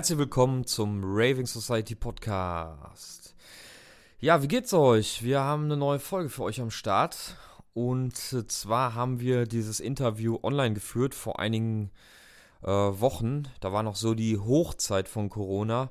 Herzlich 0.00 0.18
willkommen 0.18 0.64
zum 0.64 1.02
Raving 1.04 1.44
Society 1.44 1.94
Podcast. 1.94 3.34
Ja, 4.18 4.42
wie 4.42 4.48
geht's 4.48 4.72
euch? 4.72 5.22
Wir 5.22 5.40
haben 5.40 5.64
eine 5.64 5.76
neue 5.76 5.98
Folge 5.98 6.30
für 6.30 6.42
euch 6.42 6.58
am 6.58 6.70
Start. 6.70 7.36
Und 7.74 8.16
zwar 8.16 8.94
haben 8.94 9.20
wir 9.20 9.44
dieses 9.44 9.78
Interview 9.78 10.38
online 10.42 10.72
geführt 10.72 11.14
vor 11.14 11.38
einigen 11.38 11.90
äh, 12.62 12.68
Wochen. 12.68 13.42
Da 13.60 13.74
war 13.74 13.82
noch 13.82 13.94
so 13.94 14.14
die 14.14 14.38
Hochzeit 14.38 15.06
von 15.06 15.28
Corona, 15.28 15.90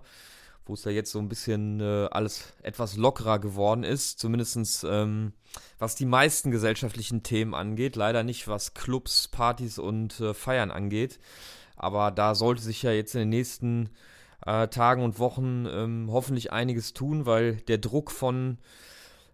wo 0.65 0.73
es 0.73 0.81
da 0.81 0.89
jetzt 0.89 1.11
so 1.11 1.19
ein 1.19 1.29
bisschen 1.29 1.79
äh, 1.79 2.07
alles 2.09 2.53
etwas 2.63 2.97
lockerer 2.97 3.37
geworden 3.37 3.83
ist. 3.83 4.17
Zumindest 4.17 4.87
ähm, 4.89 5.33
was 5.77 5.93
die 5.93 6.07
meisten 6.07 6.49
gesellschaftlichen 6.49 7.21
Themen 7.21 7.53
angeht. 7.53 7.95
Leider 7.95 8.23
nicht 8.23 8.47
was 8.47 8.73
Clubs, 8.73 9.27
Partys 9.27 9.77
und 9.77 10.19
äh, 10.19 10.33
Feiern 10.33 10.71
angeht. 10.71 11.19
Aber 11.79 12.11
da 12.11 12.35
sollte 12.35 12.61
sich 12.61 12.83
ja 12.83 12.91
jetzt 12.91 13.15
in 13.15 13.21
den 13.21 13.29
nächsten 13.29 13.89
äh, 14.45 14.67
Tagen 14.67 15.01
und 15.01 15.17
Wochen 15.17 15.65
ähm, 15.65 16.09
hoffentlich 16.11 16.51
einiges 16.51 16.93
tun, 16.93 17.25
weil 17.25 17.55
der 17.55 17.77
Druck 17.77 18.11
von, 18.11 18.57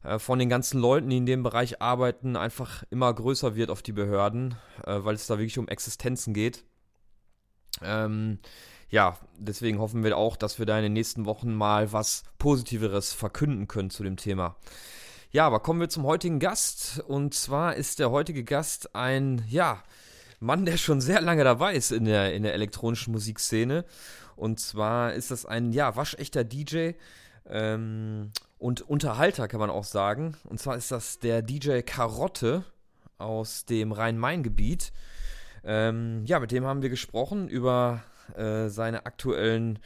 äh, 0.04 0.20
von 0.20 0.40
den 0.40 0.48
ganzen 0.48 0.80
Leuten, 0.80 1.10
die 1.10 1.18
in 1.18 1.26
dem 1.26 1.44
Bereich 1.44 1.82
arbeiten, 1.82 2.36
einfach 2.36 2.84
immer 2.92 3.14
größer 3.14 3.56
wird 3.56 3.72
auf 3.72 3.82
die 3.82 3.94
Behörden, 3.94 4.56
äh, 4.86 5.00
weil 5.04 5.16
es 5.16 5.28
da 5.28 5.38
wirklich 5.38 5.58
um 5.58 5.68
Existenzen 5.68 6.34
geht. 6.34 6.64
Ähm, 7.82 8.40
ja, 8.90 9.18
deswegen 9.38 9.80
hoffen 9.80 10.04
wir 10.04 10.16
auch, 10.16 10.38
dass 10.38 10.60
wir 10.60 10.66
da 10.66 10.78
in 10.78 10.84
den 10.84 10.94
nächsten 10.94 11.26
Wochen 11.26 11.54
mal 11.54 11.92
was 11.92 12.24
Positiveres 12.38 13.14
verkünden 13.14 13.68
können 13.68 13.90
zu 13.90 14.04
dem 14.04 14.18
Thema. 14.18 14.56
Ja, 15.32 15.48
aber 15.48 15.60
kommen 15.60 15.82
wir 15.82 15.90
zum 15.90 16.06
heutigen 16.06 16.40
Gast. 16.40 17.04
Und 17.08 17.34
zwar 17.34 17.76
ist 17.76 18.00
der 18.00 18.12
heutige 18.12 18.44
Gast 18.44 18.96
ein, 18.96 19.44
ja, 19.50 19.84
Mann, 20.46 20.66
der 20.66 20.78
schon 20.78 21.02
sehr 21.02 21.22
lange 21.22 21.44
dabei 21.44 21.76
ist 21.76 21.92
in 21.92 22.06
der, 22.06 22.34
in 22.34 22.44
der 22.44 22.54
elektronischen 22.54 23.12
Musikszene. 23.12 23.84
Und 24.36 24.60
zwar 24.60 25.14
ist 25.14 25.32
das 25.32 25.46
ein, 25.46 25.72
ja, 25.72 25.96
waschechter 25.96 26.44
DJ 26.44 26.92
ähm, 27.50 28.32
und 28.58 28.82
Unterhalter, 28.82 29.48
kann 29.48 29.60
man 29.60 29.70
auch 29.70 29.84
sagen. 29.84 30.38
Und 30.44 30.60
zwar 30.60 30.78
ist 30.78 30.92
das 30.92 31.20
der 31.20 31.42
DJ 31.42 31.82
Karotte 31.82 32.64
aus 33.18 33.66
dem 33.66 33.92
Rhein-Main-Gebiet. 33.92 34.92
Ähm, 35.64 36.24
ja, 36.26 36.40
mit 36.40 36.52
dem 36.52 36.66
haben 36.66 36.82
wir 36.82 36.90
gesprochen 36.90 37.48
über 37.48 38.04
äh, 38.36 38.70
seine 38.70 39.06
aktuellen 39.06 39.80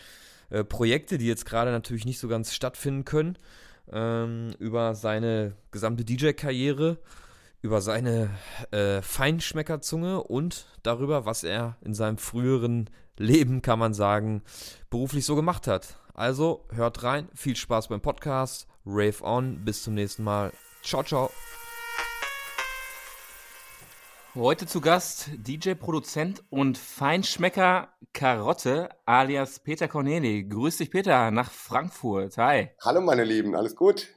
äh, 0.50 0.64
Projekte, 0.64 1.18
die 1.18 1.28
jetzt 1.28 1.46
gerade 1.46 1.72
natürlich 1.72 2.06
nicht 2.06 2.20
so 2.20 2.28
ganz 2.28 2.54
stattfinden 2.54 3.06
können, 3.06 3.38
ähm, 3.92 4.52
über 4.60 4.96
seine 4.96 5.54
gesamte 5.72 6.04
DJ-Karriere, 6.04 6.98
über 7.62 7.82
seine 7.82 8.30
äh, 8.72 9.02
Feinschmeckerzunge 9.02 10.24
und 10.24 10.66
darüber, 10.84 11.26
was 11.26 11.44
er 11.44 11.78
in 11.82 11.94
seinem 11.94 12.18
früheren 12.18 12.90
Leben, 13.18 13.62
kann 13.62 13.80
man 13.80 13.94
sagen, 13.94 14.44
beruflich 14.90 15.26
so 15.26 15.36
gemacht 15.36 15.68
hat. 15.68 15.98
Also 16.14 16.66
hört 16.72 17.04
rein, 17.04 17.28
viel 17.34 17.56
Spaß 17.56 17.90
beim 17.90 18.02
Podcast, 18.02 18.68
Rave 18.86 19.22
on, 19.22 19.64
bis 19.66 19.84
zum 19.84 19.94
nächsten 19.94 20.24
Mal. 20.24 20.52
Ciao, 20.84 21.04
ciao. 21.04 21.30
Heute 24.36 24.68
zu 24.68 24.80
Gast 24.80 25.32
DJ, 25.34 25.74
Produzent 25.74 26.44
und 26.50 26.78
Feinschmecker 26.78 27.90
Karotte 28.14 28.90
alias 29.06 29.60
Peter 29.60 29.88
Corneli. 29.88 30.46
Grüß 30.46 30.78
dich, 30.78 30.92
Peter, 30.92 31.32
nach 31.32 31.52
Frankfurt. 31.52 32.38
Hi. 32.38 32.70
Hallo, 32.82 33.02
meine 33.02 33.24
Lieben, 33.24 33.56
alles 33.56 33.76
gut? 33.76 34.08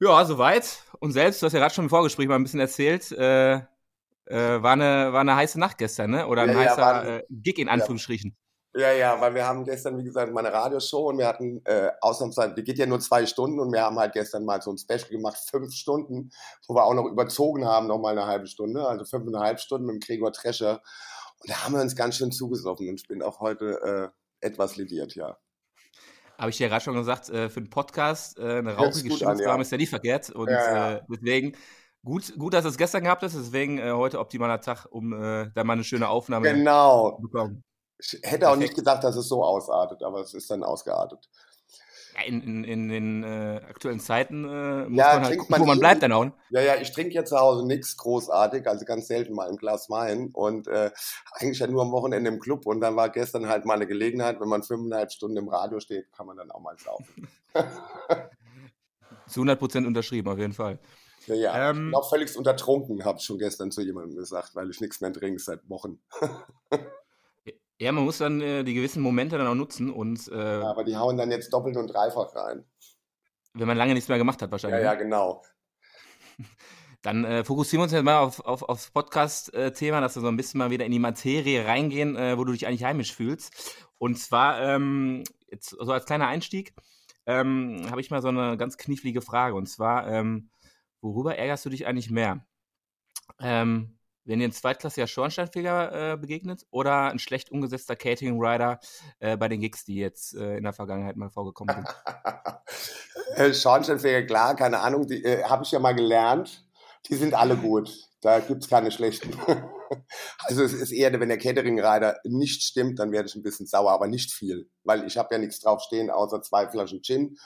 Ja, 0.00 0.24
soweit. 0.24 0.82
Und 1.02 1.10
selbst, 1.10 1.42
du 1.42 1.46
hast 1.46 1.52
ja 1.52 1.58
gerade 1.58 1.74
schon 1.74 1.86
im 1.86 1.90
Vorgespräch 1.90 2.28
mal 2.28 2.36
ein 2.36 2.44
bisschen 2.44 2.60
erzählt, 2.60 3.10
äh, 3.10 3.54
äh, 3.54 4.62
war, 4.62 4.74
eine, 4.74 5.12
war 5.12 5.22
eine 5.22 5.34
heiße 5.34 5.58
Nacht 5.58 5.78
gestern, 5.78 6.12
ne? 6.12 6.28
Oder 6.28 6.42
ein 6.42 6.50
ja, 6.50 6.54
heißer 6.54 6.80
ja, 6.80 7.16
äh, 7.16 7.22
Gig 7.28 7.58
in 7.58 7.68
Anführungsstrichen. 7.68 8.36
Ja, 8.76 8.92
ja, 8.92 9.20
weil 9.20 9.34
wir 9.34 9.44
haben 9.44 9.64
gestern, 9.64 9.98
wie 9.98 10.04
gesagt, 10.04 10.32
meine 10.32 10.52
Radioshow 10.52 11.08
und 11.08 11.18
wir 11.18 11.26
hatten 11.26 11.60
äh, 11.64 11.90
ausnahmsweise, 12.00 12.54
die 12.54 12.62
geht 12.62 12.78
ja 12.78 12.86
nur 12.86 13.00
zwei 13.00 13.26
Stunden 13.26 13.58
und 13.58 13.72
wir 13.72 13.82
haben 13.82 13.98
halt 13.98 14.12
gestern 14.12 14.44
mal 14.44 14.62
so 14.62 14.70
ein 14.70 14.78
Special 14.78 15.10
gemacht, 15.10 15.38
fünf 15.50 15.74
Stunden, 15.74 16.30
wo 16.68 16.76
wir 16.76 16.84
auch 16.84 16.94
noch 16.94 17.06
überzogen 17.06 17.66
haben, 17.66 17.88
noch 17.88 17.98
mal 17.98 18.16
eine 18.16 18.26
halbe 18.26 18.46
Stunde, 18.46 18.86
also 18.86 19.04
fünfeinhalb 19.04 19.58
Stunden 19.58 19.86
mit 19.86 19.94
dem 19.96 20.00
Gregor 20.00 20.32
Trescher. 20.32 20.82
Und 21.40 21.50
da 21.50 21.64
haben 21.64 21.74
wir 21.74 21.80
uns 21.80 21.96
ganz 21.96 22.14
schön 22.14 22.30
zugesoffen 22.30 22.88
und 22.88 23.00
ich 23.00 23.08
bin 23.08 23.22
auch 23.22 23.40
heute 23.40 24.12
äh, 24.40 24.46
etwas 24.46 24.76
lidiert, 24.76 25.16
ja. 25.16 25.36
Habe 26.38 26.50
ich 26.50 26.56
dir 26.56 26.64
ja 26.64 26.68
gerade 26.68 26.84
schon 26.84 26.94
gesagt, 26.94 27.28
äh, 27.30 27.48
für 27.48 27.60
den 27.60 27.70
Podcast 27.70 28.38
äh, 28.38 28.58
eine 28.58 28.74
rauchige 28.74 29.10
Stimmungsrahmen 29.12 29.58
ja. 29.58 29.60
ist 29.60 29.72
ja 29.72 29.78
nie 29.78 29.86
verkehrt 29.86 30.30
und 30.30 30.48
ja, 30.48 30.74
ja. 30.74 30.92
Äh, 30.94 31.02
deswegen 31.08 31.56
Gut, 32.04 32.36
gut, 32.36 32.52
dass 32.52 32.64
es 32.64 32.76
gestern 32.76 33.04
gehabt 33.04 33.22
ist, 33.22 33.36
deswegen 33.36 33.80
heute 33.80 34.18
optimaler 34.18 34.60
Tag, 34.60 34.86
um 34.90 35.12
da 35.12 35.62
mal 35.62 35.74
eine 35.74 35.84
schöne 35.84 36.08
Aufnahme 36.08 36.52
genau. 36.52 37.12
zu 37.12 37.22
bekommen. 37.22 37.62
Ich 37.96 38.18
hätte 38.24 38.50
auch 38.50 38.56
nicht 38.56 38.74
gedacht, 38.74 39.04
dass 39.04 39.14
es 39.14 39.28
so 39.28 39.44
ausartet, 39.44 40.02
aber 40.02 40.18
es 40.18 40.34
ist 40.34 40.50
dann 40.50 40.64
ausgeartet. 40.64 41.30
In, 42.26 42.64
in, 42.64 42.88
den 42.88 43.24
äh, 43.24 43.60
aktuellen 43.68 43.98
Zeiten 43.98 44.44
äh, 44.44 44.88
muss 44.88 44.98
ja, 44.98 45.14
man 45.14 45.24
halt 45.24 45.38
gucken, 45.38 45.50
man 45.50 45.60
wo 45.62 45.66
man 45.66 45.78
bleibt 45.78 46.02
dann 46.02 46.12
auch. 46.12 46.24
Ne? 46.26 46.32
Ja, 46.50 46.60
ja, 46.60 46.74
ich 46.76 46.92
trinke 46.92 47.14
ja 47.14 47.24
zu 47.24 47.38
Hause 47.38 47.66
nichts 47.66 47.96
großartig, 47.96 48.66
also 48.68 48.84
ganz 48.84 49.06
selten 49.06 49.34
mal 49.34 49.48
ein 49.48 49.56
Glas 49.56 49.88
Wein 49.88 50.30
und 50.34 50.68
äh, 50.68 50.90
eigentlich 51.32 51.58
ja 51.58 51.66
nur 51.66 51.82
am 51.82 51.90
Wochenende 51.90 52.30
im 52.30 52.38
Club 52.38 52.66
und 52.66 52.80
dann 52.80 52.96
war 52.96 53.08
gestern 53.08 53.48
halt 53.48 53.64
mal 53.64 53.74
eine 53.74 53.86
Gelegenheit, 53.86 54.40
wenn 54.40 54.48
man 54.48 54.62
fünfeinhalb 54.62 55.10
Stunden 55.10 55.38
im 55.38 55.48
Radio 55.48 55.80
steht, 55.80 56.12
kann 56.12 56.26
man 56.26 56.36
dann 56.36 56.50
auch 56.50 56.60
mal 56.60 56.76
saufen. 56.78 57.28
zu 59.26 59.40
100 59.40 59.58
Prozent 59.58 59.86
unterschrieben, 59.86 60.30
auf 60.30 60.38
jeden 60.38 60.52
Fall. 60.52 60.78
Ja, 61.26 61.34
ja. 61.34 61.70
Ähm, 61.70 61.76
ich 61.76 61.82
bin 61.92 61.94
auch 61.94 62.08
völlig 62.08 62.36
untertrunken, 62.36 63.04
habe 63.04 63.18
ich 63.18 63.24
schon 63.24 63.38
gestern 63.38 63.70
zu 63.70 63.80
jemandem 63.80 64.16
gesagt, 64.16 64.54
weil 64.54 64.70
ich 64.70 64.80
nichts 64.80 65.00
mehr 65.00 65.12
trinke 65.12 65.40
seit 65.40 65.68
Wochen. 65.68 65.98
Ja, 67.82 67.90
man 67.90 68.04
muss 68.04 68.18
dann 68.18 68.40
äh, 68.40 68.62
die 68.62 68.74
gewissen 68.74 69.02
Momente 69.02 69.36
dann 69.36 69.48
auch 69.48 69.56
nutzen 69.56 69.90
und. 69.90 70.28
Äh, 70.28 70.60
ja, 70.60 70.70
aber 70.70 70.84
die 70.84 70.96
hauen 70.96 71.16
dann 71.16 71.32
jetzt 71.32 71.52
doppelt 71.52 71.76
und 71.76 71.88
dreifach 71.88 72.32
rein. 72.36 72.64
Wenn 73.54 73.66
man 73.66 73.76
lange 73.76 73.94
nichts 73.94 74.08
mehr 74.08 74.18
gemacht 74.18 74.40
hat, 74.40 74.52
wahrscheinlich. 74.52 74.82
Ja, 74.82 74.92
ja, 74.92 74.98
ne? 74.98 75.02
genau. 75.02 75.42
Dann 77.02 77.24
äh, 77.24 77.42
fokussieren 77.42 77.80
wir 77.80 77.82
uns 77.82 77.92
jetzt 77.92 78.04
mal 78.04 78.20
auf, 78.20 78.38
auf, 78.38 78.62
aufs 78.62 78.92
Podcast-Thema, 78.92 80.00
dass 80.00 80.14
wir 80.14 80.22
so 80.22 80.28
ein 80.28 80.36
bisschen 80.36 80.58
mal 80.58 80.70
wieder 80.70 80.84
in 80.84 80.92
die 80.92 81.00
Materie 81.00 81.66
reingehen, 81.66 82.14
äh, 82.14 82.38
wo 82.38 82.44
du 82.44 82.52
dich 82.52 82.68
eigentlich 82.68 82.84
heimisch 82.84 83.12
fühlst. 83.12 83.74
Und 83.98 84.16
zwar, 84.16 84.62
ähm, 84.62 85.24
jetzt 85.50 85.70
so 85.70 85.90
als 85.90 86.06
kleiner 86.06 86.28
Einstieg, 86.28 86.74
ähm, 87.26 87.84
habe 87.90 88.00
ich 88.00 88.12
mal 88.12 88.22
so 88.22 88.28
eine 88.28 88.56
ganz 88.56 88.78
knifflige 88.78 89.22
Frage. 89.22 89.56
Und 89.56 89.66
zwar, 89.66 90.06
ähm, 90.06 90.50
worüber 91.00 91.36
ärgerst 91.36 91.64
du 91.64 91.70
dich 91.70 91.88
eigentlich 91.88 92.12
mehr? 92.12 92.46
Ähm, 93.40 93.98
wenn 94.24 94.40
ihr 94.40 94.48
ein 94.48 94.52
zweitklassiger 94.52 95.06
Schornsteinfeger 95.06 96.12
äh, 96.12 96.16
begegnet 96.16 96.66
oder 96.70 97.10
ein 97.10 97.18
schlecht 97.18 97.50
umgesetzter 97.50 97.96
Catering-Rider 97.96 98.80
äh, 99.18 99.36
bei 99.36 99.48
den 99.48 99.60
Gigs, 99.60 99.84
die 99.84 99.96
jetzt 99.96 100.34
äh, 100.34 100.56
in 100.56 100.64
der 100.64 100.72
Vergangenheit 100.72 101.16
mal 101.16 101.30
vorgekommen 101.30 101.74
sind? 101.74 101.88
Äh, 103.34 103.54
Schornsteinfeger, 103.54 104.26
klar, 104.26 104.54
keine 104.56 104.80
Ahnung, 104.80 105.06
die 105.06 105.24
äh, 105.24 105.44
habe 105.44 105.64
ich 105.64 105.70
ja 105.70 105.78
mal 105.78 105.94
gelernt. 105.94 106.66
Die 107.08 107.14
sind 107.14 107.32
alle 107.32 107.56
gut. 107.56 107.90
Da 108.20 108.38
gibt 108.40 108.62
es 108.62 108.68
keine 108.68 108.90
schlechten. 108.92 109.36
also 110.44 110.62
es 110.62 110.72
ist 110.72 110.92
eher, 110.92 111.18
wenn 111.18 111.28
der 111.28 111.38
Catering-Rider 111.38 112.18
nicht 112.24 112.62
stimmt, 112.62 112.98
dann 112.98 113.10
werde 113.10 113.28
ich 113.28 113.34
ein 113.34 113.42
bisschen 113.42 113.66
sauer, 113.66 113.90
aber 113.90 114.06
nicht 114.06 114.32
viel. 114.32 114.68
Weil 114.84 115.06
ich 115.06 115.16
habe 115.16 115.34
ja 115.34 115.38
nichts 115.38 115.60
drauf 115.60 115.82
stehen, 115.82 116.10
außer 116.10 116.42
zwei 116.42 116.68
Flaschen 116.68 117.02
Gin 117.02 117.36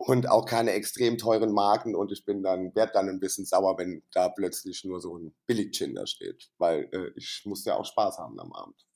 und 0.00 0.30
auch 0.30 0.46
keine 0.46 0.72
extrem 0.72 1.18
teuren 1.18 1.52
Marken 1.52 1.94
und 1.94 2.10
ich 2.10 2.24
bin 2.24 2.42
dann 2.42 2.74
werde 2.74 2.92
dann 2.94 3.10
ein 3.10 3.20
bisschen 3.20 3.44
sauer, 3.44 3.76
wenn 3.76 4.02
da 4.12 4.30
plötzlich 4.30 4.82
nur 4.84 4.98
so 4.98 5.18
ein 5.18 5.34
Billig-Gin 5.46 5.94
da 5.94 6.06
steht, 6.06 6.50
weil 6.56 6.88
äh, 6.92 7.10
ich 7.16 7.42
muss 7.44 7.66
ja 7.66 7.76
auch 7.76 7.84
Spaß 7.84 8.18
haben 8.18 8.40
am 8.40 8.50
Abend. 8.52 8.86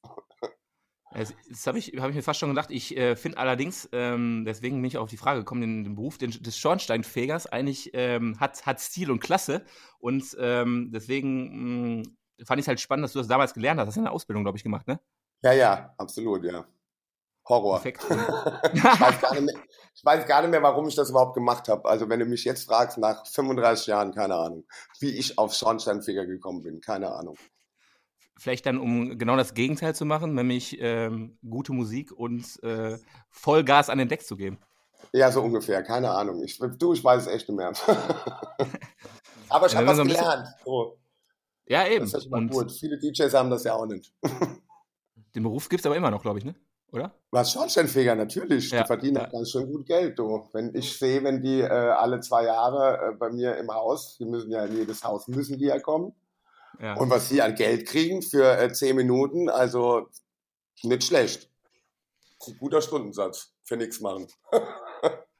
Das 1.12 1.66
habe 1.66 1.78
ich, 1.78 1.92
hab 1.98 2.08
ich 2.08 2.16
mir 2.16 2.22
fast 2.22 2.40
schon 2.40 2.48
gedacht. 2.48 2.70
Ich 2.70 2.96
äh, 2.96 3.16
finde 3.16 3.38
allerdings, 3.38 3.88
ähm, 3.92 4.44
deswegen 4.46 4.76
bin 4.76 4.86
ich 4.86 4.96
auf 4.96 5.10
die 5.10 5.18
Frage 5.18 5.40
gekommen, 5.40 5.60
den, 5.60 5.84
den 5.84 5.94
Beruf 5.94 6.18
den, 6.18 6.30
des 6.30 6.58
Schornsteinfegers 6.58 7.46
eigentlich 7.46 7.90
ähm, 7.92 8.40
hat, 8.40 8.66
hat 8.66 8.80
Stil 8.80 9.10
und 9.10 9.20
Klasse. 9.20 9.64
Und 9.98 10.36
ähm, 10.40 10.90
deswegen 10.92 11.98
mh, 11.98 12.02
mm, 12.02 12.02
fand 12.46 12.58
ich 12.58 12.64
es 12.64 12.68
halt 12.68 12.80
spannend, 12.80 13.04
dass 13.04 13.12
du 13.12 13.20
das 13.20 13.28
damals 13.28 13.54
gelernt 13.54 13.78
hast. 13.78 13.86
Das 13.86 13.92
hast 13.92 13.96
du 13.96 14.00
eine 14.00 14.10
Ausbildung, 14.10 14.42
glaube 14.42 14.58
ich, 14.58 14.64
gemacht, 14.64 14.88
ne? 14.88 14.98
Ja, 15.42 15.52
ja, 15.52 15.94
absolut, 15.98 16.42
ja. 16.44 16.66
Horror. 17.46 17.80
Perfekt. 17.80 18.04
ich, 18.72 18.84
weiß 18.84 19.20
gar 19.20 19.34
nicht 19.34 19.44
mehr, 19.44 19.54
ich 19.94 20.04
weiß 20.04 20.26
gar 20.26 20.40
nicht 20.42 20.50
mehr, 20.50 20.62
warum 20.62 20.88
ich 20.88 20.94
das 20.94 21.10
überhaupt 21.10 21.34
gemacht 21.34 21.68
habe. 21.68 21.88
Also 21.88 22.08
wenn 22.08 22.20
du 22.20 22.26
mich 22.26 22.44
jetzt 22.44 22.64
fragst, 22.64 22.98
nach 22.98 23.26
35 23.26 23.86
Jahren, 23.86 24.14
keine 24.14 24.36
Ahnung, 24.36 24.64
wie 25.00 25.10
ich 25.10 25.38
auf 25.38 25.54
Schornsteinfeger 25.54 26.26
gekommen 26.26 26.62
bin, 26.62 26.80
keine 26.80 27.12
Ahnung. 27.12 27.36
Vielleicht 28.36 28.66
dann, 28.66 28.78
um 28.78 29.16
genau 29.16 29.36
das 29.36 29.54
Gegenteil 29.54 29.94
zu 29.94 30.04
machen, 30.04 30.34
nämlich 30.34 30.78
ähm, 30.80 31.38
gute 31.48 31.72
Musik 31.72 32.10
und 32.10 32.62
äh, 32.62 32.98
Vollgas 33.30 33.90
an 33.90 33.98
den 33.98 34.08
Deck 34.08 34.26
zu 34.26 34.36
geben. 34.36 34.58
Ja, 35.12 35.30
so 35.30 35.42
ungefähr, 35.42 35.82
keine 35.82 36.10
Ahnung. 36.10 36.42
Ich, 36.42 36.58
du, 36.58 36.92
ich 36.92 37.04
weiß 37.04 37.22
es 37.22 37.28
echt 37.28 37.48
nicht 37.48 37.56
mehr. 37.56 37.72
Aber 39.48 39.66
ich 39.66 39.76
habe 39.76 39.86
was 39.86 39.98
gelernt. 39.98 40.48
So. 40.64 40.98
Ja, 41.66 41.86
eben. 41.86 42.10
Das 42.10 42.24
ist 42.24 42.30
ja 42.30 42.40
gut. 42.40 42.72
Viele 42.72 42.98
DJs 42.98 43.32
haben 43.34 43.50
das 43.50 43.64
ja 43.64 43.74
auch 43.74 43.86
nicht. 43.86 44.12
Den 45.34 45.42
Beruf 45.42 45.68
gibt 45.68 45.80
es 45.80 45.86
aber 45.86 45.96
immer 45.96 46.12
noch, 46.12 46.22
glaube 46.22 46.38
ich, 46.38 46.44
ne? 46.44 46.54
Oder? 46.94 47.12
Was 47.30 47.52
Schornsteinfeger, 47.52 48.14
natürlich. 48.14 48.70
Ja, 48.70 48.82
die 48.82 48.86
verdienen 48.86 49.16
ja. 49.16 49.26
ganz 49.26 49.50
schön 49.50 49.66
gut 49.66 49.86
Geld. 49.86 50.18
Du. 50.18 50.48
Wenn 50.52 50.74
ich 50.74 50.96
sehe, 50.96 51.22
wenn 51.24 51.42
die 51.42 51.60
äh, 51.60 51.66
alle 51.66 52.20
zwei 52.20 52.44
Jahre 52.44 53.10
äh, 53.10 53.16
bei 53.16 53.30
mir 53.30 53.56
im 53.56 53.68
Haus, 53.68 54.16
die 54.18 54.24
müssen 54.24 54.50
ja 54.50 54.64
in 54.64 54.76
jedes 54.76 55.02
Haus 55.02 55.26
müssen 55.28 55.58
die 55.58 55.66
ja 55.66 55.80
kommen. 55.80 56.14
Ja. 56.80 56.94
Und 56.94 57.10
was 57.10 57.28
sie 57.28 57.42
an 57.42 57.54
Geld 57.54 57.86
kriegen 57.86 58.22
für 58.22 58.58
äh, 58.58 58.72
zehn 58.72 58.96
Minuten, 58.96 59.48
also 59.48 60.08
nicht 60.82 61.04
schlecht. 61.04 61.50
Guter 62.58 62.82
Stundensatz 62.82 63.54
für 63.64 63.76
nichts 63.76 64.00
machen. 64.00 64.28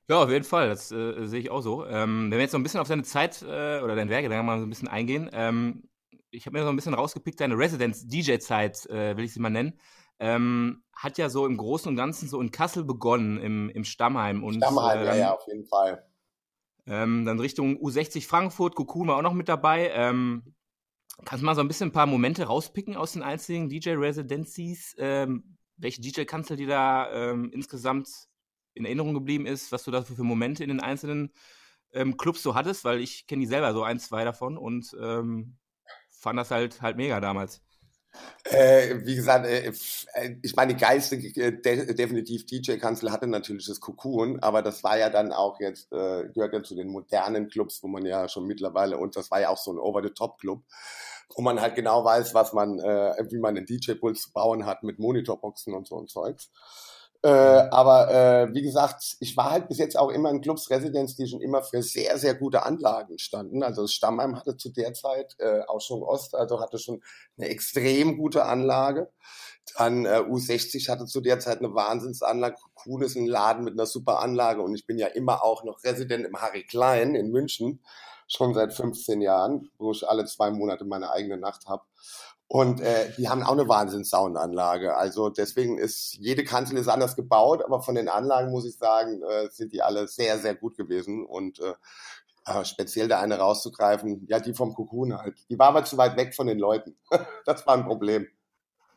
Ja, 0.06 0.22
auf 0.22 0.28
jeden 0.28 0.44
Fall, 0.44 0.68
das 0.68 0.92
äh, 0.92 1.24
sehe 1.24 1.40
ich 1.40 1.50
auch 1.50 1.62
so. 1.62 1.86
Ähm, 1.86 2.24
wenn 2.24 2.32
wir 2.32 2.40
jetzt 2.40 2.50
so 2.50 2.58
ein 2.58 2.62
bisschen 2.62 2.80
auf 2.80 2.88
deine 2.88 3.04
Zeit 3.04 3.40
äh, 3.40 3.80
oder 3.80 3.96
dein 3.96 4.10
Werdegang 4.10 4.44
mal 4.44 4.58
so 4.58 4.66
ein 4.66 4.68
bisschen 4.68 4.86
eingehen, 4.86 5.30
ähm, 5.32 5.84
ich 6.30 6.44
habe 6.44 6.58
mir 6.58 6.62
so 6.62 6.68
ein 6.68 6.76
bisschen 6.76 6.92
rausgepickt, 6.92 7.40
deine 7.40 7.56
Residence-DJ-Zeit, 7.56 8.84
äh, 8.90 9.16
will 9.16 9.24
ich 9.24 9.32
sie 9.32 9.40
mal 9.40 9.48
nennen, 9.48 9.78
ähm, 10.18 10.82
hat 10.92 11.18
ja 11.18 11.28
so 11.28 11.46
im 11.46 11.56
Großen 11.56 11.88
und 11.88 11.96
Ganzen 11.96 12.28
so 12.28 12.40
in 12.40 12.50
Kassel 12.50 12.84
begonnen, 12.84 13.38
im, 13.38 13.68
im 13.70 13.84
Stammheim. 13.84 14.44
Und, 14.44 14.56
Stammheim, 14.56 15.04
ja, 15.04 15.14
ja, 15.16 15.34
auf 15.34 15.46
jeden 15.46 15.64
Fall. 15.64 16.04
Ähm, 16.86 17.24
dann 17.24 17.40
Richtung 17.40 17.76
U60 17.76 18.26
Frankfurt, 18.26 18.74
Cocoon 18.74 19.08
war 19.08 19.16
auch 19.16 19.22
noch 19.22 19.32
mit 19.32 19.48
dabei. 19.48 19.90
Ähm, 19.90 20.54
kannst 21.24 21.42
du 21.42 21.46
mal 21.46 21.54
so 21.54 21.60
ein 21.60 21.68
bisschen 21.68 21.88
ein 21.88 21.92
paar 21.92 22.06
Momente 22.06 22.44
rauspicken 22.44 22.96
aus 22.96 23.12
den 23.12 23.22
einzelnen 23.22 23.68
DJ-Residencies? 23.68 24.94
Ähm, 24.98 25.56
welche 25.76 26.00
DJ-Kanzel 26.00 26.56
die 26.56 26.66
da 26.66 27.10
ähm, 27.12 27.50
insgesamt 27.52 28.08
in 28.74 28.84
Erinnerung 28.84 29.14
geblieben 29.14 29.46
ist, 29.46 29.72
was 29.72 29.84
du 29.84 29.90
da 29.90 30.02
für 30.02 30.22
Momente 30.22 30.62
in 30.62 30.68
den 30.68 30.80
einzelnen 30.80 31.32
ähm, 31.92 32.16
Clubs 32.16 32.42
so 32.42 32.54
hattest, 32.54 32.84
weil 32.84 33.00
ich 33.00 33.26
kenne 33.26 33.40
die 33.40 33.46
selber 33.46 33.72
so 33.72 33.82
ein, 33.82 33.98
zwei 33.98 34.24
davon 34.24 34.58
und 34.58 34.96
ähm, 35.00 35.56
fand 36.10 36.38
das 36.38 36.50
halt 36.50 36.82
halt 36.82 36.96
mega 36.96 37.20
damals. 37.20 37.63
Äh, 38.44 38.96
wie 39.04 39.16
gesagt, 39.16 39.46
äh, 39.46 39.72
äh 40.14 40.36
ich 40.42 40.54
meine, 40.54 40.76
geilste 40.76 41.16
äh, 41.16 41.60
de 41.60 41.94
definitiv 41.94 42.44
DJ-Kanzel 42.46 43.10
hatte 43.10 43.26
natürlich 43.26 43.66
das 43.66 43.80
Cocoon, 43.80 44.40
aber 44.40 44.62
das 44.62 44.84
war 44.84 44.98
ja 44.98 45.08
dann 45.10 45.32
auch 45.32 45.60
jetzt, 45.60 45.90
äh, 45.92 46.28
gehört 46.34 46.52
ja 46.52 46.62
zu 46.62 46.74
den 46.74 46.88
modernen 46.88 47.48
Clubs, 47.48 47.82
wo 47.82 47.88
man 47.88 48.04
ja 48.04 48.28
schon 48.28 48.46
mittlerweile, 48.46 48.98
und 48.98 49.16
das 49.16 49.30
war 49.30 49.40
ja 49.40 49.48
auch 49.48 49.58
so 49.58 49.72
ein 49.72 49.78
Over-the-Top-Club, 49.78 50.62
wo 51.34 51.42
man 51.42 51.60
halt 51.60 51.74
genau 51.74 52.04
weiß, 52.04 52.34
was 52.34 52.52
man, 52.52 52.78
äh, 52.80 53.24
wie 53.30 53.38
man 53.38 53.56
einen 53.56 53.66
DJ-Puls 53.66 54.20
zu 54.22 54.32
bauen 54.32 54.66
hat 54.66 54.82
mit 54.82 54.98
Monitorboxen 54.98 55.72
und 55.72 55.88
so 55.88 55.96
und 55.96 56.10
Zeugs. 56.10 56.50
Äh, 57.24 57.28
aber 57.70 58.10
äh, 58.12 58.54
wie 58.54 58.60
gesagt, 58.60 59.16
ich 59.18 59.34
war 59.34 59.50
halt 59.50 59.68
bis 59.68 59.78
jetzt 59.78 59.98
auch 59.98 60.10
immer 60.10 60.28
in 60.28 60.42
Clubs 60.42 60.68
Residenz, 60.68 61.16
die 61.16 61.26
schon 61.26 61.40
immer 61.40 61.62
für 61.62 61.82
sehr, 61.82 62.18
sehr 62.18 62.34
gute 62.34 62.64
Anlagen 62.64 63.18
standen. 63.18 63.62
Also 63.62 63.86
Stammheim 63.86 64.36
hatte 64.36 64.58
zu 64.58 64.68
der 64.68 64.92
Zeit 64.92 65.34
äh, 65.38 65.62
auch 65.66 65.80
schon 65.80 66.02
Ost, 66.02 66.34
also 66.34 66.60
hatte 66.60 66.78
schon 66.78 67.02
eine 67.38 67.48
extrem 67.48 68.18
gute 68.18 68.44
Anlage. 68.44 69.10
Dann 69.78 70.04
äh, 70.04 70.18
U60 70.18 70.90
hatte 70.90 71.06
zu 71.06 71.22
der 71.22 71.38
Zeit 71.38 71.60
eine 71.60 71.74
Wahnsinnsanlage. 71.74 72.56
Kuhn 72.74 73.00
ist 73.00 73.16
ein 73.16 73.24
Laden 73.24 73.64
mit 73.64 73.72
einer 73.72 73.86
super 73.86 74.20
Anlage 74.20 74.60
und 74.60 74.74
ich 74.74 74.86
bin 74.86 74.98
ja 74.98 75.06
immer 75.06 75.42
auch 75.42 75.64
noch 75.64 75.82
Resident 75.82 76.26
im 76.26 76.36
Harry 76.42 76.64
Klein 76.64 77.14
in 77.14 77.30
München, 77.30 77.80
schon 78.26 78.54
seit 78.54 78.72
15 78.72 79.20
Jahren, 79.20 79.70
wo 79.78 79.92
ich 79.92 80.08
alle 80.08 80.24
zwei 80.24 80.50
Monate 80.50 80.84
meine 80.84 81.10
eigene 81.10 81.36
Nacht 81.36 81.66
habe. 81.66 81.82
Und 82.46 82.80
äh, 82.80 83.10
die 83.16 83.28
haben 83.28 83.42
auch 83.42 83.52
eine 83.52 83.68
Wahnsinns-Soundanlage. 83.68 84.96
Also 84.96 85.30
deswegen 85.30 85.78
ist 85.78 86.16
jede 86.20 86.44
Kanzel 86.44 86.76
ist 86.76 86.88
anders 86.88 87.16
gebaut, 87.16 87.64
aber 87.64 87.82
von 87.82 87.94
den 87.94 88.08
Anlagen 88.08 88.50
muss 88.50 88.66
ich 88.66 88.76
sagen, 88.76 89.22
äh, 89.22 89.48
sind 89.50 89.72
die 89.72 89.82
alle 89.82 90.08
sehr, 90.08 90.38
sehr 90.38 90.54
gut 90.54 90.76
gewesen. 90.76 91.24
Und 91.24 91.58
äh, 91.60 91.74
äh, 92.46 92.64
speziell 92.64 93.08
da 93.08 93.20
eine 93.20 93.38
rauszugreifen, 93.38 94.26
ja, 94.28 94.38
die 94.38 94.52
vom 94.52 94.74
Cocoon 94.74 95.16
halt. 95.16 95.34
Die 95.48 95.58
war 95.58 95.68
aber 95.68 95.84
zu 95.84 95.96
weit 95.96 96.16
weg 96.16 96.34
von 96.34 96.46
den 96.46 96.58
Leuten. 96.58 96.96
das 97.46 97.66
war 97.66 97.74
ein 97.74 97.86
Problem. 97.86 98.26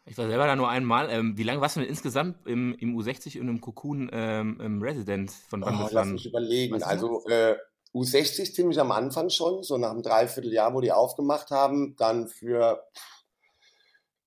Ich 0.06 0.18
war 0.18 0.28
selber 0.28 0.46
da 0.46 0.56
nur 0.56 0.70
einmal. 0.70 1.10
Ähm, 1.10 1.38
wie 1.38 1.44
lange 1.44 1.60
warst 1.62 1.76
du 1.76 1.82
denn 1.82 1.90
insgesamt 1.90 2.46
im, 2.46 2.76
im 2.76 2.98
U60 2.98 3.40
und 3.42 3.50
im 3.50 3.62
Cocoon 3.62 4.10
ähm, 4.12 4.60
im 4.62 4.82
Resident? 4.82 5.32
Von 5.32 5.62
wann 5.62 5.76
oh, 5.76 5.84
bis 5.84 5.94
wann? 5.94 6.12
Lass 6.12 6.14
mich 6.14 6.26
überlegen. 6.26 6.82
Also 6.84 7.26
äh, 7.28 7.56
U60 7.94 8.54
ziemlich 8.54 8.80
am 8.80 8.92
Anfang 8.92 9.30
schon, 9.30 9.64
so 9.64 9.78
nach 9.78 9.92
einem 9.92 10.04
Dreivierteljahr, 10.04 10.74
wo 10.74 10.82
die 10.82 10.92
aufgemacht 10.92 11.52
haben. 11.52 11.96
Dann 11.98 12.28
für 12.28 12.84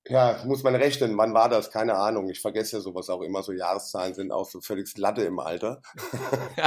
ja, 0.09 0.43
muss 0.45 0.63
man 0.63 0.75
rechnen. 0.75 1.17
Wann 1.17 1.35
war 1.35 1.49
das? 1.49 1.71
Keine 1.71 1.95
Ahnung. 1.95 2.29
Ich 2.29 2.41
vergesse 2.41 2.77
ja 2.77 2.83
sowas 2.83 3.09
auch 3.11 3.23
immer. 3.23 3.43
So 3.43 3.53
Jahreszahlen 3.53 4.15
sind 4.15 4.33
auch 4.33 4.49
so 4.49 4.61
völlig 4.61 4.97
Latte 4.97 5.23
im 5.23 5.39
Alter. 5.39 5.81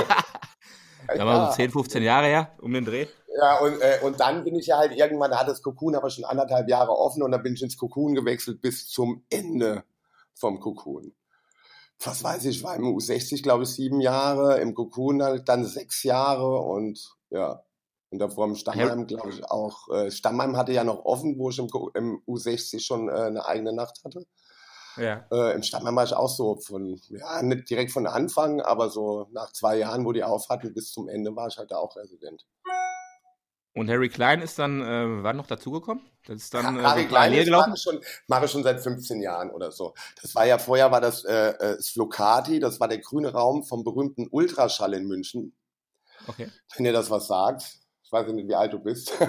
Ja. 1.13 1.25
war 1.25 1.51
so 1.51 1.57
10, 1.57 1.71
15 1.71 2.01
Jahre 2.01 2.27
her 2.27 2.51
um 2.61 2.71
den 2.71 2.85
Dreh. 2.85 3.07
Ja, 3.37 3.59
und, 3.59 3.81
äh, 3.81 3.99
und 4.03 4.21
dann 4.21 4.45
bin 4.45 4.55
ich 4.55 4.67
ja 4.67 4.77
halt 4.77 4.93
irgendwann, 4.93 5.31
da 5.31 5.39
hat 5.39 5.49
das 5.49 5.61
Cocoon 5.61 5.95
aber 5.95 6.09
schon 6.09 6.23
anderthalb 6.23 6.69
Jahre 6.69 6.91
offen 6.91 7.21
und 7.23 7.31
dann 7.31 7.43
bin 7.43 7.55
ich 7.55 7.61
ins 7.61 7.77
Cocoon 7.77 8.15
gewechselt 8.15 8.61
bis 8.61 8.87
zum 8.87 9.25
Ende 9.29 9.83
vom 10.33 10.61
Cocoon. 10.61 11.13
Was 12.05 12.23
weiß 12.23 12.45
ich, 12.45 12.63
war 12.63 12.75
im 12.75 12.83
U60, 12.83 13.43
glaube 13.43 13.63
ich, 13.63 13.69
sieben 13.69 14.01
Jahre, 14.01 14.59
im 14.59 14.75
Cocoon 14.75 15.23
halt 15.23 15.47
dann 15.47 15.65
sechs 15.65 16.03
Jahre 16.03 16.59
und 16.59 17.15
ja, 17.29 17.63
und 18.13 18.19
davor 18.19 18.45
im 18.45 18.55
Stammheim, 18.55 19.07
glaube 19.07 19.29
ich, 19.29 19.43
auch. 19.45 19.89
Äh, 19.89 20.11
Stammheim 20.11 20.55
hatte 20.55 20.71
ja 20.71 20.83
noch 20.83 21.03
offen, 21.03 21.39
wo 21.39 21.49
ich 21.49 21.57
im, 21.57 21.67
im 21.95 22.21
U60 22.27 22.79
schon 22.79 23.09
äh, 23.09 23.13
eine 23.13 23.45
eigene 23.47 23.73
Nacht 23.73 24.01
hatte. 24.05 24.27
Ja. 24.97 25.25
Äh, 25.31 25.55
Im 25.55 25.63
Stammheim 25.63 25.95
war 25.95 26.03
ich 26.03 26.13
auch 26.13 26.29
so 26.29 26.57
von, 26.57 27.01
ja, 27.09 27.41
nicht 27.41 27.69
direkt 27.69 27.91
von 27.91 28.05
Anfang, 28.05 28.61
aber 28.61 28.89
so 28.89 29.27
nach 29.31 29.51
zwei 29.51 29.77
Jahren, 29.77 30.05
wo 30.05 30.11
die 30.11 30.23
auf 30.23 30.49
hatten, 30.49 30.73
bis 30.75 30.91
zum 30.91 31.09
Ende 31.09 31.35
war 31.35 31.47
ich 31.47 31.57
halt 31.57 31.71
da 31.71 31.77
auch 31.77 31.95
Resident. 31.95 32.45
Und 33.75 33.89
Harry 33.89 34.09
Klein 34.09 34.41
ist 34.41 34.59
dann, 34.59 34.81
äh, 34.81 35.23
wann 35.23 35.37
noch 35.37 35.47
dazugekommen? 35.47 36.03
Das 36.27 36.37
ist 36.37 36.53
dann 36.53 36.77
äh, 36.77 36.83
Harry 36.83 37.05
Klein 37.05 37.33
ist? 37.33 37.49
Mache 37.49 37.77
schon, 37.77 37.99
mache 38.27 38.47
schon 38.47 38.63
seit 38.63 38.79
15 38.81 39.21
Jahren 39.21 39.49
oder 39.49 39.71
so. 39.71 39.93
Das 40.21 40.35
war 40.35 40.45
ja 40.45 40.57
vorher 40.57 40.91
war 40.91 41.01
das 41.01 41.25
äh, 41.25 41.49
äh 41.49 41.81
Slokati, 41.81 42.59
das 42.59 42.79
war 42.79 42.87
der 42.87 42.99
grüne 42.99 43.33
Raum 43.33 43.63
vom 43.63 43.83
berühmten 43.83 44.27
Ultraschall 44.29 44.93
in 44.93 45.07
München. 45.07 45.55
Okay. 46.27 46.49
Wenn 46.75 46.85
ihr 46.85 46.93
das 46.93 47.09
was 47.09 47.27
sagt 47.27 47.83
weiß 48.13 48.31
nicht, 48.31 48.47
wie 48.47 48.55
alt 48.55 48.71
du 48.71 48.79
bist. 48.79 49.11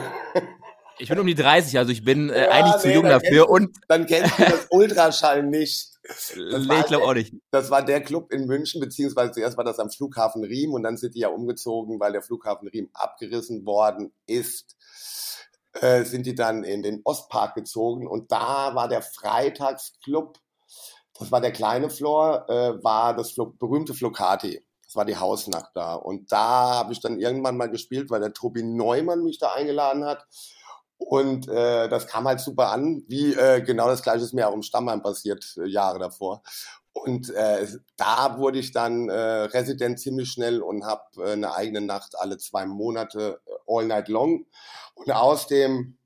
Ich 0.98 1.08
bin 1.08 1.18
um 1.18 1.26
die 1.26 1.34
30, 1.34 1.78
also 1.78 1.90
ich 1.90 2.04
bin 2.04 2.30
äh, 2.30 2.44
ja, 2.44 2.50
eigentlich 2.50 2.76
nee, 2.76 2.82
zu 2.82 2.92
jung 2.92 3.04
dafür. 3.04 3.46
Du, 3.46 3.52
und 3.52 3.76
dann 3.88 4.06
kennst 4.06 4.38
du 4.38 4.44
das 4.44 4.66
Ultraschall 4.70 5.42
nicht. 5.42 5.90
Das 6.02 6.34
nee, 6.36 6.80
ich 6.80 6.86
glaube 6.86 7.04
auch 7.04 7.14
nicht. 7.14 7.34
Das 7.50 7.70
war 7.70 7.82
der 7.84 8.02
Club 8.02 8.30
in 8.30 8.46
München, 8.46 8.80
beziehungsweise 8.80 9.32
zuerst 9.32 9.56
war 9.56 9.64
das 9.64 9.78
am 9.78 9.90
Flughafen 9.90 10.44
Riem 10.44 10.72
und 10.72 10.82
dann 10.82 10.96
sind 10.96 11.14
die 11.14 11.20
ja 11.20 11.28
umgezogen, 11.28 11.98
weil 11.98 12.12
der 12.12 12.22
Flughafen 12.22 12.68
Riem 12.68 12.90
abgerissen 12.92 13.64
worden 13.64 14.12
ist. 14.26 14.76
Äh, 15.72 16.04
sind 16.04 16.26
die 16.26 16.34
dann 16.34 16.62
in 16.62 16.82
den 16.82 17.00
Ostpark 17.04 17.54
gezogen 17.56 18.06
und 18.06 18.30
da 18.30 18.76
war 18.76 18.86
der 18.88 19.02
Freitagsclub, 19.02 20.38
das 21.18 21.32
war 21.32 21.40
der 21.40 21.50
kleine 21.50 21.90
Floor, 21.90 22.48
äh, 22.48 22.84
war 22.84 23.16
das 23.16 23.32
Flo 23.32 23.46
berühmte 23.46 23.94
Flocati. 23.94 24.64
Das 24.86 24.94
war 24.94 25.04
die 25.04 25.16
Hausnacht 25.16 25.72
da. 25.74 25.94
Und 25.94 26.30
da 26.30 26.74
habe 26.74 26.92
ich 26.92 27.00
dann 27.00 27.18
irgendwann 27.18 27.56
mal 27.56 27.68
gespielt, 27.68 28.10
weil 28.10 28.20
der 28.20 28.32
Tobi 28.32 28.62
Neumann 28.62 29.24
mich 29.24 29.38
da 29.38 29.52
eingeladen 29.52 30.04
hat. 30.04 30.24
Und 30.98 31.48
äh, 31.48 31.88
das 31.88 32.06
kam 32.06 32.26
halt 32.26 32.40
super 32.40 32.70
an, 32.70 33.02
wie 33.08 33.34
äh, 33.34 33.60
genau 33.62 33.88
das 33.88 34.02
gleiche 34.02 34.24
ist 34.24 34.32
mir 34.32 34.48
auch 34.48 34.54
im 34.54 34.62
Stammheim 34.62 35.02
passiert, 35.02 35.44
äh, 35.58 35.66
Jahre 35.66 35.98
davor. 35.98 36.42
Und 36.92 37.30
äh, 37.30 37.66
da 37.96 38.38
wurde 38.38 38.60
ich 38.60 38.72
dann 38.72 39.08
äh, 39.08 39.12
Resident 39.14 39.98
ziemlich 39.98 40.30
schnell 40.30 40.62
und 40.62 40.84
habe 40.84 41.02
äh, 41.18 41.32
eine 41.32 41.54
eigene 41.54 41.80
Nacht 41.80 42.14
alle 42.18 42.38
zwei 42.38 42.66
Monate, 42.66 43.40
äh, 43.46 43.50
all 43.66 43.86
night 43.86 44.08
long. 44.08 44.46
Und 44.94 45.10
aus 45.10 45.48
dem, 45.48 45.98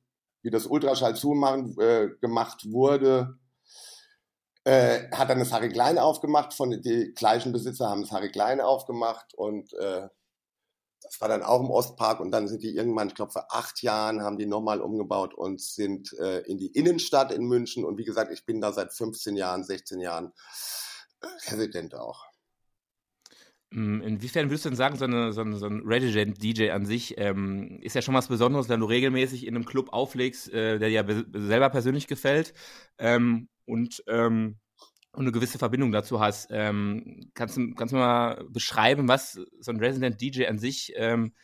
wie 0.42 0.50
das 0.50 0.66
Ultraschall 0.66 1.14
zumachen 1.14 1.78
äh, 1.78 2.08
gemacht 2.20 2.72
wurde, 2.72 3.38
äh, 4.64 5.10
hat 5.12 5.28
dann 5.30 5.38
das 5.38 5.52
Harry 5.52 5.68
Klein 5.68 5.98
aufgemacht, 5.98 6.54
von 6.54 6.70
die 6.70 7.12
gleichen 7.14 7.52
Besitzer 7.52 7.88
haben 7.88 8.02
das 8.02 8.12
Harry 8.12 8.30
Klein 8.30 8.60
aufgemacht 8.60 9.34
und 9.34 9.72
äh, 9.74 10.08
das 11.08 11.20
war 11.22 11.28
dann 11.28 11.42
auch 11.42 11.60
im 11.60 11.70
Ostpark 11.70 12.20
und 12.20 12.30
dann 12.30 12.48
sind 12.48 12.62
die 12.62 12.74
irgendwann, 12.74 13.08
ich 13.08 13.14
glaube 13.14 13.32
vor 13.32 13.46
acht 13.50 13.82
Jahren, 13.82 14.22
haben 14.22 14.36
die 14.36 14.46
nochmal 14.46 14.80
umgebaut 14.80 15.32
und 15.34 15.60
sind 15.60 16.12
äh, 16.18 16.40
in 16.40 16.58
die 16.58 16.68
Innenstadt 16.68 17.32
in 17.32 17.46
München 17.46 17.84
und 17.84 17.96
wie 17.96 18.04
gesagt, 18.04 18.30
ich 18.30 18.44
bin 18.44 18.60
da 18.60 18.72
seit 18.72 18.92
15 18.92 19.36
Jahren, 19.36 19.64
16 19.64 20.00
Jahren 20.00 20.32
äh, 21.22 21.50
Resident 21.50 21.94
auch. 21.94 22.26
Mm, 23.70 24.00
inwiefern 24.02 24.50
würdest 24.50 24.66
du 24.66 24.70
denn 24.70 24.76
sagen, 24.76 24.96
so, 24.96 25.04
eine, 25.06 25.32
so, 25.32 25.40
ein, 25.40 25.56
so 25.56 25.66
ein 25.66 25.82
Resident-DJ 25.84 26.70
an 26.70 26.84
sich 26.84 27.16
ähm, 27.18 27.78
ist 27.80 27.94
ja 27.94 28.02
schon 28.02 28.14
was 28.14 28.28
Besonderes, 28.28 28.68
wenn 28.68 28.80
du 28.80 28.86
regelmäßig 28.86 29.46
in 29.46 29.54
einem 29.56 29.64
Club 29.64 29.92
auflegst, 29.92 30.52
äh, 30.52 30.78
der 30.78 30.88
dir 30.88 31.24
selber 31.34 31.70
persönlich 31.70 32.06
gefällt 32.06 32.52
ähm, 32.98 33.48
und, 33.64 34.02
ähm, 34.08 34.58
und 35.18 35.24
eine 35.24 35.32
gewisse 35.32 35.58
Verbindung 35.58 35.90
dazu 35.90 36.20
hast. 36.20 36.46
Ähm, 36.52 37.32
kannst, 37.34 37.56
du, 37.56 37.74
kannst 37.74 37.92
du 37.92 37.96
mal 37.96 38.44
beschreiben, 38.50 39.08
was 39.08 39.32
so 39.58 39.72
ein 39.72 39.80
Resident 39.80 40.20
DJ 40.20 40.46
an 40.46 40.58
sich, 40.60 40.92
ähm, 40.94 41.34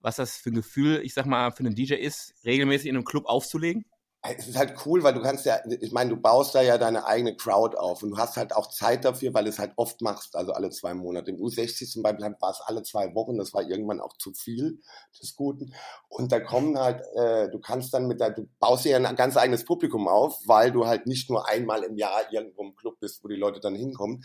was 0.00 0.16
das 0.16 0.38
für 0.38 0.48
ein 0.48 0.54
Gefühl, 0.54 1.02
ich 1.04 1.12
sag 1.12 1.26
mal, 1.26 1.52
für 1.52 1.58
einen 1.62 1.74
DJ 1.74 1.94
ist, 1.96 2.34
regelmäßig 2.46 2.88
in 2.88 2.96
einem 2.96 3.04
Club 3.04 3.26
aufzulegen? 3.26 3.84
Es 4.24 4.46
ist 4.46 4.56
halt 4.56 4.74
cool, 4.86 5.02
weil 5.02 5.14
du 5.14 5.20
kannst 5.20 5.46
ja, 5.46 5.58
ich 5.80 5.90
meine, 5.90 6.10
du 6.10 6.16
baust 6.16 6.54
da 6.54 6.62
ja 6.62 6.78
deine 6.78 7.06
eigene 7.06 7.36
Crowd 7.36 7.76
auf 7.76 8.04
und 8.04 8.10
du 8.10 8.18
hast 8.18 8.36
halt 8.36 8.54
auch 8.54 8.68
Zeit 8.68 9.04
dafür, 9.04 9.34
weil 9.34 9.44
du 9.44 9.50
es 9.50 9.58
halt 9.58 9.72
oft 9.74 10.00
machst, 10.00 10.36
also 10.36 10.52
alle 10.52 10.70
zwei 10.70 10.94
Monate. 10.94 11.32
Im 11.32 11.38
U60 11.38 11.90
zum 11.90 12.04
Beispiel 12.04 12.32
war 12.38 12.50
es 12.52 12.60
alle 12.60 12.84
zwei 12.84 13.12
Wochen, 13.16 13.36
das 13.36 13.52
war 13.52 13.62
irgendwann 13.62 14.00
auch 14.00 14.16
zu 14.18 14.32
viel 14.32 14.80
des 15.20 15.34
Guten. 15.34 15.74
Und 16.08 16.30
da 16.30 16.38
kommen 16.38 16.78
halt, 16.78 17.02
äh, 17.16 17.50
du 17.50 17.58
kannst 17.58 17.92
dann 17.94 18.06
mit 18.06 18.20
der, 18.20 18.30
du 18.30 18.48
baust 18.60 18.84
ja 18.84 18.96
ein 18.96 19.16
ganz 19.16 19.36
eigenes 19.36 19.64
Publikum 19.64 20.06
auf, 20.06 20.38
weil 20.46 20.70
du 20.70 20.86
halt 20.86 21.08
nicht 21.08 21.28
nur 21.28 21.48
einmal 21.48 21.82
im 21.82 21.96
Jahr 21.96 22.32
irgendwo 22.32 22.62
im 22.62 22.76
Club 22.76 23.00
bist, 23.00 23.24
wo 23.24 23.28
die 23.28 23.34
Leute 23.34 23.58
dann 23.58 23.74
hinkommen. 23.74 24.24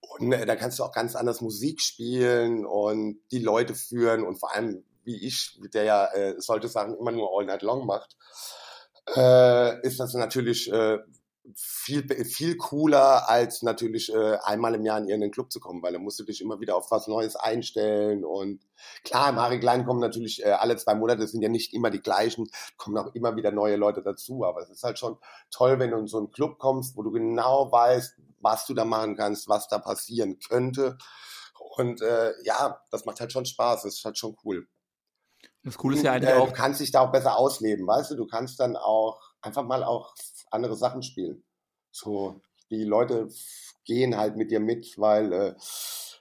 Und 0.00 0.32
äh, 0.32 0.46
da 0.46 0.54
kannst 0.54 0.78
du 0.78 0.84
auch 0.84 0.92
ganz 0.92 1.16
anders 1.16 1.40
Musik 1.40 1.80
spielen 1.80 2.64
und 2.64 3.18
die 3.32 3.40
Leute 3.40 3.74
führen 3.74 4.24
und 4.24 4.38
vor 4.38 4.54
allem 4.54 4.84
wie 5.04 5.26
ich, 5.26 5.58
der 5.74 5.82
ja 5.82 6.06
äh, 6.12 6.36
solche 6.38 6.68
Sachen 6.68 6.96
immer 6.96 7.10
nur 7.10 7.36
all 7.36 7.44
night 7.44 7.62
long 7.62 7.86
macht 7.86 8.16
äh, 9.16 9.86
ist 9.86 10.00
das 10.00 10.14
natürlich 10.14 10.72
äh, 10.72 10.98
viel, 11.56 12.06
viel 12.24 12.56
cooler, 12.56 13.28
als 13.28 13.62
natürlich 13.62 14.12
äh, 14.12 14.36
einmal 14.44 14.74
im 14.74 14.84
Jahr 14.84 14.98
in 14.98 15.08
irgendeinen 15.08 15.32
Club 15.32 15.50
zu 15.50 15.60
kommen, 15.60 15.82
weil 15.82 15.92
da 15.92 15.98
musst 15.98 16.18
du 16.20 16.24
dich 16.24 16.40
immer 16.40 16.60
wieder 16.60 16.76
auf 16.76 16.90
was 16.90 17.08
Neues 17.08 17.36
einstellen. 17.36 18.24
Und 18.24 18.60
klar, 19.04 19.30
im 19.30 19.36
Harry 19.36 19.58
Klein 19.58 19.84
kommen 19.84 20.00
natürlich 20.00 20.44
äh, 20.44 20.50
alle 20.50 20.76
zwei 20.76 20.94
Monate, 20.94 21.26
sind 21.26 21.42
ja 21.42 21.48
nicht 21.48 21.74
immer 21.74 21.90
die 21.90 22.00
gleichen, 22.00 22.48
kommen 22.76 22.96
auch 22.96 23.14
immer 23.14 23.36
wieder 23.36 23.50
neue 23.50 23.76
Leute 23.76 24.02
dazu. 24.02 24.44
Aber 24.44 24.62
es 24.62 24.70
ist 24.70 24.84
halt 24.84 24.98
schon 24.98 25.18
toll, 25.50 25.78
wenn 25.78 25.90
du 25.90 25.98
in 25.98 26.06
so 26.06 26.18
einen 26.18 26.30
Club 26.30 26.58
kommst, 26.58 26.96
wo 26.96 27.02
du 27.02 27.10
genau 27.10 27.70
weißt, 27.72 28.14
was 28.40 28.66
du 28.66 28.74
da 28.74 28.84
machen 28.84 29.16
kannst, 29.16 29.48
was 29.48 29.68
da 29.68 29.78
passieren 29.78 30.38
könnte. 30.38 30.96
Und 31.76 32.02
äh, 32.02 32.32
ja, 32.44 32.80
das 32.90 33.04
macht 33.04 33.20
halt 33.20 33.32
schon 33.32 33.46
Spaß, 33.46 33.82
das 33.82 33.94
ist 33.94 34.04
halt 34.04 34.18
schon 34.18 34.36
cool. 34.44 34.68
Das 35.64 35.78
Coole 35.78 35.96
ist 35.96 36.02
ja 36.02 36.12
eigentlich 36.12 36.30
äh, 36.30 36.34
auch. 36.34 36.48
Du 36.48 36.54
kannst 36.54 36.80
dich 36.80 36.90
da 36.90 37.00
auch 37.00 37.12
besser 37.12 37.38
ausleben, 37.38 37.86
weißt 37.86 38.10
du? 38.10 38.16
Du 38.16 38.26
kannst 38.26 38.58
dann 38.60 38.76
auch 38.76 39.20
einfach 39.40 39.64
mal 39.64 39.84
auch 39.84 40.14
andere 40.50 40.76
Sachen 40.76 41.02
spielen. 41.02 41.44
So, 41.90 42.40
die 42.70 42.84
Leute 42.84 43.28
gehen 43.84 44.16
halt 44.16 44.36
mit 44.36 44.50
dir 44.50 44.60
mit, 44.60 44.98
weil, 44.98 45.32
äh, 45.32 45.54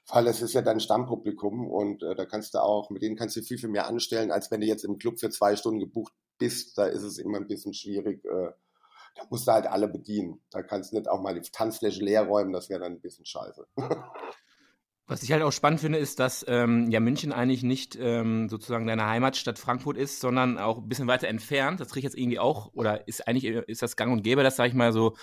weil 0.09 0.27
es 0.27 0.41
ist 0.41 0.53
ja 0.53 0.61
dein 0.61 0.79
Stammpublikum 0.79 1.69
und 1.69 2.03
äh, 2.03 2.15
da 2.15 2.25
kannst 2.25 2.53
du 2.53 2.59
auch, 2.59 2.89
mit 2.89 3.01
denen 3.01 3.15
kannst 3.15 3.35
du 3.35 3.41
viel, 3.41 3.57
viel 3.57 3.69
mehr 3.69 3.87
anstellen, 3.87 4.31
als 4.31 4.51
wenn 4.51 4.61
du 4.61 4.67
jetzt 4.67 4.83
im 4.83 4.97
Club 4.97 5.19
für 5.19 5.29
zwei 5.29 5.55
Stunden 5.55 5.79
gebucht 5.79 6.13
bist. 6.37 6.77
Da 6.77 6.85
ist 6.85 7.03
es 7.03 7.17
immer 7.17 7.37
ein 7.37 7.47
bisschen 7.47 7.73
schwierig. 7.73 8.23
Äh, 8.25 8.51
da 9.15 9.23
musst 9.29 9.47
du 9.47 9.51
halt 9.51 9.67
alle 9.67 9.87
bedienen. 9.87 10.41
Da 10.51 10.61
kannst 10.63 10.91
du 10.91 10.97
nicht 10.97 11.09
auch 11.09 11.21
mal 11.21 11.39
die 11.39 11.49
Tanzfläche 11.49 12.03
leer 12.03 12.23
räumen, 12.23 12.53
das 12.53 12.69
wäre 12.69 12.81
dann 12.81 12.93
ein 12.93 13.01
bisschen 13.01 13.25
scheiße. 13.25 13.67
Was 15.11 15.23
ich 15.23 15.33
halt 15.33 15.43
auch 15.43 15.51
spannend 15.51 15.81
finde, 15.81 15.97
ist, 15.97 16.21
dass 16.21 16.45
ähm, 16.47 16.89
ja 16.89 17.01
München 17.01 17.33
eigentlich 17.33 17.63
nicht 17.63 17.97
ähm, 17.99 18.47
sozusagen 18.47 18.87
deine 18.87 19.07
Heimatstadt 19.07 19.59
Frankfurt 19.59 19.97
ist, 19.97 20.21
sondern 20.21 20.57
auch 20.57 20.77
ein 20.77 20.87
bisschen 20.87 21.07
weiter 21.07 21.27
entfernt. 21.27 21.81
Das 21.81 21.89
kriege 21.89 21.99
ich 21.99 22.03
jetzt 22.05 22.17
irgendwie 22.17 22.39
auch, 22.39 22.71
oder 22.71 23.09
ist 23.09 23.27
eigentlich 23.27 23.43
ist 23.43 23.81
das 23.81 23.97
gang 23.97 24.13
und 24.13 24.23
gäbe, 24.23 24.41
dass, 24.41 24.55
sag 24.55 24.69
ich 24.69 24.73
mal, 24.73 24.93
so 24.93 25.17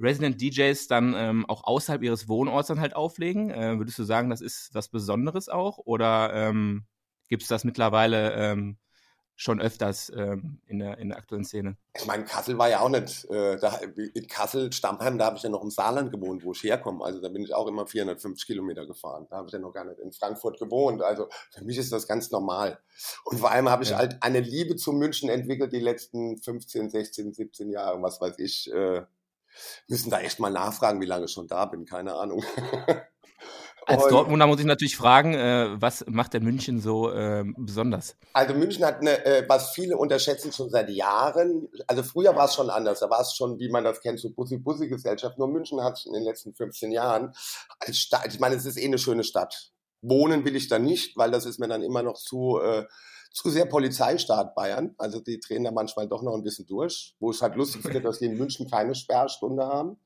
Resident 0.00 0.40
DJs 0.40 0.86
dann 0.86 1.12
ähm, 1.14 1.44
auch 1.44 1.62
außerhalb 1.64 2.02
ihres 2.02 2.26
Wohnorts 2.26 2.68
dann 2.68 2.80
halt 2.80 2.96
auflegen. 2.96 3.50
Äh, 3.50 3.76
würdest 3.76 3.98
du 3.98 4.04
sagen, 4.04 4.30
das 4.30 4.40
ist 4.40 4.70
was 4.72 4.88
Besonderes 4.88 5.50
auch? 5.50 5.76
Oder 5.76 6.32
ähm, 6.32 6.86
gibt 7.28 7.42
es 7.42 7.48
das 7.48 7.64
mittlerweile 7.64 8.32
ähm, 8.32 8.78
schon 9.36 9.60
öfters 9.60 10.12
ähm, 10.14 10.60
in, 10.66 10.78
der, 10.78 10.98
in 10.98 11.08
der 11.08 11.18
aktuellen 11.18 11.44
Szene. 11.44 11.76
Ich 11.96 12.06
meine, 12.06 12.24
Kassel 12.24 12.56
war 12.56 12.68
ja 12.68 12.80
auch 12.80 12.88
nicht, 12.88 13.24
äh, 13.30 13.56
da, 13.58 13.78
in 13.78 14.26
Kassel, 14.28 14.72
Stammheim, 14.72 15.18
da 15.18 15.26
habe 15.26 15.36
ich 15.36 15.42
ja 15.42 15.50
noch 15.50 15.62
im 15.62 15.70
Saarland 15.70 16.12
gewohnt, 16.12 16.44
wo 16.44 16.52
ich 16.52 16.62
herkomme. 16.62 17.04
Also 17.04 17.20
da 17.20 17.28
bin 17.28 17.42
ich 17.42 17.52
auch 17.52 17.66
immer 17.66 17.86
450 17.86 18.46
Kilometer 18.46 18.86
gefahren. 18.86 19.26
Da 19.30 19.36
habe 19.36 19.48
ich 19.48 19.52
ja 19.52 19.58
noch 19.58 19.72
gar 19.72 19.84
nicht 19.84 19.98
in 19.98 20.12
Frankfurt 20.12 20.58
gewohnt. 20.58 21.02
Also 21.02 21.28
für 21.50 21.64
mich 21.64 21.78
ist 21.78 21.92
das 21.92 22.06
ganz 22.06 22.30
normal. 22.30 22.78
Und 23.24 23.38
vor 23.38 23.50
allem 23.50 23.68
habe 23.68 23.82
ich 23.82 23.90
ja. 23.90 23.98
halt 23.98 24.22
eine 24.22 24.40
Liebe 24.40 24.76
zu 24.76 24.92
München 24.92 25.28
entwickelt, 25.28 25.72
die 25.72 25.80
letzten 25.80 26.40
15, 26.40 26.90
16, 26.90 27.32
17 27.32 27.70
Jahre, 27.70 28.00
was 28.02 28.20
weiß 28.20 28.38
ich. 28.38 28.72
Äh, 28.72 29.02
müssen 29.88 30.10
da 30.10 30.20
echt 30.20 30.40
mal 30.40 30.50
nachfragen, 30.50 31.00
wie 31.00 31.06
lange 31.06 31.26
ich 31.26 31.32
schon 31.32 31.46
da 31.46 31.64
bin, 31.66 31.84
keine 31.84 32.14
Ahnung. 32.14 32.44
Als 33.86 34.06
Dortmunder 34.08 34.46
muss 34.46 34.60
ich 34.60 34.66
natürlich 34.66 34.96
fragen, 34.96 35.34
äh, 35.34 35.80
was 35.80 36.04
macht 36.06 36.32
der 36.32 36.40
München 36.40 36.80
so 36.80 37.10
äh, 37.10 37.44
besonders? 37.56 38.16
Also 38.32 38.54
München 38.54 38.84
hat 38.84 39.00
eine, 39.00 39.24
äh, 39.24 39.44
was 39.48 39.70
viele 39.70 39.96
unterschätzen 39.96 40.52
schon 40.52 40.70
seit 40.70 40.88
Jahren. 40.90 41.68
Also 41.86 42.02
früher 42.02 42.34
war 42.34 42.46
es 42.46 42.54
schon 42.54 42.70
anders. 42.70 43.00
Da 43.00 43.10
war 43.10 43.20
es 43.20 43.34
schon, 43.34 43.58
wie 43.58 43.68
man 43.68 43.84
das 43.84 44.00
kennt, 44.00 44.20
so 44.20 44.30
Bussi-Bussi-Gesellschaft. 44.30 45.38
Nur 45.38 45.48
München 45.48 45.82
hat 45.82 46.04
in 46.06 46.12
den 46.12 46.24
letzten 46.24 46.54
15 46.54 46.92
Jahren 46.92 47.34
als 47.78 47.98
Stadt, 47.98 48.26
ich 48.28 48.40
meine, 48.40 48.56
es 48.56 48.66
ist 48.66 48.78
eh 48.78 48.84
eine 48.84 48.98
schöne 48.98 49.24
Stadt. 49.24 49.72
Wohnen 50.02 50.44
will 50.44 50.56
ich 50.56 50.68
da 50.68 50.78
nicht, 50.78 51.16
weil 51.16 51.30
das 51.30 51.46
ist 51.46 51.58
mir 51.58 51.68
dann 51.68 51.82
immer 51.82 52.02
noch 52.02 52.18
zu, 52.18 52.60
äh, 52.62 52.84
zu 53.32 53.50
sehr 53.50 53.66
Polizeistaat 53.66 54.54
Bayern. 54.54 54.94
Also 54.98 55.20
die 55.20 55.40
drehen 55.40 55.64
da 55.64 55.70
manchmal 55.70 56.08
doch 56.08 56.22
noch 56.22 56.34
ein 56.34 56.42
bisschen 56.42 56.66
durch. 56.66 57.14
Wo 57.20 57.30
ich 57.30 57.42
halt 57.42 57.56
lustig 57.56 57.82
finde, 57.82 58.00
dass 58.00 58.18
die 58.18 58.26
in 58.26 58.38
München 58.38 58.70
keine 58.70 58.94
Sperrstunde 58.94 59.66
haben 59.66 59.98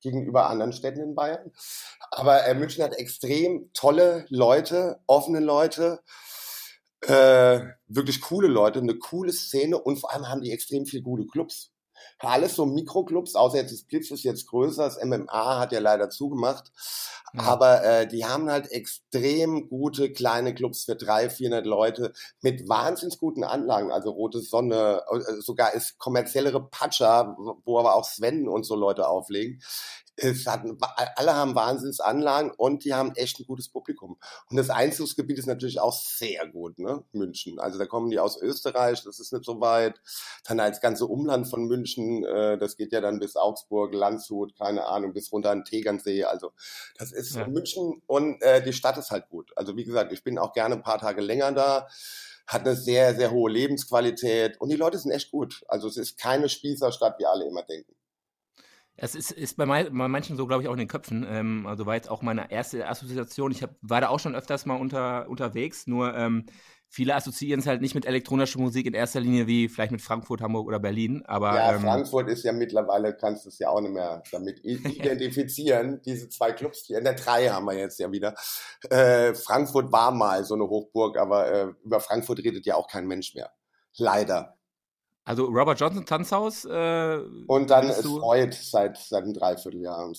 gegenüber 0.00 0.48
anderen 0.48 0.72
Städten 0.72 1.00
in 1.00 1.14
Bayern. 1.14 1.52
Aber 2.10 2.44
äh, 2.44 2.54
München 2.54 2.82
hat 2.84 2.94
extrem 2.94 3.70
tolle 3.72 4.26
Leute, 4.28 5.00
offene 5.06 5.40
Leute, 5.40 6.00
äh, 7.02 7.60
wirklich 7.86 8.20
coole 8.20 8.48
Leute, 8.48 8.80
eine 8.80 8.96
coole 8.96 9.32
Szene 9.32 9.78
und 9.78 9.98
vor 9.98 10.12
allem 10.12 10.28
haben 10.28 10.42
die 10.42 10.52
extrem 10.52 10.86
viele 10.86 11.02
gute 11.02 11.26
Clubs. 11.26 11.72
Alles 12.18 12.56
so 12.56 12.66
Mikroclubs, 12.66 13.34
außer 13.34 13.58
jetzt 13.58 13.72
das 13.72 13.82
Blitz 13.82 14.10
ist 14.10 14.24
jetzt 14.24 14.46
größer, 14.46 14.84
das 14.84 15.02
MMA 15.02 15.58
hat 15.58 15.72
ja 15.72 15.80
leider 15.80 16.10
zugemacht. 16.10 16.72
Ja. 17.32 17.42
Aber 17.42 17.84
äh, 17.84 18.08
die 18.08 18.24
haben 18.24 18.50
halt 18.50 18.70
extrem 18.72 19.68
gute 19.68 20.12
kleine 20.12 20.54
Clubs 20.54 20.84
für 20.84 20.96
drei, 20.96 21.30
400 21.30 21.64
Leute 21.64 22.12
mit 22.40 22.68
wahnsinnig 22.68 23.18
guten 23.18 23.44
Anlagen. 23.44 23.92
Also 23.92 24.10
Rote 24.10 24.40
Sonne, 24.40 25.02
äh, 25.10 25.40
sogar 25.40 25.74
ist 25.74 25.98
kommerziellere 25.98 26.68
Patscha, 26.68 27.36
wo 27.64 27.78
aber 27.78 27.94
auch 27.94 28.04
Sven 28.04 28.48
und 28.48 28.64
so 28.64 28.74
Leute 28.74 29.08
auflegen 29.08 29.60
es 30.22 30.46
hatten, 30.46 30.78
alle 31.16 31.34
haben 31.34 31.54
Wahnsinnsanlagen 31.54 32.52
und 32.52 32.84
die 32.84 32.94
haben 32.94 33.14
echt 33.14 33.40
ein 33.40 33.46
gutes 33.46 33.68
Publikum. 33.68 34.18
Und 34.48 34.56
das 34.56 34.70
Einzugsgebiet 34.70 35.38
ist 35.38 35.46
natürlich 35.46 35.80
auch 35.80 35.92
sehr 35.92 36.46
gut, 36.48 36.78
ne? 36.78 37.02
München. 37.12 37.58
Also 37.58 37.78
da 37.78 37.86
kommen 37.86 38.10
die 38.10 38.18
aus 38.18 38.40
Österreich, 38.40 39.02
das 39.04 39.20
ist 39.20 39.32
nicht 39.32 39.44
so 39.44 39.60
weit. 39.60 40.00
Dann 40.46 40.60
als 40.60 40.80
ganze 40.80 41.06
Umland 41.06 41.48
von 41.48 41.64
München, 41.66 42.24
äh, 42.24 42.58
das 42.58 42.76
geht 42.76 42.92
ja 42.92 43.00
dann 43.00 43.18
bis 43.18 43.36
Augsburg, 43.36 43.94
Landshut, 43.94 44.56
keine 44.56 44.86
Ahnung, 44.86 45.12
bis 45.12 45.32
runter 45.32 45.50
an 45.50 45.64
Tegernsee. 45.64 46.24
Also 46.24 46.52
das 46.98 47.12
ist 47.12 47.36
ja. 47.36 47.46
München 47.46 48.02
und 48.06 48.42
äh, 48.42 48.62
die 48.62 48.72
Stadt 48.72 48.98
ist 48.98 49.10
halt 49.10 49.28
gut. 49.28 49.52
Also 49.56 49.76
wie 49.76 49.84
gesagt, 49.84 50.12
ich 50.12 50.22
bin 50.22 50.38
auch 50.38 50.52
gerne 50.52 50.76
ein 50.76 50.82
paar 50.82 50.98
Tage 50.98 51.20
länger 51.20 51.50
da 51.52 51.88
hat 52.46 52.66
eine 52.66 52.74
sehr, 52.74 53.14
sehr 53.14 53.30
hohe 53.30 53.50
Lebensqualität 53.50 54.60
und 54.60 54.70
die 54.70 54.76
Leute 54.76 54.98
sind 54.98 55.12
echt 55.12 55.30
gut. 55.30 55.62
Also 55.68 55.86
es 55.86 55.96
ist 55.96 56.18
keine 56.18 56.48
Spießerstadt, 56.48 57.18
wie 57.20 57.26
alle 57.26 57.46
immer 57.46 57.62
denken. 57.62 57.94
Es 59.02 59.14
ist, 59.14 59.30
ist 59.30 59.56
bei, 59.56 59.64
mein, 59.64 59.96
bei, 59.96 60.08
manchen 60.08 60.36
so, 60.36 60.46
glaube 60.46 60.62
ich, 60.62 60.68
auch 60.68 60.74
in 60.74 60.78
den 60.78 60.88
Köpfen. 60.88 61.26
Ähm, 61.28 61.66
also 61.66 61.86
war 61.86 61.94
jetzt 61.94 62.10
auch 62.10 62.20
meine 62.20 62.50
erste 62.50 62.86
Assoziation. 62.86 63.50
Ich 63.50 63.62
hab, 63.62 63.70
war 63.80 64.02
da 64.02 64.08
auch 64.08 64.20
schon 64.20 64.34
öfters 64.34 64.66
mal 64.66 64.76
unter, 64.76 65.28
unterwegs, 65.28 65.86
nur 65.86 66.14
ähm, 66.14 66.44
viele 66.86 67.14
assoziieren 67.14 67.60
es 67.60 67.66
halt 67.66 67.80
nicht 67.80 67.94
mit 67.94 68.04
elektronischer 68.04 68.60
Musik 68.60 68.84
in 68.84 68.92
erster 68.92 69.20
Linie 69.20 69.46
wie 69.46 69.68
vielleicht 69.68 69.92
mit 69.92 70.02
Frankfurt, 70.02 70.42
Hamburg 70.42 70.66
oder 70.66 70.78
Berlin. 70.78 71.22
Aber, 71.24 71.54
ja, 71.54 71.74
ähm, 71.74 71.80
Frankfurt 71.80 72.28
ist 72.28 72.44
ja 72.44 72.52
mittlerweile, 72.52 73.16
kannst 73.16 73.46
du 73.46 73.48
es 73.48 73.58
ja 73.58 73.70
auch 73.70 73.80
nicht 73.80 73.92
mehr 73.92 74.22
damit 74.32 74.60
identifizieren. 74.64 76.02
Diese 76.04 76.28
zwei 76.28 76.52
Clubs, 76.52 76.84
die 76.84 76.92
in 76.92 77.04
der 77.04 77.14
drei 77.14 77.48
haben 77.48 77.64
wir 77.64 77.78
jetzt 77.78 77.98
ja 78.00 78.12
wieder. 78.12 78.34
Äh, 78.90 79.34
Frankfurt 79.34 79.90
war 79.90 80.10
mal 80.10 80.44
so 80.44 80.54
eine 80.54 80.64
Hochburg, 80.64 81.16
aber 81.16 81.50
äh, 81.50 81.68
über 81.84 82.00
Frankfurt 82.00 82.40
redet 82.40 82.66
ja 82.66 82.74
auch 82.74 82.88
kein 82.88 83.06
Mensch 83.06 83.34
mehr. 83.34 83.50
Leider. 83.96 84.59
Also 85.30 85.44
Robert 85.44 85.78
Johnson 85.78 86.04
Tanzhaus. 86.04 86.64
Äh, 86.64 87.20
und 87.46 87.70
dann 87.70 87.88
ist 87.88 88.04
Freud 88.04 88.52
seit, 88.52 88.98
seit 88.98 89.22
einem 89.22 89.32
Dreivierteljahr. 89.32 90.12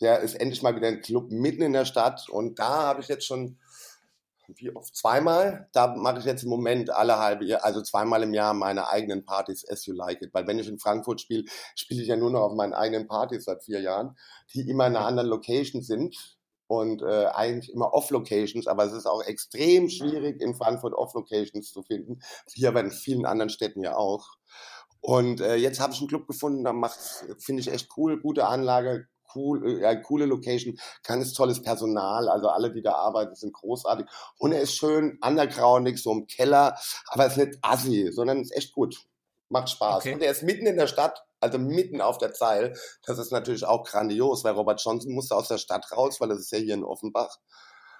Der 0.00 0.20
ist 0.20 0.36
endlich 0.36 0.62
mal 0.62 0.76
wieder 0.76 0.86
ein 0.86 1.00
Club 1.00 1.32
mitten 1.32 1.62
in 1.62 1.72
der 1.72 1.84
Stadt 1.84 2.28
und 2.28 2.60
da 2.60 2.84
habe 2.84 3.00
ich 3.00 3.08
jetzt 3.08 3.26
schon 3.26 3.58
wie 4.46 4.70
oft 4.76 4.94
zweimal. 4.94 5.68
Da 5.72 5.88
mache 5.96 6.20
ich 6.20 6.24
jetzt 6.24 6.44
im 6.44 6.50
Moment 6.50 6.90
alle 6.90 7.18
halbe 7.18 7.44
Jahr, 7.44 7.64
also 7.64 7.82
zweimal 7.82 8.22
im 8.22 8.32
Jahr 8.32 8.54
meine 8.54 8.88
eigenen 8.90 9.24
Partys 9.24 9.68
as 9.68 9.86
you 9.86 9.92
like 9.92 10.22
it. 10.22 10.32
Weil 10.32 10.46
wenn 10.46 10.60
ich 10.60 10.68
in 10.68 10.78
Frankfurt 10.78 11.20
spiele, 11.20 11.42
spiele 11.74 12.02
ich 12.02 12.06
ja 12.06 12.14
nur 12.14 12.30
noch 12.30 12.42
auf 12.42 12.54
meinen 12.54 12.74
eigenen 12.74 13.08
Partys 13.08 13.46
seit 13.46 13.64
vier 13.64 13.80
Jahren, 13.80 14.16
die 14.54 14.70
immer 14.70 14.86
in 14.86 14.94
einer 14.94 15.04
anderen 15.04 15.30
Location 15.30 15.82
sind 15.82 16.38
und 16.72 17.02
äh, 17.02 17.26
eigentlich 17.26 17.70
immer 17.70 17.92
Off-Locations, 17.92 18.66
aber 18.66 18.86
es 18.86 18.94
ist 18.94 19.04
auch 19.04 19.22
extrem 19.22 19.90
schwierig 19.90 20.40
in 20.40 20.54
Frankfurt 20.54 20.94
Off-Locations 20.94 21.70
zu 21.70 21.82
finden, 21.82 22.20
wie 22.54 22.66
aber 22.66 22.80
in 22.80 22.90
vielen 22.90 23.26
anderen 23.26 23.50
Städten 23.50 23.82
ja 23.82 23.94
auch. 23.94 24.26
Und 25.02 25.42
äh, 25.42 25.56
jetzt 25.56 25.80
habe 25.80 25.92
ich 25.92 25.98
einen 25.98 26.08
Club 26.08 26.26
gefunden, 26.26 26.64
da 26.64 26.72
macht 26.72 26.98
finde 27.38 27.60
ich 27.60 27.70
echt 27.70 27.90
cool, 27.98 28.18
gute 28.22 28.46
Anlage, 28.46 29.06
cool, 29.34 29.82
äh, 29.82 30.00
coole 30.00 30.24
Location, 30.24 30.78
ganz 31.02 31.34
tolles 31.34 31.60
Personal, 31.60 32.30
also 32.30 32.48
alle, 32.48 32.72
die 32.72 32.80
da 32.80 32.94
arbeiten, 32.94 33.34
sind 33.34 33.52
großartig. 33.52 34.06
Und 34.38 34.52
er 34.52 34.62
ist 34.62 34.74
schön 34.74 35.18
undergroundig, 35.22 36.02
so 36.02 36.10
im 36.12 36.26
Keller, 36.26 36.78
aber 37.08 37.26
es 37.26 37.36
ist 37.36 37.46
nicht 37.46 37.58
assi, 37.60 38.10
sondern 38.12 38.40
es 38.40 38.50
ist 38.50 38.56
echt 38.56 38.72
gut. 38.72 38.96
Macht 39.50 39.68
Spaß. 39.68 39.96
Okay. 39.96 40.14
Und 40.14 40.22
er 40.22 40.30
ist 40.30 40.42
mitten 40.42 40.66
in 40.66 40.78
der 40.78 40.86
Stadt, 40.86 41.22
also 41.42 41.58
mitten 41.58 42.00
auf 42.00 42.18
der 42.18 42.32
Zeil. 42.32 42.74
Das 43.04 43.18
ist 43.18 43.32
natürlich 43.32 43.64
auch 43.64 43.84
grandios, 43.84 44.44
weil 44.44 44.52
Robert 44.52 44.82
Johnson 44.82 45.12
musste 45.12 45.36
aus 45.36 45.48
der 45.48 45.58
Stadt 45.58 45.90
raus, 45.92 46.20
weil 46.20 46.28
das 46.28 46.38
ist 46.38 46.52
ja 46.52 46.58
hier 46.58 46.74
in 46.74 46.84
Offenbach. 46.84 47.38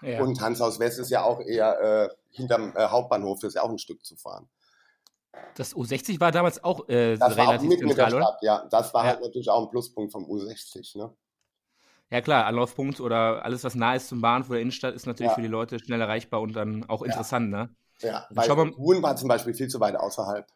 Ja. 0.01 0.21
Und 0.23 0.41
Hanshaus 0.41 0.79
West 0.79 0.99
ist 0.99 1.11
ja 1.11 1.23
auch 1.23 1.41
eher 1.41 1.81
äh, 1.81 2.09
hinterm 2.31 2.75
äh, 2.77 2.87
Hauptbahnhof, 2.87 3.41
das 3.41 3.49
ist 3.49 3.55
ja 3.55 3.63
auch 3.63 3.71
ein 3.71 3.79
Stück 3.79 4.05
zu 4.05 4.17
fahren. 4.17 4.49
Das 5.55 5.75
U60 5.75 6.21
war 6.21 6.31
damals 6.31 6.63
auch 6.63 6.89
äh, 6.89 7.17
das 7.17 7.37
relativ 7.37 7.39
war 7.39 7.49
auch 7.49 7.63
mitten 7.63 7.89
zentral, 7.89 7.91
in 7.91 7.97
der 7.97 8.07
Stadt, 8.09 8.15
oder? 8.15 8.39
Ja, 8.43 8.67
das 8.71 8.95
war 8.95 9.05
ja. 9.05 9.11
halt 9.11 9.23
natürlich 9.23 9.49
auch 9.49 9.63
ein 9.65 9.71
Pluspunkt 9.71 10.13
vom 10.13 10.25
U60, 10.25 10.99
ne? 10.99 11.15
Ja 12.11 12.21
klar, 12.21 12.45
Anlaufpunkt 12.45 13.01
oder 13.01 13.43
alles, 13.43 13.65
was 13.65 13.75
nah 13.75 13.95
ist 13.95 14.09
zum 14.09 14.21
Bahnhof 14.21 14.51
oder 14.51 14.61
Innenstadt, 14.61 14.95
ist 14.95 15.07
natürlich 15.07 15.31
ja. 15.31 15.35
für 15.35 15.41
die 15.41 15.49
Leute 15.49 15.79
schnell 15.79 16.01
erreichbar 16.01 16.43
und 16.43 16.55
dann 16.55 16.85
auch 16.89 17.03
interessant, 17.03 17.51
ja. 17.53 17.65
ne? 17.65 17.77
Ja, 18.01 18.27
weil 18.31 18.51
Huhn 18.77 19.03
war 19.03 19.17
zum 19.17 19.29
Beispiel 19.29 19.55
viel 19.55 19.69
zu 19.69 19.81
weit 19.81 19.97
außerhalb. 19.97 20.47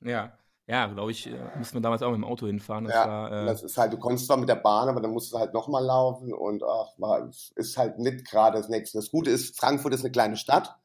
Ja, 0.00 0.32
ja, 0.66 0.86
glaube 0.86 1.10
ich, 1.10 1.26
äh, 1.26 1.38
mussten 1.58 1.74
wir 1.74 1.80
damals 1.80 2.02
auch 2.02 2.10
mit 2.10 2.18
dem 2.18 2.24
Auto 2.24 2.46
hinfahren. 2.46 2.84
Das 2.84 2.94
ja, 2.94 3.08
war, 3.08 3.32
äh, 3.32 3.46
das 3.46 3.62
ist 3.62 3.76
halt, 3.76 3.92
du 3.92 3.98
konntest 3.98 4.26
zwar 4.26 4.36
mit 4.36 4.48
der 4.48 4.56
Bahn, 4.56 4.88
aber 4.88 5.00
dann 5.00 5.10
musst 5.10 5.32
du 5.32 5.38
halt 5.38 5.52
nochmal 5.52 5.84
laufen 5.84 6.32
und 6.32 6.62
ach, 6.62 6.92
war, 6.98 7.28
ist 7.56 7.76
halt 7.76 7.98
nicht 7.98 8.24
gerade 8.30 8.58
das 8.58 8.68
Nächste. 8.68 8.98
Das 8.98 9.10
Gute 9.10 9.30
ist, 9.30 9.58
Frankfurt 9.58 9.92
ist 9.92 10.04
eine 10.04 10.12
kleine 10.12 10.36
Stadt. 10.36 10.76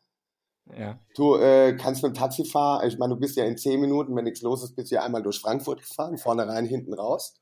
Ja. 0.76 1.00
Du 1.16 1.36
äh, 1.36 1.78
kannst 1.80 2.04
mit 2.04 2.14
dem 2.14 2.20
Taxi 2.20 2.44
fahren, 2.44 2.88
ich 2.88 2.98
meine, 2.98 3.14
du 3.14 3.20
bist 3.20 3.38
ja 3.38 3.46
in 3.46 3.58
zehn 3.58 3.80
Minuten, 3.80 4.16
wenn 4.16 4.26
nichts 4.26 4.42
los 4.42 4.64
ist, 4.64 4.76
bist 4.76 4.92
du 4.92 4.96
ja 4.96 5.04
einmal 5.04 5.24
durch 5.24 5.40
Frankfurt 5.40 5.80
gefahren, 5.80 6.18
vorne 6.18 6.48
rein, 6.48 6.66
hinten 6.66 6.94
raus. 6.94 7.40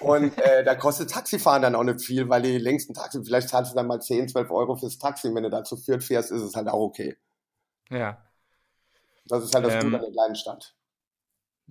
Und 0.00 0.36
äh, 0.38 0.64
da 0.64 0.74
kostet 0.74 1.10
Taxifahren 1.10 1.62
dann 1.62 1.74
auch 1.74 1.84
nicht 1.84 2.02
viel, 2.02 2.28
weil 2.28 2.42
die 2.42 2.58
längsten 2.58 2.94
Taxi, 2.94 3.22
vielleicht 3.24 3.48
zahlst 3.48 3.72
du 3.72 3.76
dann 3.76 3.86
mal 3.86 4.00
10, 4.00 4.28
12 4.28 4.50
Euro 4.50 4.76
fürs 4.76 4.98
Taxi. 4.98 5.34
Wenn 5.34 5.44
du 5.44 5.50
dazu 5.50 5.76
führt 5.76 6.04
fährst, 6.04 6.30
ist 6.30 6.42
es 6.42 6.54
halt 6.54 6.68
auch 6.68 6.80
okay. 6.80 7.16
Ja. 7.88 8.18
Das 9.26 9.44
ist 9.44 9.54
halt 9.54 9.64
das 9.64 9.74
ähm, 9.74 9.80
Gute 9.82 9.96
an 9.96 10.02
der 10.02 10.12
kleinen 10.12 10.34
Stadt. 10.34 10.74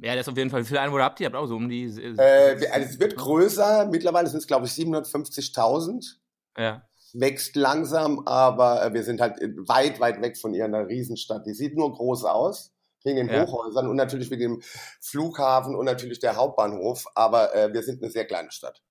Ja, 0.02 0.16
das 0.16 0.22
ist 0.28 0.32
auf 0.32 0.38
jeden 0.38 0.50
Fall. 0.50 0.62
Wie 0.62 0.68
viele 0.68 0.82
Einwohner 0.82 1.04
habt 1.04 1.20
ihr? 1.20 1.26
Habt 1.26 1.36
auch 1.36 1.48
so 1.48 1.56
um 1.56 1.70
die. 1.70 1.84
Äh, 1.86 2.68
also 2.72 2.90
es 2.90 3.00
wird 3.00 3.16
größer. 3.16 3.88
Mittlerweile 3.92 4.28
sind 4.28 4.40
es, 4.40 4.48
glaube 4.48 4.66
ich, 4.66 4.72
750.000. 4.72 6.16
Ja. 6.58 6.84
Wächst 7.14 7.56
langsam, 7.56 8.28
aber 8.28 8.86
äh, 8.86 8.94
wir 8.94 9.04
sind 9.04 9.20
halt 9.20 9.40
weit, 9.68 10.00
weit 10.00 10.22
weg 10.22 10.38
von 10.38 10.54
ihrer 10.54 10.88
Riesenstadt. 10.88 11.46
Die 11.46 11.54
sieht 11.54 11.76
nur 11.76 11.92
groß 11.92 12.26
aus 12.26 12.72
wegen 13.04 13.18
den 13.18 13.30
ja. 13.30 13.46
Hochhäusern 13.46 13.88
und 13.88 13.96
natürlich 13.96 14.30
wegen 14.30 14.42
dem 14.42 14.62
Flughafen 15.02 15.76
und 15.76 15.86
natürlich 15.86 16.20
der 16.20 16.36
Hauptbahnhof, 16.36 17.06
aber 17.16 17.56
äh, 17.56 17.74
wir 17.74 17.82
sind 17.84 18.02
eine 18.02 18.12
sehr 18.12 18.26
kleine 18.26 18.52
Stadt. 18.52 18.82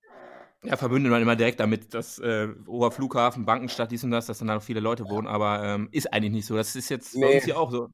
Ja, 0.65 0.77
verbündet 0.77 1.13
man 1.13 1.23
immer 1.23 1.37
direkt 1.37 1.61
damit, 1.61 1.95
dass 1.95 2.19
äh, 2.19 2.49
Oberflughafen, 2.67 3.45
Bankenstadt, 3.45 3.93
dies 3.93 4.03
und 4.03 4.11
das, 4.11 4.27
dass 4.27 4.39
dann 4.39 4.49
da 4.49 4.55
noch 4.55 4.63
viele 4.63 4.81
Leute 4.81 5.05
wohnen, 5.05 5.29
aber 5.29 5.63
ähm, 5.63 5.89
ist 5.93 6.13
eigentlich 6.13 6.33
nicht 6.33 6.47
so. 6.47 6.57
Das 6.57 6.75
ist 6.75 6.89
jetzt 6.89 7.15
nee. 7.15 7.25
bei 7.25 7.35
uns 7.35 7.45
hier 7.45 7.59
auch 7.59 7.71
so. 7.71 7.91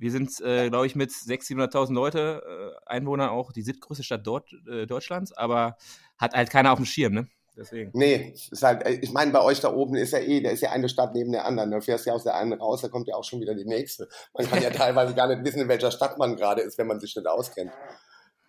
Wir 0.00 0.10
sind, 0.10 0.40
äh, 0.40 0.70
glaube 0.70 0.86
ich, 0.86 0.96
mit 0.96 1.10
600.000, 1.10 1.70
700.000 1.72 1.92
Leute 1.92 2.42
äh, 2.86 2.90
Einwohner 2.90 3.32
auch 3.32 3.52
die 3.52 3.62
siebtgrößte 3.62 4.02
Stadt 4.02 4.26
dort, 4.26 4.50
äh, 4.66 4.86
Deutschlands, 4.86 5.32
aber 5.32 5.76
hat 6.16 6.32
halt 6.32 6.48
keiner 6.48 6.72
auf 6.72 6.78
dem 6.78 6.86
Schirm, 6.86 7.12
ne? 7.12 7.28
Deswegen. 7.54 7.90
Nee, 7.92 8.32
ist 8.50 8.62
halt, 8.62 8.86
äh, 8.86 8.92
ich 8.92 9.12
meine, 9.12 9.32
bei 9.32 9.42
euch 9.42 9.60
da 9.60 9.70
oben 9.70 9.96
ist 9.96 10.12
ja 10.12 10.20
eh, 10.20 10.40
da 10.40 10.48
ist 10.48 10.62
ja 10.62 10.70
eine 10.70 10.88
Stadt 10.88 11.14
neben 11.14 11.32
der 11.32 11.44
anderen. 11.44 11.70
Da 11.70 11.82
fährst 11.82 12.06
ja 12.06 12.14
aus 12.14 12.24
der 12.24 12.34
einen 12.34 12.54
raus, 12.54 12.80
da 12.80 12.88
kommt 12.88 13.08
ja 13.08 13.14
auch 13.14 13.24
schon 13.24 13.42
wieder 13.42 13.54
die 13.54 13.66
nächste. 13.66 14.08
Man 14.32 14.48
kann 14.48 14.62
ja 14.62 14.70
teilweise 14.70 15.14
gar 15.14 15.28
nicht 15.28 15.44
wissen, 15.44 15.60
in 15.60 15.68
welcher 15.68 15.90
Stadt 15.90 16.16
man 16.16 16.36
gerade 16.36 16.62
ist, 16.62 16.78
wenn 16.78 16.86
man 16.86 16.98
sich 17.00 17.14
nicht 17.14 17.26
auskennt. 17.26 17.72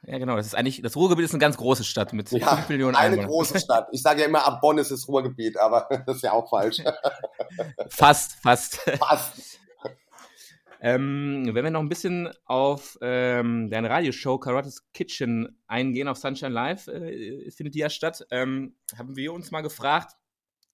Ja, 0.04 0.18
genau. 0.18 0.38
Das 0.38 0.48
ist 0.48 0.56
eigentlich, 0.56 0.82
das 0.82 0.96
Ruhrgebiet 0.96 1.26
ist 1.26 1.34
eine 1.34 1.42
ganz 1.42 1.58
große 1.58 1.84
Stadt 1.84 2.14
mit 2.14 2.32
ja, 2.32 2.56
5 2.56 2.70
Millionen 2.70 2.96
Einwohnern. 2.96 3.26
Eine 3.26 3.28
große 3.28 3.60
Stadt. 3.64 3.90
Ich 3.92 4.02
sage 4.02 4.22
ja 4.22 4.28
immer, 4.28 4.46
ab 4.46 4.62
Bonn 4.62 4.78
ist 4.78 4.92
das 4.92 5.08
Ruhrgebiet, 5.08 5.58
aber 5.58 5.88
das 6.06 6.16
ist 6.16 6.24
ja 6.24 6.32
auch 6.32 6.50
falsch. 6.50 6.78
fast, 7.90 8.34
fast. 8.42 8.76
Fast. 8.98 9.51
Ähm, 10.84 11.44
wenn 11.54 11.64
wir 11.64 11.70
noch 11.70 11.80
ein 11.80 11.90
bisschen 11.90 12.30
auf 12.46 12.98
ähm, 13.02 13.70
deine 13.70 13.90
Radioshow 13.92 14.40
Karottes 14.40 14.92
Kitchen 14.94 15.62
eingehen, 15.68 16.08
auf 16.08 16.18
Sunshine 16.18 16.52
Live, 16.52 16.88
äh, 16.88 17.52
findet 17.52 17.76
die 17.76 17.80
ja 17.80 17.90
statt, 17.92 18.26
ähm, 18.32 18.76
haben 18.98 19.16
wir 19.16 19.32
uns 19.32 19.52
mal 19.52 19.62
gefragt, 19.62 20.16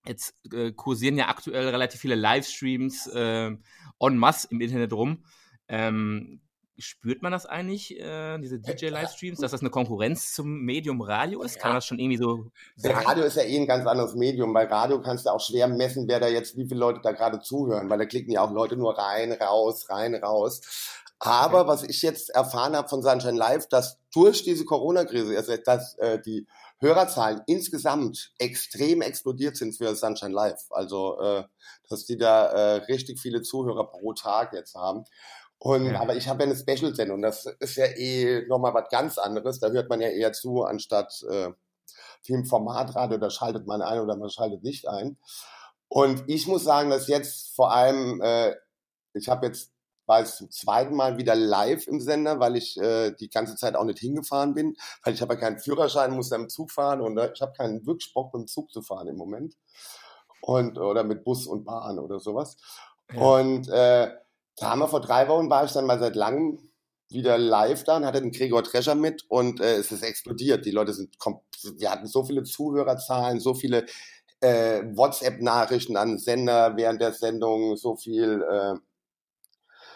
jetzt 0.06 0.34
äh, 0.54 0.72
kursieren 0.72 1.18
ja 1.18 1.28
aktuell 1.28 1.68
relativ 1.68 2.00
viele 2.00 2.16
Livestreams 2.16 3.08
äh, 3.08 3.52
en 4.00 4.18
masse 4.18 4.48
im 4.50 4.62
Internet 4.62 4.94
rum. 4.94 5.26
Ähm, 5.68 6.40
spürt 6.77 7.22
man 7.22 7.31
das 7.31 7.46
eigentlich, 7.46 8.00
äh, 8.00 8.38
diese 8.39 8.60
DJ-Livestreams, 8.60 9.39
dass 9.39 9.51
das 9.51 9.62
eine 9.62 9.69
Konkurrenz 9.69 10.34
zum 10.34 10.62
Medium 10.62 11.01
Radio 11.01 11.41
ist? 11.41 11.60
Kann 11.60 11.72
man 11.72 11.77
das 11.77 11.86
schon 11.86 12.00
irgendwie 12.00 12.17
so 12.17 12.51
sagen? 12.75 13.05
Radio 13.05 13.24
ist 13.24 13.38
ja 13.38 13.43
eh 13.43 13.57
ein 13.57 13.67
ganz 13.67 13.86
anderes 13.86 14.15
Medium. 14.15 14.53
Bei 14.53 14.65
Radio 14.65 15.01
kannst 15.01 15.25
du 15.25 15.31
auch 15.31 15.41
schwer 15.41 15.67
messen, 15.67 16.07
wer 16.07 16.19
da 16.19 16.27
jetzt, 16.27 16.57
wie 16.57 16.65
viele 16.65 16.79
Leute 16.79 17.01
da 17.01 17.12
gerade 17.12 17.39
zuhören, 17.39 17.89
weil 17.89 17.98
da 17.98 18.05
klicken 18.05 18.31
ja 18.31 18.41
auch 18.41 18.51
Leute 18.51 18.77
nur 18.77 18.98
rein, 18.98 19.31
raus, 19.31 19.89
rein, 19.89 20.15
raus. 20.15 20.62
Aber 21.19 21.62
okay. 21.62 21.69
was 21.69 21.84
ich 21.84 22.01
jetzt 22.03 22.29
erfahren 22.29 22.75
habe 22.75 22.88
von 22.88 23.01
Sunshine 23.01 23.38
Live, 23.38 23.67
dass 23.67 23.98
durch 24.13 24.43
diese 24.43 24.65
Corona-Krise, 24.65 25.36
also 25.36 25.57
dass 25.57 25.98
äh, 25.98 26.22
die 26.22 26.48
Hörerzahlen 26.79 27.41
insgesamt 27.48 28.34
extrem 28.38 29.01
explodiert 29.01 29.57
sind 29.57 29.75
für 29.75 29.96
Sunshine 29.96 30.34
Live. 30.34 30.67
Also, 30.69 31.19
äh, 31.19 31.43
dass 31.89 32.05
die 32.05 32.18
da 32.18 32.46
äh, 32.46 32.74
richtig 32.85 33.20
viele 33.20 33.42
Zuhörer 33.42 33.87
pro 33.90 34.13
Tag 34.13 34.53
jetzt 34.53 34.75
haben. 34.75 35.05
Und, 35.59 35.91
ja. 35.91 36.00
aber 36.00 36.15
ich 36.15 36.27
habe 36.27 36.43
ja 36.43 36.50
eine 36.50 36.55
Special-Sendung. 36.55 37.22
Das 37.22 37.46
ist 37.59 37.75
ja 37.77 37.85
eh 37.85 38.46
nochmal 38.48 38.74
was 38.74 38.89
ganz 38.89 39.17
anderes. 39.17 39.59
Da 39.59 39.70
hört 39.70 39.89
man 39.89 40.01
ja 40.01 40.09
eher 40.09 40.33
zu, 40.33 40.63
anstatt 40.63 41.24
äh, 41.29 41.50
im 42.27 42.46
Formatradio, 42.46 43.17
da 43.17 43.29
schaltet 43.29 43.67
man 43.67 43.81
ein 43.81 44.00
oder 44.00 44.15
man 44.17 44.29
schaltet 44.29 44.63
nicht 44.63 44.87
ein. 44.87 45.17
Und 45.87 46.24
ich 46.27 46.48
muss 46.48 46.63
sagen, 46.63 46.89
dass 46.89 47.07
jetzt 47.07 47.55
vor 47.55 47.72
allem, 47.72 48.22
äh, 48.22 48.55
ich 49.13 49.29
habe 49.29 49.48
jetzt, 49.48 49.72
war 50.05 50.22
es 50.22 50.37
zum 50.37 50.51
zweiten 50.51 50.96
Mal 50.96 51.17
wieder 51.17 51.35
live 51.35 51.87
im 51.87 52.00
Sender, 52.00 52.39
weil 52.39 52.55
ich 52.55 52.77
äh, 52.79 53.11
die 53.11 53.29
ganze 53.29 53.55
Zeit 53.55 53.75
auch 53.75 53.83
nicht 53.83 54.00
hingefahren 54.00 54.53
bin, 54.53 54.75
weil 55.03 55.13
ich 55.13 55.22
habe 55.22 55.33
ja 55.33 55.39
keinen 55.39 55.59
Führerschein, 55.59 56.11
muss 56.11 56.29
dann 56.29 56.43
im 56.43 56.50
Zug 56.50 56.72
fahren 56.72 57.01
und 57.01 57.17
äh, 57.17 57.31
ich 57.33 57.41
habe 57.41 57.53
keinen 57.53 57.85
wirklich 57.85 58.13
Bock, 58.13 58.33
mit 58.33 58.43
dem 58.43 58.48
Zug 58.48 58.72
zu 58.72 58.81
fahren 58.81 59.07
im 59.07 59.17
Moment. 59.17 59.55
Und, 60.41 60.77
oder 60.77 61.03
mit 61.03 61.24
Bus 61.24 61.48
und 61.48 61.65
Bahn 61.65 62.00
oder 62.00 62.20
sowas. 62.20 62.57
Ja. 63.11 63.22
Und 63.22 63.67
äh, 63.70 64.11
da 64.57 64.72
haben 64.72 64.79
wir 64.79 64.87
vor 64.87 65.01
drei 65.01 65.27
Wochen, 65.27 65.50
war 65.50 65.65
ich 65.65 65.72
dann 65.72 65.85
mal 65.85 66.00
seit 66.00 66.15
langem 66.15 66.67
wieder 67.09 67.37
live 67.37 67.83
da 67.83 67.98
und 67.98 68.05
hatte 68.05 68.22
den 68.22 68.31
Gregor 68.31 68.63
Drescher 68.63 68.96
mit 68.96 69.24
und 69.29 69.61
äh, 69.61 69.75
es 69.75 69.91
ist 69.91 70.03
explodiert. 70.03 70.65
Die 70.65 70.72
Leute 70.72 70.93
sind, 70.93 71.15
wir 71.77 71.91
hatten 71.91 72.07
so 72.07 72.24
viele 72.24 72.43
Zuhörerzahlen, 72.43 73.39
so 73.39 73.53
viele 73.53 73.85
äh, 74.41 74.83
WhatsApp-Nachrichten 74.83 75.96
an 75.96 76.17
Sender 76.17 76.75
während 76.75 77.01
der 77.01 77.13
Sendung, 77.13 77.77
so 77.77 77.96
viel, 77.96 78.41
äh, 78.41 78.74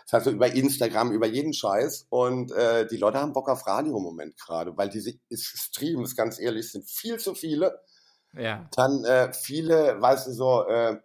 das 0.05 0.13
heißt 0.13 0.25
so 0.25 0.31
über 0.31 0.53
Instagram, 0.53 1.11
über 1.11 1.27
jeden 1.27 1.53
Scheiß 1.53 2.07
und 2.09 2.51
äh, 2.53 2.87
die 2.87 2.97
Leute 2.97 3.19
haben 3.19 3.33
Bock 3.33 3.49
auf 3.49 3.67
Radio 3.67 3.97
im 3.97 4.03
Moment 4.03 4.37
gerade, 4.37 4.75
weil 4.77 4.89
diese 4.89 5.13
Streams, 5.33 6.15
ganz 6.15 6.39
ehrlich, 6.39 6.71
sind 6.71 6.89
viel 6.89 7.17
zu 7.17 7.35
viele. 7.35 7.81
Ja. 8.33 8.69
Dann 8.73 9.03
äh, 9.03 9.33
viele, 9.33 10.01
weißt 10.01 10.27
du, 10.27 10.31
so 10.31 10.65
äh, 10.67 10.97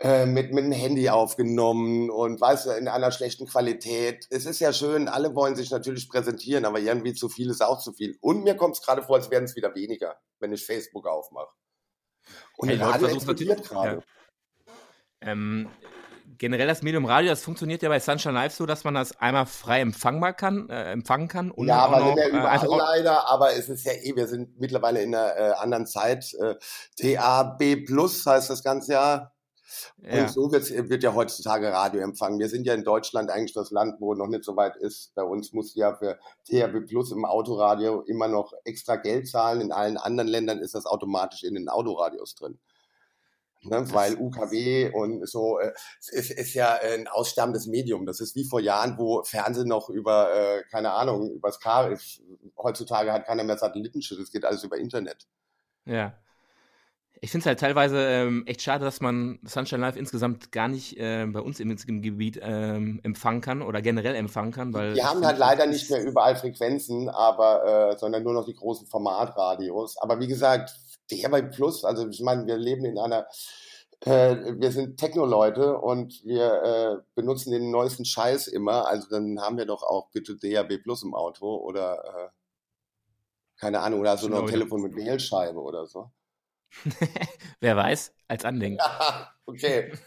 äh, 0.00 0.26
mit, 0.26 0.52
mit 0.52 0.64
dem 0.64 0.72
Handy 0.72 1.08
aufgenommen 1.08 2.08
und 2.10 2.40
weißt 2.40 2.66
du, 2.66 2.70
in 2.70 2.86
einer 2.86 3.10
schlechten 3.10 3.46
Qualität. 3.46 4.26
Es 4.30 4.46
ist 4.46 4.60
ja 4.60 4.72
schön, 4.72 5.08
alle 5.08 5.34
wollen 5.34 5.56
sich 5.56 5.70
natürlich 5.70 6.08
präsentieren, 6.08 6.64
aber 6.64 6.78
irgendwie 6.78 7.14
zu 7.14 7.28
viel 7.28 7.50
ist 7.50 7.62
auch 7.62 7.80
zu 7.80 7.92
viel. 7.92 8.16
Und 8.20 8.44
mir 8.44 8.54
kommt 8.54 8.76
es 8.76 8.82
gerade 8.82 9.02
vor, 9.02 9.16
als 9.16 9.30
wären 9.30 9.44
es 9.44 9.56
wieder 9.56 9.74
weniger, 9.74 10.16
wenn 10.38 10.52
ich 10.52 10.64
Facebook 10.64 11.06
aufmache. 11.06 11.52
Und 12.56 12.68
hey, 12.68 12.76
Radio 12.76 13.08
explodiert 13.08 13.68
gerade. 13.68 14.02
Ja. 15.24 15.32
Ähm, 15.32 15.68
generell 16.38 16.68
das 16.68 16.82
Medium 16.82 17.04
Radio, 17.04 17.30
das 17.30 17.42
funktioniert 17.42 17.82
ja 17.82 17.88
bei 17.88 17.98
Sunshine 17.98 18.34
Live 18.34 18.54
so, 18.54 18.66
dass 18.66 18.84
man 18.84 18.94
das 18.94 19.18
einmal 19.18 19.46
frei 19.46 19.80
empfangbar 19.80 20.32
kann, 20.32 20.68
äh, 20.68 20.92
empfangen 20.92 21.28
kann. 21.28 21.50
Und 21.50 21.66
ja, 21.66 21.78
aber 21.78 22.06
sind 22.06 22.18
ja 22.18 22.28
überall 22.28 22.62
äh, 22.62 22.76
leider, 22.76 23.28
aber 23.28 23.52
es 23.54 23.68
ist 23.68 23.84
ja 23.84 23.92
eh, 23.94 24.14
wir 24.14 24.28
sind 24.28 24.60
mittlerweile 24.60 25.02
in 25.02 25.14
einer 25.14 25.36
äh, 25.36 25.52
anderen 25.54 25.86
Zeit. 25.86 26.34
Äh, 26.34 26.54
DAB 27.00 27.84
Plus 27.84 28.24
heißt 28.24 28.50
das 28.50 28.62
ganze 28.62 28.92
Jahr. 28.92 29.32
Ja. 30.02 30.22
Und 30.22 30.30
so 30.30 30.50
wird 30.50 31.02
ja 31.02 31.14
heutzutage 31.14 31.72
Radio 31.72 32.00
empfangen. 32.00 32.38
Wir 32.38 32.48
sind 32.48 32.66
ja 32.66 32.74
in 32.74 32.84
Deutschland 32.84 33.30
eigentlich 33.30 33.52
das 33.52 33.70
Land, 33.70 34.00
wo 34.00 34.14
noch 34.14 34.28
nicht 34.28 34.44
so 34.44 34.56
weit 34.56 34.76
ist. 34.76 35.14
Bei 35.14 35.22
uns 35.22 35.52
muss 35.52 35.74
ja 35.74 35.94
für 35.94 36.18
THW 36.44 36.80
Plus 36.80 37.12
im 37.12 37.24
Autoradio 37.24 38.00
immer 38.02 38.28
noch 38.28 38.52
extra 38.64 38.96
Geld 38.96 39.28
zahlen. 39.28 39.60
In 39.60 39.72
allen 39.72 39.96
anderen 39.96 40.28
Ländern 40.28 40.58
ist 40.58 40.74
das 40.74 40.86
automatisch 40.86 41.44
in 41.44 41.54
den 41.54 41.68
Autoradios 41.68 42.34
drin. 42.34 42.58
Ne, 43.62 43.92
weil 43.92 44.16
UKW 44.16 44.92
und 44.92 45.28
so, 45.28 45.58
äh, 45.58 45.72
es 45.98 46.08
ist, 46.10 46.30
ist 46.30 46.54
ja 46.54 46.78
ein 46.80 47.08
aussterbendes 47.08 47.66
Medium. 47.66 48.06
Das 48.06 48.20
ist 48.20 48.36
wie 48.36 48.44
vor 48.44 48.60
Jahren, 48.60 48.96
wo 48.98 49.24
Fernsehen 49.24 49.66
noch 49.66 49.90
über, 49.90 50.32
äh, 50.32 50.62
keine 50.70 50.92
Ahnung, 50.92 51.32
übers 51.32 51.58
Kabel 51.58 51.92
ist. 51.92 52.22
Heutzutage 52.56 53.12
hat 53.12 53.26
keiner 53.26 53.42
mehr 53.42 53.58
Satellitenschüsse, 53.58 54.22
es 54.22 54.30
geht 54.30 54.44
alles 54.44 54.62
über 54.62 54.78
Internet. 54.78 55.26
Ja. 55.86 56.14
Ich 57.20 57.30
finde 57.30 57.42
es 57.42 57.46
halt 57.46 57.60
teilweise 57.60 57.98
ähm, 57.98 58.44
echt 58.46 58.62
schade, 58.62 58.84
dass 58.84 59.00
man 59.00 59.40
Sunshine 59.44 59.80
Live 59.80 59.96
insgesamt 59.96 60.52
gar 60.52 60.68
nicht 60.68 60.96
äh, 60.98 61.26
bei 61.26 61.40
uns 61.40 61.58
im, 61.58 61.70
im 61.70 62.02
Gebiet 62.02 62.38
ähm, 62.40 63.00
empfangen 63.02 63.40
kann 63.40 63.62
oder 63.62 63.82
generell 63.82 64.14
empfangen 64.14 64.52
kann. 64.52 64.72
Weil 64.72 64.94
Wir 64.94 65.08
haben 65.08 65.24
halt 65.26 65.38
leider 65.38 65.66
nicht 65.66 65.90
mehr 65.90 66.04
überall 66.04 66.36
Frequenzen, 66.36 67.08
aber 67.08 67.92
äh, 67.92 67.98
sondern 67.98 68.22
nur 68.22 68.34
noch 68.34 68.44
die 68.44 68.54
großen 68.54 68.86
Formatradios. 68.86 69.96
Aber 69.98 70.20
wie 70.20 70.28
gesagt, 70.28 70.76
DRB 71.10 71.50
Plus, 71.54 71.84
also 71.84 72.08
ich 72.08 72.20
meine, 72.20 72.46
wir 72.46 72.56
leben 72.56 72.84
in 72.84 72.98
einer 72.98 73.26
äh, 74.00 74.54
wir 74.58 74.70
sind 74.70 74.96
Techno-Leute 74.96 75.76
und 75.78 76.24
wir 76.24 76.62
äh, 76.62 77.02
benutzen 77.16 77.50
den 77.50 77.70
neuesten 77.70 78.04
Scheiß 78.04 78.46
immer. 78.46 78.86
Also 78.86 79.08
dann 79.10 79.40
haben 79.40 79.58
wir 79.58 79.66
doch 79.66 79.82
auch 79.82 80.10
bitte 80.12 80.36
DAB 80.36 80.78
Plus 80.82 81.02
im 81.02 81.14
Auto 81.14 81.56
oder 81.56 82.04
äh, 82.04 82.28
keine 83.58 83.80
Ahnung, 83.80 84.00
oder 84.00 84.16
so 84.16 84.28
noch 84.28 84.42
ein 84.42 84.46
Telefon 84.46 84.82
mit 84.82 84.94
Wählscheibe 84.94 85.60
oder 85.60 85.86
so. 85.86 86.12
Wer 87.60 87.76
weiß, 87.76 88.12
als 88.28 88.44
Andenken. 88.44 88.78
Ja, 88.78 89.32
okay. 89.46 89.92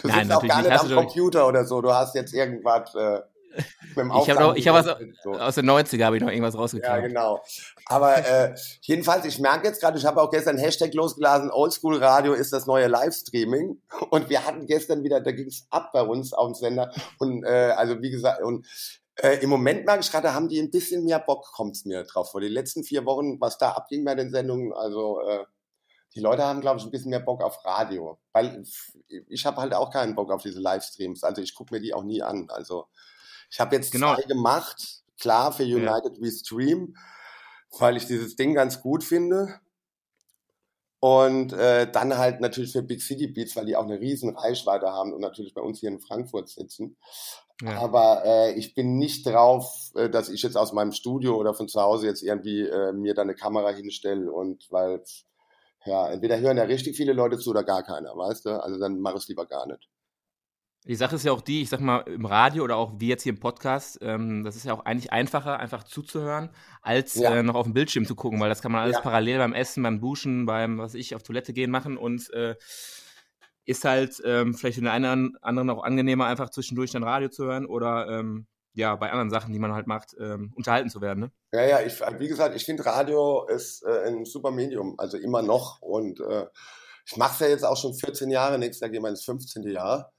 Du 0.00 0.08
Nein, 0.08 0.26
sitzt 0.26 0.36
auch 0.38 0.46
gar 0.46 0.62
nicht 0.62 0.72
am 0.72 0.88
Computer 0.88 1.46
oder 1.46 1.66
so. 1.66 1.82
Du 1.82 1.92
hast 1.92 2.14
jetzt 2.14 2.32
irgendwas 2.32 2.94
äh, 2.94 3.20
mit 3.96 3.98
dem 3.98 4.12
Ich 4.22 4.30
habe 4.30 4.54
hab 4.54 4.74
was 4.74 4.98
so. 5.22 5.32
aus 5.32 5.54
den 5.54 5.68
90er 5.68 6.04
habe 6.04 6.16
ich 6.16 6.22
noch 6.22 6.30
irgendwas 6.30 6.56
rausgekriegt. 6.56 6.88
Ja, 6.88 7.00
genau. 7.00 7.42
Aber 7.86 8.16
äh, 8.16 8.54
jedenfalls, 8.82 9.24
ich 9.24 9.38
merke 9.38 9.66
jetzt 9.66 9.80
gerade, 9.80 9.98
ich 9.98 10.04
habe 10.04 10.20
auch 10.22 10.30
gestern 10.30 10.58
Hashtag 10.58 10.94
losgelassen, 10.94 11.50
Oldschool 11.50 11.96
Radio 11.96 12.34
ist 12.34 12.52
das 12.52 12.66
neue 12.66 12.86
Livestreaming. 12.86 13.80
Und 14.10 14.28
wir 14.28 14.44
hatten 14.46 14.66
gestern 14.66 15.02
wieder, 15.02 15.20
da 15.20 15.32
ging 15.32 15.48
es 15.48 15.66
ab 15.70 15.90
bei 15.92 16.02
uns 16.02 16.32
auf 16.32 16.46
dem 16.48 16.54
Sender. 16.54 16.92
Und 17.18 17.44
äh, 17.44 17.72
also 17.76 18.00
wie 18.02 18.10
gesagt, 18.10 18.42
und 18.42 18.66
äh, 19.22 19.42
Im 19.42 19.50
Moment 19.50 19.84
merke 19.84 20.02
ich 20.02 20.10
gerade, 20.10 20.32
haben 20.32 20.48
die 20.48 20.60
ein 20.60 20.70
bisschen 20.70 21.04
mehr 21.04 21.18
Bock, 21.18 21.50
kommt 21.52 21.76
es 21.76 21.84
mir 21.84 22.04
drauf. 22.04 22.30
Vor 22.30 22.40
den 22.40 22.52
letzten 22.52 22.84
vier 22.84 23.04
Wochen, 23.04 23.40
was 23.40 23.58
da 23.58 23.72
abging 23.72 24.04
bei 24.04 24.14
den 24.14 24.30
Sendungen, 24.30 24.72
also 24.72 25.20
äh, 25.20 25.44
die 26.14 26.20
Leute 26.20 26.44
haben, 26.44 26.60
glaube 26.60 26.78
ich, 26.78 26.84
ein 26.84 26.90
bisschen 26.90 27.10
mehr 27.10 27.20
Bock 27.20 27.42
auf 27.42 27.64
Radio. 27.64 28.18
Weil 28.32 28.64
ich 29.28 29.44
habe 29.44 29.60
halt 29.60 29.74
auch 29.74 29.90
keinen 29.90 30.14
Bock 30.14 30.30
auf 30.30 30.42
diese 30.42 30.60
Livestreams. 30.60 31.24
Also 31.24 31.42
ich 31.42 31.54
gucke 31.54 31.74
mir 31.74 31.80
die 31.80 31.94
auch 31.94 32.04
nie 32.04 32.22
an. 32.22 32.48
Also 32.50 32.86
ich 33.50 33.60
habe 33.60 33.76
jetzt 33.76 33.92
genau. 33.92 34.14
zwei 34.14 34.22
gemacht, 34.22 35.02
klar, 35.20 35.52
für 35.52 35.64
United 35.64 36.16
ja. 36.16 36.22
We 36.22 36.30
Stream. 36.30 36.96
weil 37.78 37.96
ich 37.96 38.06
dieses 38.06 38.36
Ding 38.36 38.54
ganz 38.54 38.80
gut 38.80 39.04
finde. 39.04 39.60
Und 41.00 41.52
äh, 41.52 41.90
dann 41.90 42.18
halt 42.18 42.40
natürlich 42.40 42.72
für 42.72 42.82
Big 42.82 43.02
City 43.02 43.28
Beats, 43.28 43.54
weil 43.54 43.66
die 43.66 43.76
auch 43.76 43.84
eine 43.84 44.00
riesen 44.00 44.36
Reichweite 44.36 44.88
haben 44.88 45.12
und 45.12 45.20
natürlich 45.20 45.54
bei 45.54 45.60
uns 45.60 45.78
hier 45.78 45.90
in 45.90 46.00
Frankfurt 46.00 46.48
sitzen. 46.48 46.96
Ja. 47.62 47.78
Aber 47.80 48.22
äh, 48.24 48.52
ich 48.54 48.74
bin 48.74 48.98
nicht 48.98 49.26
drauf, 49.26 49.90
äh, 49.96 50.08
dass 50.08 50.28
ich 50.28 50.42
jetzt 50.42 50.56
aus 50.56 50.72
meinem 50.72 50.92
Studio 50.92 51.36
oder 51.36 51.54
von 51.54 51.68
zu 51.68 51.80
Hause 51.80 52.06
jetzt 52.06 52.22
irgendwie 52.22 52.62
äh, 52.62 52.92
mir 52.92 53.14
da 53.14 53.22
eine 53.22 53.34
Kamera 53.34 53.70
hinstelle 53.70 54.30
und 54.30 54.66
weil, 54.70 55.02
ja, 55.84 56.08
entweder 56.08 56.38
hören 56.38 56.56
ja 56.56 56.64
richtig 56.64 56.96
viele 56.96 57.12
Leute 57.12 57.38
zu 57.38 57.50
oder 57.50 57.64
gar 57.64 57.82
keiner, 57.82 58.16
weißt 58.16 58.46
du? 58.46 58.62
Also 58.62 58.78
dann 58.78 59.00
mache 59.00 59.16
ich 59.16 59.22
es 59.22 59.28
lieber 59.28 59.46
gar 59.46 59.66
nicht. 59.66 59.88
Die 60.84 60.94
Sache 60.94 61.16
ist 61.16 61.24
ja 61.24 61.32
auch 61.32 61.40
die, 61.40 61.62
ich 61.62 61.68
sag 61.68 61.80
mal, 61.80 61.98
im 62.06 62.24
Radio 62.24 62.62
oder 62.62 62.76
auch 62.76 62.92
wie 62.98 63.08
jetzt 63.08 63.24
hier 63.24 63.32
im 63.32 63.40
Podcast, 63.40 63.98
ähm, 64.00 64.44
das 64.44 64.54
ist 64.54 64.64
ja 64.64 64.72
auch 64.72 64.84
eigentlich 64.84 65.12
einfacher, 65.12 65.58
einfach 65.58 65.82
zuzuhören, 65.82 66.50
als 66.80 67.16
ja. 67.16 67.34
äh, 67.34 67.42
noch 67.42 67.56
auf 67.56 67.66
dem 67.66 67.74
Bildschirm 67.74 68.06
zu 68.06 68.14
gucken, 68.14 68.38
weil 68.40 68.48
das 68.48 68.62
kann 68.62 68.72
man 68.72 68.82
alles 68.82 68.96
ja. 68.96 69.02
parallel 69.02 69.38
beim 69.38 69.52
Essen, 69.52 69.82
beim 69.82 70.00
Duschen, 70.00 70.46
beim, 70.46 70.78
was 70.78 70.94
ich, 70.94 71.16
auf 71.16 71.24
Toilette 71.24 71.52
gehen 71.52 71.70
machen 71.72 71.98
und 71.98 72.32
äh, 72.32 72.54
ist 73.68 73.84
halt 73.84 74.22
ähm, 74.24 74.54
vielleicht 74.54 74.76
für 74.76 74.80
den 74.80 74.88
einen 74.88 75.30
oder 75.30 75.38
anderen 75.42 75.70
auch 75.70 75.84
angenehmer, 75.84 76.24
einfach 76.26 76.48
zwischendurch 76.48 76.90
dann 76.90 77.04
Radio 77.04 77.28
zu 77.28 77.44
hören 77.44 77.66
oder 77.66 78.08
ähm, 78.08 78.46
ja, 78.72 78.96
bei 78.96 79.10
anderen 79.10 79.30
Sachen, 79.30 79.52
die 79.52 79.58
man 79.58 79.74
halt 79.74 79.86
macht, 79.86 80.16
ähm, 80.18 80.52
unterhalten 80.54 80.88
zu 80.88 81.02
werden. 81.02 81.20
Ne? 81.20 81.32
Ja, 81.52 81.66
ja, 81.66 81.80
ich, 81.80 82.00
wie 82.00 82.28
gesagt, 82.28 82.56
ich 82.56 82.64
finde 82.64 82.86
Radio 82.86 83.46
ist 83.46 83.82
äh, 83.84 84.06
ein 84.06 84.24
super 84.24 84.50
Medium, 84.50 84.94
also 84.98 85.18
immer 85.18 85.42
noch 85.42 85.82
und 85.82 86.18
äh, 86.20 86.46
ich 87.04 87.16
mache 87.18 87.34
es 87.34 87.40
ja 87.40 87.48
jetzt 87.48 87.64
auch 87.64 87.76
schon 87.76 87.92
14 87.92 88.30
Jahre, 88.30 88.58
nächstes 88.58 88.80
Jahr 88.80 88.90
gehen 88.90 89.02
wir 89.02 89.08
ins 89.08 89.24
15. 89.24 89.62
Jahr. 89.64 90.12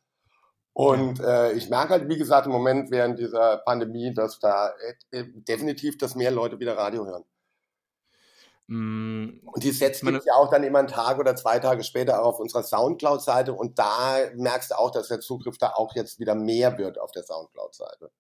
Und 0.74 1.20
äh, 1.20 1.54
ich 1.54 1.70
merke 1.70 1.94
halt, 1.94 2.10
wie 2.10 2.18
gesagt, 2.18 2.46
im 2.46 2.52
Moment 2.52 2.92
während 2.92 3.20
dieser 3.20 3.58
Pandemie, 3.58 4.14
dass 4.14 4.40
da 4.40 4.74
äh, 5.12 5.26
definitiv, 5.48 5.98
dass 5.98 6.16
mehr 6.16 6.32
Leute 6.32 6.60
wieder 6.60 6.78
Radio 6.78 7.06
hören. 7.06 7.26
Mm, 8.72 9.40
und 9.46 9.64
die 9.64 9.72
Sets 9.72 10.02
gibt 10.02 10.26
ja 10.26 10.36
auch 10.36 10.52
dann 10.52 10.62
immer 10.62 10.78
einen 10.78 10.88
Tag 10.88 11.18
oder 11.18 11.36
zwei 11.36 11.58
Tage 11.58 11.84
später 11.84 12.22
auch 12.22 12.36
auf 12.36 12.40
unserer 12.40 12.62
Soundcloud-Seite 12.62 13.52
und 13.52 13.80
da 13.80 14.18
merkst 14.36 14.70
du 14.70 14.78
auch, 14.78 14.92
dass 14.92 15.08
der 15.08 15.22
Zugriff 15.22 15.58
da 15.58 15.72
auch 15.74 15.96
jetzt 15.96 16.20
wieder 16.20 16.36
mehr 16.36 16.78
wird 16.78 17.00
auf 17.00 17.12
der 17.12 17.24
Soundcloud-Seite. 17.24 18.12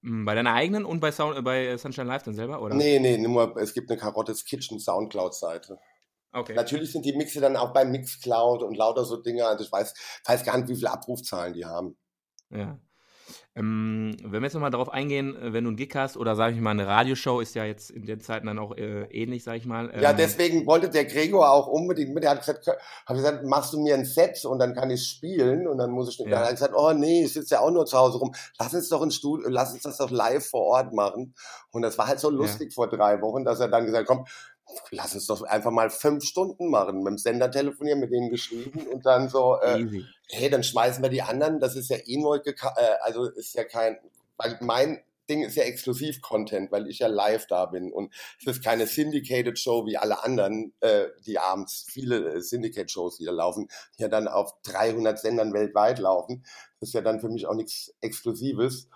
Mm, 0.00 0.24
bei 0.24 0.34
deiner 0.34 0.54
eigenen 0.54 0.84
und 0.84 0.98
bei, 0.98 1.12
Sound, 1.12 1.44
bei 1.44 1.76
Sunshine 1.76 2.08
Live 2.08 2.24
dann 2.24 2.34
selber, 2.34 2.60
oder? 2.60 2.74
Nee, 2.74 2.98
nee, 2.98 3.16
nur, 3.16 3.56
es 3.56 3.74
gibt 3.74 3.92
eine 3.92 4.00
Karottes 4.00 4.44
Kitchen 4.44 4.80
Soundcloud-Seite. 4.80 5.78
Okay. 6.32 6.54
Natürlich 6.54 6.90
sind 6.90 7.04
die 7.04 7.16
Mixe 7.16 7.40
dann 7.40 7.56
auch 7.56 7.72
bei 7.72 7.84
Mixcloud 7.84 8.64
und 8.64 8.76
lauter 8.76 9.04
so 9.04 9.18
Dinge. 9.18 9.46
Also 9.46 9.62
ich 9.62 9.70
weiß, 9.70 9.94
weiß 10.24 10.44
gar 10.44 10.56
nicht, 10.58 10.68
wie 10.68 10.74
viele 10.74 10.90
Abrufzahlen 10.90 11.54
die 11.54 11.64
haben. 11.64 11.96
Ja. 12.50 12.76
Ähm, 13.56 14.16
wenn 14.22 14.32
wir 14.32 14.42
jetzt 14.42 14.54
nochmal 14.54 14.70
darauf 14.70 14.92
eingehen, 14.92 15.36
äh, 15.36 15.52
wenn 15.52 15.64
du 15.64 15.70
einen 15.70 15.76
Gig 15.76 15.94
hast 15.94 16.16
oder 16.16 16.34
sage 16.34 16.54
ich 16.54 16.60
mal 16.60 16.72
eine 16.72 16.86
Radioshow, 16.86 17.40
ist 17.40 17.54
ja 17.54 17.64
jetzt 17.64 17.90
in 17.90 18.04
den 18.04 18.20
Zeiten 18.20 18.46
dann 18.46 18.58
auch 18.58 18.76
äh, 18.76 19.04
ähnlich, 19.10 19.44
sage 19.44 19.58
ich 19.58 19.66
mal. 19.66 19.90
Ähm, 19.92 20.02
ja, 20.02 20.12
deswegen 20.12 20.66
wollte 20.66 20.88
der 20.88 21.04
Gregor 21.04 21.50
auch 21.50 21.66
unbedingt 21.68 22.14
mit. 22.14 22.24
Er 22.24 22.30
hat 22.30 22.40
gesagt, 22.40 22.66
hab 23.06 23.16
gesagt, 23.16 23.44
machst 23.44 23.72
du 23.72 23.80
mir 23.80 23.94
ein 23.94 24.04
Set 24.04 24.44
und 24.44 24.58
dann 24.58 24.74
kann 24.74 24.90
ich 24.90 25.06
spielen 25.06 25.68
und 25.68 25.78
dann 25.78 25.90
muss 25.90 26.08
ich. 26.08 26.18
Ja. 26.18 26.30
Dann 26.30 26.38
hat 26.40 26.46
er 26.48 26.52
gesagt, 26.52 26.74
oh 26.76 26.92
nee, 26.92 27.24
ich 27.24 27.32
sitze 27.32 27.54
ja 27.54 27.60
auch 27.60 27.70
nur 27.70 27.86
zu 27.86 27.96
Hause 27.96 28.18
rum. 28.18 28.34
Lass 28.58 28.74
uns 28.74 28.88
doch 28.88 29.02
ein 29.02 29.10
Studio, 29.10 29.48
lass 29.48 29.72
uns 29.72 29.82
das 29.82 29.98
doch 29.98 30.10
live 30.10 30.44
vor 30.44 30.62
Ort 30.62 30.92
machen. 30.92 31.34
Und 31.70 31.82
das 31.82 31.96
war 31.98 32.08
halt 32.08 32.20
so 32.20 32.30
lustig 32.30 32.70
ja. 32.70 32.74
vor 32.74 32.88
drei 32.88 33.20
Wochen, 33.20 33.44
dass 33.44 33.60
er 33.60 33.68
dann 33.68 33.86
gesagt, 33.86 34.08
hat, 34.08 34.16
komm, 34.16 34.26
lass 34.90 35.14
uns 35.14 35.26
doch 35.26 35.42
einfach 35.42 35.70
mal 35.70 35.90
fünf 35.90 36.24
Stunden 36.24 36.68
machen, 36.68 36.98
mit 36.98 37.06
dem 37.06 37.18
Sender 37.18 37.50
telefonieren, 37.50 38.00
mit 38.00 38.12
denen 38.12 38.30
geschrieben 38.30 38.86
und 38.86 39.06
dann 39.06 39.28
so, 39.28 39.58
äh, 39.60 39.86
hey, 40.30 40.50
dann 40.50 40.64
schmeißen 40.64 41.02
wir 41.02 41.10
die 41.10 41.22
anderen, 41.22 41.60
das 41.60 41.76
ist 41.76 41.90
ja 41.90 41.96
eh 42.04 42.16
nur, 42.16 42.46
äh, 42.46 42.52
also 43.02 43.24
ist 43.24 43.54
ja 43.54 43.64
kein, 43.64 43.98
weil 44.36 44.58
mein 44.60 45.02
Ding 45.28 45.42
ist 45.42 45.56
ja 45.56 45.64
Exklusiv-Content, 45.64 46.70
weil 46.72 46.88
ich 46.88 46.98
ja 46.98 47.06
live 47.06 47.46
da 47.46 47.66
bin 47.66 47.92
und 47.92 48.12
es 48.40 48.46
ist 48.46 48.64
keine 48.64 48.86
Syndicated 48.86 49.58
Show 49.58 49.86
wie 49.86 49.96
alle 49.96 50.22
anderen, 50.22 50.74
äh, 50.80 51.06
die 51.26 51.38
abends 51.38 51.86
viele 51.88 52.34
äh, 52.34 52.40
Syndicate-Shows, 52.40 53.18
die 53.18 53.24
da 53.24 53.32
laufen, 53.32 53.68
die 53.98 54.02
ja 54.02 54.08
dann 54.08 54.28
auf 54.28 54.52
300 54.64 55.18
Sendern 55.18 55.52
weltweit 55.52 55.98
laufen. 55.98 56.44
Das 56.80 56.90
ist 56.90 56.94
ja 56.94 57.00
dann 57.00 57.20
für 57.20 57.28
mich 57.28 57.46
auch 57.46 57.54
nichts 57.54 57.94
Exklusives. 58.00 58.88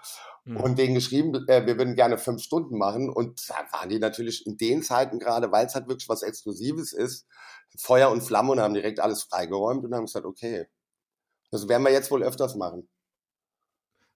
Mhm. 0.45 0.57
Und 0.59 0.79
denen 0.79 0.95
geschrieben, 0.95 1.35
äh, 1.49 1.67
wir 1.67 1.79
würden 1.79 1.95
gerne 1.95 2.19
fünf 2.19 2.43
Stunden 2.43 2.79
machen. 2.79 3.11
Und 3.11 3.49
da 3.49 3.57
waren 3.73 3.89
die 3.89 3.99
natürlich 3.99 4.47
in 4.47 4.57
den 4.57 4.83
Zeiten 4.83 5.19
gerade, 5.19 5.53
weil 5.53 5.67
es 5.67 5.75
halt 5.75 5.89
wirklich 5.89 6.09
was 6.09 6.23
Exklusives 6.23 6.93
ist, 6.93 7.27
Feuer 7.77 8.11
und 8.11 8.23
Flamme 8.23 8.53
und 8.53 8.61
haben 8.61 8.75
direkt 8.75 9.01
alles 9.01 9.23
freigeräumt 9.23 9.85
und 9.85 9.95
haben 9.95 10.07
gesagt, 10.07 10.27
okay, 10.27 10.67
das 11.51 11.69
werden 11.69 11.83
wir 11.83 11.93
jetzt 11.93 12.11
wohl 12.11 12.23
öfters 12.23 12.55
machen. 12.55 12.89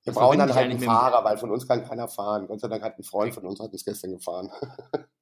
Wir 0.05 0.13
das 0.13 0.21
brauchen 0.21 0.39
dann 0.39 0.55
halt 0.55 0.71
einen 0.71 0.81
Fahrer, 0.81 1.25
weil 1.25 1.39
von 1.39 1.51
uns 1.51 1.67
kann 1.67 1.85
keiner 1.85 2.09
fahren. 2.09 2.47
Gott 2.49 2.61
sei 2.61 2.69
Dank 2.69 2.83
hat 2.83 2.99
ein 2.99 3.05
Freund 3.05 3.35
von 3.35 3.47
uns 3.47 3.61
hat 3.61 3.73
uns 3.73 3.85
gestern 3.85 4.13
gefahren. 4.13 4.51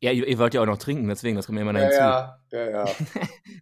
Ja, 0.00 0.12
ihr, 0.12 0.28
ihr, 0.28 0.38
wollt 0.38 0.54
ja 0.54 0.62
auch 0.62 0.66
noch 0.66 0.78
trinken, 0.78 1.08
deswegen, 1.08 1.34
das 1.34 1.46
kommt 1.46 1.56
mir 1.56 1.62
immer 1.62 1.72
noch 1.72 1.80
hinzu. 1.80 1.98
Ja, 1.98 2.38
ja, 2.52 2.70
ja. 2.70 2.84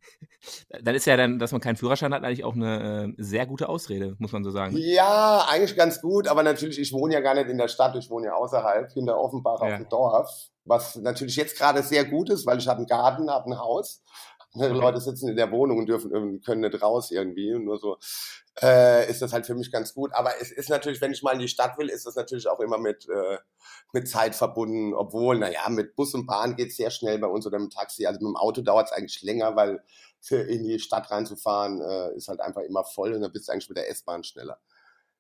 dann 0.82 0.94
ist 0.94 1.06
ja 1.06 1.16
dann, 1.16 1.38
dass 1.38 1.52
man 1.52 1.62
keinen 1.62 1.76
Führerschein 1.76 2.12
hat, 2.12 2.24
eigentlich 2.24 2.44
auch 2.44 2.54
eine 2.54 3.14
äh, 3.18 3.22
sehr 3.22 3.46
gute 3.46 3.70
Ausrede, 3.70 4.16
muss 4.18 4.32
man 4.32 4.44
so 4.44 4.50
sagen. 4.50 4.76
Ja, 4.76 5.46
eigentlich 5.48 5.76
ganz 5.76 6.02
gut, 6.02 6.28
aber 6.28 6.42
natürlich, 6.42 6.78
ich 6.78 6.92
wohne 6.92 7.14
ja 7.14 7.20
gar 7.20 7.34
nicht 7.34 7.48
in 7.48 7.56
der 7.56 7.68
Stadt, 7.68 7.96
ich 7.96 8.10
wohne 8.10 8.26
ja 8.26 8.34
außerhalb, 8.34 8.92
hinter 8.92 9.18
Offenbach 9.18 9.62
ja. 9.62 9.68
auf 9.68 9.76
dem 9.76 9.88
Dorf, 9.88 10.30
was 10.66 10.96
natürlich 10.96 11.36
jetzt 11.36 11.56
gerade 11.56 11.82
sehr 11.82 12.04
gut 12.04 12.28
ist, 12.28 12.44
weil 12.44 12.58
ich 12.58 12.68
habe 12.68 12.78
einen 12.78 12.86
Garten, 12.86 13.30
habe 13.30 13.50
ein 13.50 13.58
Haus. 13.58 14.02
Andere. 14.64 14.80
Leute 14.80 15.00
sitzen 15.00 15.28
in 15.28 15.36
der 15.36 15.50
Wohnung 15.52 15.78
und 15.78 15.86
dürfen 15.86 16.40
können 16.42 16.60
nicht 16.60 16.82
raus 16.82 17.10
irgendwie. 17.10 17.58
nur 17.58 17.78
so 17.78 17.98
äh, 18.62 19.10
ist 19.10 19.20
das 19.20 19.32
halt 19.32 19.46
für 19.46 19.54
mich 19.54 19.70
ganz 19.70 19.92
gut. 19.94 20.12
Aber 20.14 20.30
es 20.40 20.50
ist 20.50 20.70
natürlich, 20.70 21.00
wenn 21.00 21.12
ich 21.12 21.22
mal 21.22 21.32
in 21.32 21.40
die 21.40 21.48
Stadt 21.48 21.76
will, 21.78 21.88
ist 21.88 22.06
das 22.06 22.16
natürlich 22.16 22.48
auch 22.48 22.60
immer 22.60 22.78
mit, 22.78 23.08
äh, 23.08 23.38
mit 23.92 24.08
Zeit 24.08 24.34
verbunden. 24.34 24.94
Obwohl, 24.94 25.38
naja, 25.38 25.68
mit 25.68 25.94
Bus 25.94 26.14
und 26.14 26.26
Bahn 26.26 26.56
geht 26.56 26.70
es 26.70 26.76
sehr 26.76 26.90
schnell 26.90 27.18
bei 27.18 27.26
uns 27.26 27.46
oder 27.46 27.58
mit 27.58 27.72
Taxi. 27.72 28.06
Also 28.06 28.20
mit 28.20 28.28
dem 28.28 28.36
Auto 28.36 28.62
dauert 28.62 28.86
es 28.86 28.92
eigentlich 28.92 29.22
länger, 29.22 29.56
weil 29.56 29.82
für 30.20 30.38
in 30.38 30.64
die 30.64 30.78
Stadt 30.78 31.10
reinzufahren 31.10 31.80
äh, 31.80 32.16
ist 32.16 32.28
halt 32.28 32.40
einfach 32.40 32.62
immer 32.62 32.84
voll 32.84 33.12
und 33.12 33.20
dann 33.20 33.32
bist 33.32 33.48
du 33.48 33.52
eigentlich 33.52 33.68
mit 33.68 33.78
der 33.78 33.90
S-Bahn 33.90 34.24
schneller. 34.24 34.58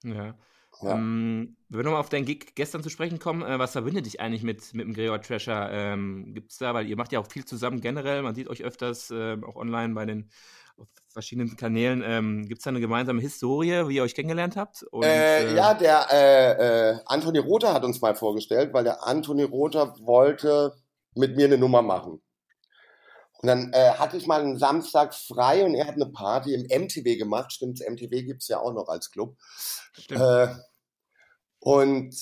Ja. 0.02 0.34
Ja. 0.82 0.92
Ähm, 0.92 1.56
wenn 1.68 1.78
wir 1.80 1.84
nochmal 1.84 2.00
auf 2.00 2.08
deinen 2.08 2.24
Gig 2.24 2.54
gestern 2.54 2.82
zu 2.82 2.90
sprechen 2.90 3.18
kommen, 3.18 3.42
äh, 3.42 3.58
was 3.58 3.72
verbindet 3.72 4.06
dich 4.06 4.20
eigentlich 4.20 4.42
mit, 4.42 4.74
mit 4.74 4.86
dem 4.86 4.94
Gregor 4.94 5.20
Trasher? 5.20 5.70
Ähm, 5.70 6.34
Gibt 6.34 6.52
es 6.52 6.58
da, 6.58 6.74
weil 6.74 6.86
ihr 6.86 6.96
macht 6.96 7.12
ja 7.12 7.20
auch 7.20 7.26
viel 7.26 7.44
zusammen 7.44 7.80
generell, 7.80 8.22
man 8.22 8.34
sieht 8.34 8.48
euch 8.48 8.62
öfters 8.62 9.10
äh, 9.10 9.36
auch 9.42 9.56
online 9.56 9.94
bei 9.94 10.04
den 10.04 10.30
verschiedenen 11.16 11.56
Kanälen. 11.56 12.02
Ähm, 12.06 12.46
Gibt 12.46 12.58
es 12.58 12.64
da 12.64 12.70
eine 12.70 12.80
gemeinsame 12.80 13.22
Historie, 13.22 13.88
wie 13.88 13.96
ihr 13.96 14.02
euch 14.02 14.14
kennengelernt 14.14 14.54
habt? 14.56 14.82
Und, 14.90 15.04
äh, 15.04 15.46
äh, 15.46 15.54
ja, 15.56 15.72
der 15.72 16.06
äh, 16.12 16.90
äh, 16.90 16.98
Anthony 17.06 17.38
Rother 17.38 17.72
hat 17.72 17.84
uns 17.84 18.02
mal 18.02 18.14
vorgestellt, 18.14 18.74
weil 18.74 18.84
der 18.84 19.06
Anthony 19.06 19.44
Rother 19.44 19.94
wollte 20.00 20.74
mit 21.14 21.34
mir 21.34 21.46
eine 21.46 21.56
Nummer 21.56 21.80
machen. 21.80 22.20
Und 23.42 23.48
dann 23.48 23.72
äh, 23.72 23.90
hatte 23.90 24.16
ich 24.16 24.26
mal 24.26 24.40
einen 24.40 24.58
Samstag 24.58 25.14
frei 25.14 25.64
und 25.64 25.74
er 25.74 25.86
hat 25.86 25.94
eine 25.94 26.06
Party 26.06 26.54
im 26.54 26.62
MTW 26.62 27.16
gemacht. 27.16 27.52
Stimmt, 27.52 27.80
MTW 27.80 28.22
gibt 28.22 28.42
es 28.42 28.48
ja 28.48 28.60
auch 28.60 28.72
noch 28.72 28.88
als 28.88 29.10
Club. 29.10 29.36
Äh, 30.10 30.48
und 31.60 32.14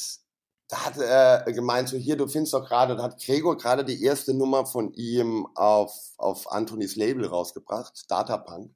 da 0.69 0.87
hat 0.87 0.97
er 0.99 1.45
gemeint, 1.53 1.89
so 1.89 1.97
hier, 1.97 2.17
du 2.17 2.27
findest 2.27 2.55
doch 2.55 2.67
gerade, 2.67 2.97
da 2.97 3.05
hat 3.05 3.23
Gregor 3.23 3.57
gerade 3.57 3.85
die 3.85 4.03
erste 4.03 4.35
Nummer 4.35 4.67
von 4.67 4.93
ihm 4.95 5.47
auf, 5.55 5.93
auf 6.17 6.51
Antonis 6.51 6.97
Label 6.97 7.27
rausgebracht, 7.27 8.11
Datapunk. 8.11 8.75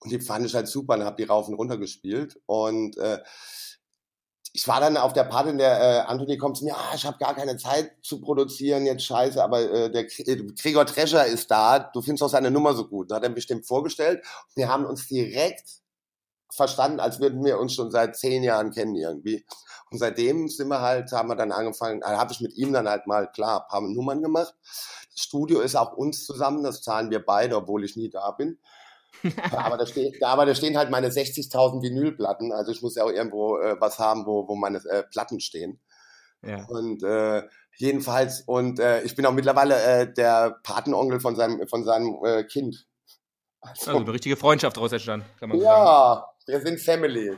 Und 0.00 0.10
die 0.10 0.20
fand 0.20 0.46
ich 0.46 0.54
halt 0.54 0.66
super 0.66 0.94
und 0.94 1.04
habe 1.04 1.16
die 1.16 1.24
rauf 1.28 1.48
und 1.48 1.54
runter 1.54 1.76
gespielt. 1.76 2.40
Und 2.46 2.96
äh, 2.96 3.20
ich 4.52 4.66
war 4.66 4.80
dann 4.80 4.96
auf 4.96 5.12
der 5.12 5.24
Party, 5.24 5.56
der 5.56 5.80
äh, 5.80 5.98
Anthony 6.00 6.36
kommt 6.36 6.56
zu 6.56 6.64
mir, 6.64 6.76
ah, 6.76 6.92
ich 6.94 7.06
habe 7.06 7.18
gar 7.18 7.34
keine 7.34 7.56
Zeit 7.56 7.92
zu 8.02 8.20
produzieren, 8.20 8.84
jetzt 8.84 9.04
scheiße, 9.04 9.42
aber 9.42 9.60
äh, 9.60 9.90
der 9.90 10.06
äh, 10.26 10.42
Gregor 10.60 10.86
Treasure 10.86 11.24
ist 11.26 11.50
da, 11.50 11.78
du 11.78 12.02
findest 12.02 12.24
auch 12.24 12.28
seine 12.28 12.50
Nummer 12.50 12.74
so 12.74 12.88
gut. 12.88 13.10
Da 13.10 13.16
hat 13.16 13.22
er 13.22 13.28
bestimmt 13.30 13.66
vorgestellt. 13.66 14.24
Wir 14.54 14.68
haben 14.68 14.86
uns 14.86 15.06
direkt 15.06 15.80
verstanden, 16.52 16.98
als 16.98 17.20
würden 17.20 17.44
wir 17.44 17.60
uns 17.60 17.74
schon 17.74 17.92
seit 17.92 18.16
zehn 18.16 18.42
Jahren 18.42 18.72
kennen 18.72 18.96
irgendwie. 18.96 19.44
Und 19.90 19.98
seitdem 19.98 20.48
sind 20.48 20.68
wir 20.68 20.80
halt, 20.80 21.12
haben 21.12 21.28
wir 21.28 21.36
dann 21.36 21.52
angefangen, 21.52 22.02
also 22.02 22.18
habe 22.18 22.32
ich 22.32 22.40
mit 22.40 22.56
ihm 22.56 22.72
dann 22.72 22.88
halt 22.88 23.06
mal 23.06 23.30
klar 23.30 23.68
paar 23.68 23.80
Nummern 23.80 24.22
gemacht. 24.22 24.54
Das 25.14 25.24
Studio 25.24 25.60
ist 25.60 25.76
auch 25.76 25.92
uns 25.92 26.24
zusammen, 26.24 26.64
das 26.64 26.82
zahlen 26.82 27.10
wir 27.10 27.24
beide, 27.24 27.56
obwohl 27.56 27.84
ich 27.84 27.96
nie 27.96 28.10
da 28.10 28.32
bin. 28.32 28.58
Aber, 29.52 29.76
da 29.76 29.86
steht, 29.86 30.22
aber 30.22 30.46
da 30.46 30.54
stehen 30.54 30.76
halt 30.76 30.90
meine 30.90 31.08
60.000 31.08 31.82
Vinylplatten, 31.82 32.52
also 32.52 32.72
ich 32.72 32.82
muss 32.82 32.96
ja 32.96 33.04
auch 33.04 33.10
irgendwo 33.10 33.58
äh, 33.58 33.76
was 33.80 33.98
haben, 33.98 34.26
wo, 34.26 34.48
wo 34.48 34.56
meine 34.56 34.78
äh, 34.78 35.02
Platten 35.02 35.40
stehen. 35.40 35.80
Ja. 36.42 36.64
Und 36.66 37.02
äh, 37.02 37.42
jedenfalls, 37.76 38.42
und 38.42 38.80
äh, 38.80 39.02
ich 39.02 39.14
bin 39.14 39.26
auch 39.26 39.32
mittlerweile 39.32 39.82
äh, 39.82 40.12
der 40.12 40.58
Patenonkel 40.62 41.20
von 41.20 41.36
seinem, 41.36 41.66
von 41.68 41.84
seinem 41.84 42.18
äh, 42.24 42.44
Kind. 42.44 42.86
Also, 43.60 43.90
also 43.90 44.00
eine 44.00 44.12
richtige 44.12 44.36
Freundschaft 44.36 44.76
daraus 44.76 44.92
entstanden, 44.92 45.26
kann 45.38 45.50
man 45.50 45.58
ja, 45.58 45.64
sagen. 45.64 45.84
Ja, 45.84 46.26
wir 46.46 46.60
sind 46.62 46.80
Family. 46.80 47.36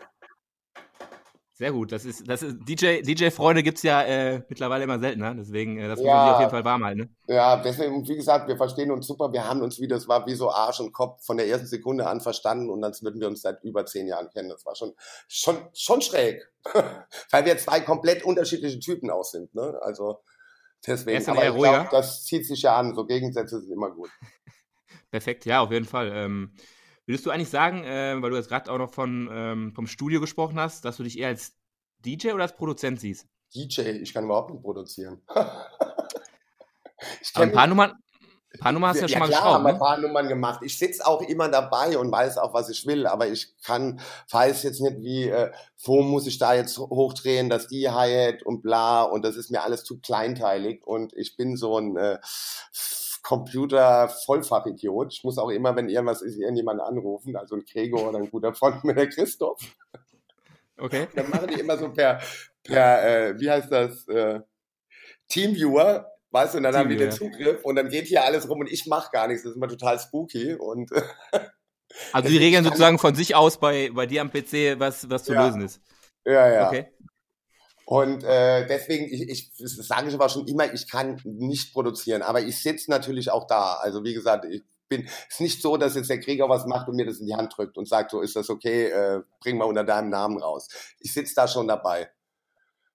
Sehr 1.62 1.70
gut. 1.70 1.92
Das 1.92 2.04
ist, 2.04 2.28
das 2.28 2.42
ist 2.42 2.56
DJ, 2.68 3.02
DJ-Freunde 3.02 3.62
gibt 3.62 3.76
es 3.76 3.84
ja 3.84 4.02
äh, 4.02 4.42
mittlerweile 4.48 4.82
immer 4.82 4.98
seltener. 4.98 5.32
Deswegen, 5.32 5.78
äh, 5.78 5.86
das 5.86 6.00
muss 6.00 6.08
ja, 6.08 6.14
man 6.16 6.24
sich 6.24 6.34
auf 6.34 6.40
jeden 6.40 6.50
Fall 6.50 6.64
warm 6.64 6.84
halten. 6.84 7.00
Ne? 7.02 7.08
Ja, 7.28 7.56
deswegen, 7.62 8.08
wie 8.08 8.16
gesagt, 8.16 8.48
wir 8.48 8.56
verstehen 8.56 8.90
uns 8.90 9.06
super. 9.06 9.32
Wir 9.32 9.48
haben 9.48 9.62
uns 9.62 9.78
wie, 9.78 9.86
das 9.86 10.08
war 10.08 10.26
wie 10.26 10.34
so 10.34 10.50
Arsch 10.50 10.80
und 10.80 10.92
Kopf 10.92 11.24
von 11.24 11.36
der 11.36 11.46
ersten 11.46 11.68
Sekunde 11.68 12.08
an 12.08 12.20
verstanden 12.20 12.68
und 12.68 12.80
dann 12.80 12.92
würden 13.02 13.20
wir 13.20 13.28
uns 13.28 13.42
seit 13.42 13.62
über 13.62 13.86
zehn 13.86 14.08
Jahren 14.08 14.28
kennen. 14.30 14.48
Das 14.48 14.66
war 14.66 14.74
schon, 14.74 14.92
schon, 15.28 15.56
schon 15.72 16.02
schräg. 16.02 16.42
Weil 17.30 17.44
wir 17.44 17.56
zwei 17.58 17.78
komplett 17.78 18.24
unterschiedliche 18.24 18.80
Typen 18.80 19.08
aus 19.08 19.30
sind. 19.30 19.54
Ne? 19.54 19.78
Also, 19.82 20.18
Deswegen, 20.84 21.24
aber 21.28 21.46
ich 21.46 21.54
glaube, 21.54 21.88
das 21.92 22.24
zieht 22.24 22.44
sich 22.44 22.62
ja 22.62 22.76
an. 22.76 22.92
So 22.96 23.06
Gegensätze 23.06 23.60
sind 23.60 23.70
immer 23.70 23.92
gut. 23.92 24.10
Perfekt, 25.12 25.44
ja, 25.44 25.60
auf 25.60 25.70
jeden 25.70 25.86
Fall. 25.86 26.10
Ähm, 26.12 26.56
würdest 27.12 27.26
du 27.26 27.30
eigentlich 27.30 27.50
sagen, 27.50 27.84
äh, 27.84 28.16
weil 28.20 28.30
du 28.30 28.36
jetzt 28.36 28.48
gerade 28.48 28.72
auch 28.72 28.78
noch 28.78 28.90
von, 28.90 29.28
ähm, 29.30 29.72
vom 29.74 29.86
Studio 29.86 30.20
gesprochen 30.20 30.58
hast, 30.58 30.84
dass 30.84 30.96
du 30.96 31.02
dich 31.02 31.18
eher 31.18 31.28
als 31.28 31.52
DJ 31.98 32.32
oder 32.32 32.44
als 32.44 32.56
Produzent 32.56 33.00
siehst? 33.00 33.26
DJ, 33.54 33.82
ich 33.82 34.14
kann 34.14 34.24
überhaupt 34.24 34.50
nicht 34.50 34.62
produzieren. 34.62 35.20
ich 37.20 37.36
ein 37.36 37.52
paar 37.52 37.66
Nummern, 37.66 37.92
ein 38.54 38.60
paar 38.60 38.72
Nummern 38.72 38.90
hast 38.90 39.02
du 39.02 39.06
ja, 39.06 39.08
ja 39.08 39.12
schon 39.12 39.20
mal 39.20 39.28
klar, 39.28 39.42
geschraubt. 39.42 39.64
Ne? 39.64 39.70
ein 39.72 39.78
paar 39.78 39.98
Nummern 39.98 40.28
gemacht. 40.28 40.60
Ich 40.64 40.78
sitze 40.78 41.06
auch 41.06 41.20
immer 41.20 41.50
dabei 41.50 41.98
und 41.98 42.10
weiß 42.10 42.38
auch, 42.38 42.54
was 42.54 42.70
ich 42.70 42.86
will, 42.86 43.06
aber 43.06 43.28
ich 43.28 43.54
kann, 43.62 44.00
weiß 44.30 44.62
jetzt 44.62 44.80
nicht, 44.80 45.02
wie, 45.02 45.28
äh, 45.28 45.52
wo 45.84 46.00
muss 46.00 46.26
ich 46.26 46.38
da 46.38 46.54
jetzt 46.54 46.78
hochdrehen, 46.78 47.50
dass 47.50 47.68
die 47.68 47.90
Hi-Hat 47.90 48.42
und 48.42 48.62
bla 48.62 49.02
und 49.02 49.22
das 49.22 49.36
ist 49.36 49.50
mir 49.50 49.62
alles 49.62 49.84
zu 49.84 50.00
kleinteilig 50.00 50.86
und 50.86 51.12
ich 51.12 51.36
bin 51.36 51.56
so 51.56 51.78
ein 51.78 51.96
äh, 51.98 52.18
Computer-Vollfachidiot. 53.22 55.12
Ich 55.12 55.24
muss 55.24 55.38
auch 55.38 55.50
immer, 55.50 55.74
wenn 55.76 55.88
irgendwas 55.88 56.22
ist, 56.22 56.38
irgendjemanden 56.38 56.84
anrufen, 56.84 57.36
also 57.36 57.56
ein 57.56 57.64
Gregor 57.64 58.08
oder 58.08 58.18
ein 58.18 58.30
guter 58.30 58.54
Freund 58.54 58.84
mit 58.84 58.96
der 58.96 59.08
Christoph. 59.08 59.60
Okay. 60.78 61.06
Dann 61.14 61.30
machen 61.30 61.48
die 61.48 61.60
immer 61.60 61.78
so 61.78 61.90
per, 61.90 62.20
per 62.64 63.28
äh, 63.28 63.40
wie 63.40 63.50
heißt 63.50 63.70
das, 63.70 64.08
äh, 64.08 64.40
Teamviewer 65.28 66.12
Weißt 66.32 66.54
du, 66.54 66.58
und 66.58 66.64
dann 66.64 66.74
haben 66.74 66.88
die 66.88 66.96
den 66.96 67.12
Zugriff 67.12 67.62
und 67.62 67.76
dann 67.76 67.90
geht 67.90 68.06
hier 68.06 68.24
alles 68.24 68.48
rum 68.48 68.60
und 68.60 68.72
ich 68.72 68.86
mache 68.86 69.10
gar 69.12 69.28
nichts. 69.28 69.42
Das 69.42 69.50
ist 69.50 69.56
immer 69.56 69.68
total 69.68 69.98
spooky. 69.98 70.54
Und 70.54 70.90
also 72.10 72.28
die 72.28 72.38
regeln 72.38 72.64
sozusagen 72.64 72.98
von 72.98 73.14
sich 73.14 73.34
aus 73.34 73.60
bei, 73.60 73.90
bei 73.92 74.06
dir 74.06 74.22
am 74.22 74.30
PC, 74.30 74.78
was, 74.78 75.10
was 75.10 75.24
zu 75.24 75.34
ja. 75.34 75.44
lösen 75.44 75.60
ist. 75.60 75.82
Ja, 76.24 76.50
ja. 76.50 76.68
Okay. 76.68 76.86
Und 77.84 78.24
äh, 78.24 78.66
deswegen, 78.66 79.12
ich, 79.12 79.28
ich 79.28 79.56
das 79.56 79.74
sage 79.76 80.08
ich 80.08 80.14
aber 80.14 80.28
schon 80.28 80.46
immer, 80.46 80.72
ich 80.72 80.90
kann 80.90 81.20
nicht 81.24 81.72
produzieren, 81.72 82.22
aber 82.22 82.40
ich 82.40 82.62
sitze 82.62 82.90
natürlich 82.90 83.30
auch 83.30 83.46
da. 83.46 83.74
Also 83.74 84.04
wie 84.04 84.14
gesagt, 84.14 84.44
ich 84.44 84.62
bin, 84.88 85.04
es 85.04 85.34
ist 85.34 85.40
nicht 85.40 85.62
so, 85.62 85.76
dass 85.76 85.94
jetzt 85.94 86.10
der 86.10 86.20
Krieger 86.20 86.48
was 86.48 86.66
macht 86.66 86.88
und 86.88 86.96
mir 86.96 87.06
das 87.06 87.18
in 87.18 87.26
die 87.26 87.34
Hand 87.34 87.56
drückt 87.56 87.76
und 87.76 87.88
sagt, 87.88 88.10
so 88.10 88.20
ist 88.20 88.36
das 88.36 88.50
okay, 88.50 88.86
äh, 88.86 89.20
bring 89.40 89.58
mal 89.58 89.64
unter 89.64 89.84
deinem 89.84 90.10
Namen 90.10 90.38
raus. 90.38 90.68
Ich 91.00 91.12
sitze 91.12 91.34
da 91.34 91.48
schon 91.48 91.66
dabei. 91.66 92.10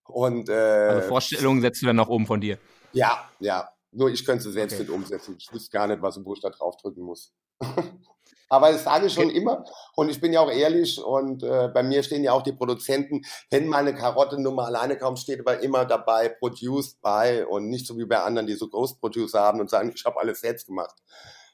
Und 0.05 0.49
äh, 0.49 0.53
also 0.53 1.07
Vorstellungen 1.09 1.61
setzt 1.61 1.81
du 1.81 1.87
dann 1.87 1.97
noch 1.97 2.07
oben 2.07 2.25
von 2.25 2.39
dir. 2.39 2.57
Ja, 2.93 3.29
ja. 3.39 3.69
Nur 3.91 4.09
ich 4.09 4.25
könnte 4.25 4.47
es 4.47 4.53
selbst 4.53 4.75
okay. 4.75 4.83
nicht 4.83 4.91
umsetzen. 4.91 5.35
Ich 5.37 5.51
wüsste 5.51 5.71
gar 5.71 5.87
nicht, 5.87 6.01
was 6.01 6.23
wo 6.23 6.33
ich 6.33 6.41
da 6.41 6.49
draufdrücken 6.49 7.03
muss. 7.03 7.33
Aber 8.49 8.71
das 8.71 8.83
sage 8.83 9.07
ich 9.07 9.13
schon 9.13 9.29
immer 9.29 9.65
und 9.95 10.09
ich 10.09 10.21
bin 10.21 10.31
ja 10.31 10.39
auch 10.39 10.51
ehrlich 10.51 11.03
und 11.03 11.43
äh, 11.43 11.69
bei 11.73 11.83
mir 11.83 12.01
stehen 12.03 12.23
ja 12.23 12.31
auch 12.31 12.43
die 12.43 12.53
Produzenten, 12.53 13.23
wenn 13.49 13.67
mal 13.67 13.79
eine 13.79 13.93
Karottennummer 13.93 14.65
alleine 14.65 14.97
kaum 14.97 15.17
steht, 15.17 15.41
aber 15.41 15.61
immer 15.61 15.85
dabei, 15.85 16.29
produced 16.29 17.01
by 17.01 17.45
und 17.49 17.69
nicht 17.69 17.85
so 17.85 17.97
wie 17.97 18.05
bei 18.05 18.19
anderen, 18.19 18.47
die 18.47 18.55
so 18.55 18.69
Ghost-Producer 18.69 19.41
haben 19.41 19.59
und 19.59 19.69
sagen, 19.69 19.91
ich 19.93 20.05
habe 20.05 20.19
alles 20.19 20.39
selbst 20.41 20.67
gemacht. 20.67 20.95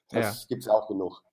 Das 0.09 0.41
ja. 0.41 0.47
gibt 0.47 0.61
es 0.61 0.67
ja 0.67 0.73
auch 0.73 0.87
genug. 0.87 1.23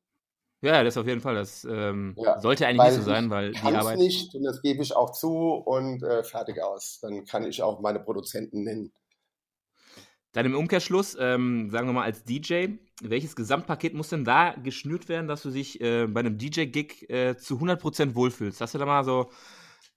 Ja, 0.63 0.83
das 0.85 0.99
auf 0.99 1.07
jeden 1.07 1.21
Fall. 1.21 1.35
Das 1.35 1.65
ähm, 1.65 2.15
ja, 2.19 2.39
sollte 2.39 2.67
eigentlich 2.67 2.91
nicht 2.91 3.05
so 3.05 3.11
sein, 3.11 3.31
weil 3.31 3.53
die 3.53 3.61
Arbeit. 3.61 3.99
nicht 3.99 4.35
und 4.35 4.43
das 4.43 4.61
gebe 4.61 4.83
ich 4.83 4.95
auch 4.95 5.13
zu 5.13 5.55
und 5.55 6.03
äh, 6.03 6.23
fertig 6.23 6.63
aus. 6.63 6.99
Dann 7.01 7.25
kann 7.25 7.45
ich 7.45 7.63
auch 7.63 7.81
meine 7.81 8.01
Produzenten 8.01 8.63
nennen. 8.65 8.93
Dann 10.33 10.47
im 10.47 10.55
Umkehrschluss, 10.55 11.17
ähm, 11.19 11.71
sagen 11.71 11.89
wir 11.89 11.93
mal 11.93 12.05
als 12.05 12.25
DJ, 12.25 12.77
welches 13.03 13.37
Gesamtpaket 13.37 13.95
muss 13.95 14.09
denn 14.09 14.25
da 14.25 14.55
geschnürt 14.63 15.09
werden, 15.09 15.29
dass 15.29 15.43
du 15.43 15.51
dich 15.51 15.81
äh, 15.81 16.07
bei 16.07 16.21
einem 16.21 16.39
DJ-Gig 16.39 17.09
äh, 17.09 17.37
zu 17.37 17.57
100% 17.57 18.15
wohlfühlst? 18.15 18.61
Hast 18.61 18.75
du 18.75 18.79
da 18.79 18.87
mal 18.87 19.05
so 19.05 19.31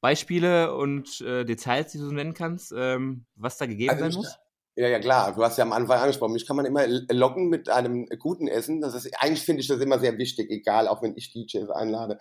Beispiele 0.01 0.75
und 0.75 1.21
äh, 1.21 1.45
Details, 1.45 1.91
die 1.91 1.97
du 1.97 2.05
so 2.05 2.11
nennen 2.11 2.33
kannst, 2.33 2.73
ähm, 2.75 3.25
was 3.35 3.57
da 3.57 3.65
gegeben 3.65 3.91
also 3.91 4.03
sein 4.03 4.13
muss? 4.13 4.37
Ja, 4.75 4.87
ja, 4.87 4.99
klar. 4.99 5.35
Du 5.35 5.43
hast 5.43 5.57
ja 5.57 5.63
am 5.63 5.71
Anfang 5.71 5.99
angesprochen. 5.99 6.33
Mich 6.33 6.47
kann 6.47 6.55
man 6.55 6.65
immer 6.65 6.87
locken 6.87 7.47
mit 7.47 7.69
einem 7.69 8.07
guten 8.17 8.47
Essen. 8.47 8.81
Das 8.81 8.95
ist, 8.95 9.11
eigentlich 9.19 9.43
finde 9.43 9.61
ich 9.61 9.67
das 9.67 9.79
immer 9.79 9.99
sehr 9.99 10.17
wichtig, 10.17 10.49
egal, 10.49 10.87
auch 10.87 11.03
wenn 11.03 11.15
ich 11.15 11.31
DJs 11.31 11.69
einlade. 11.69 12.17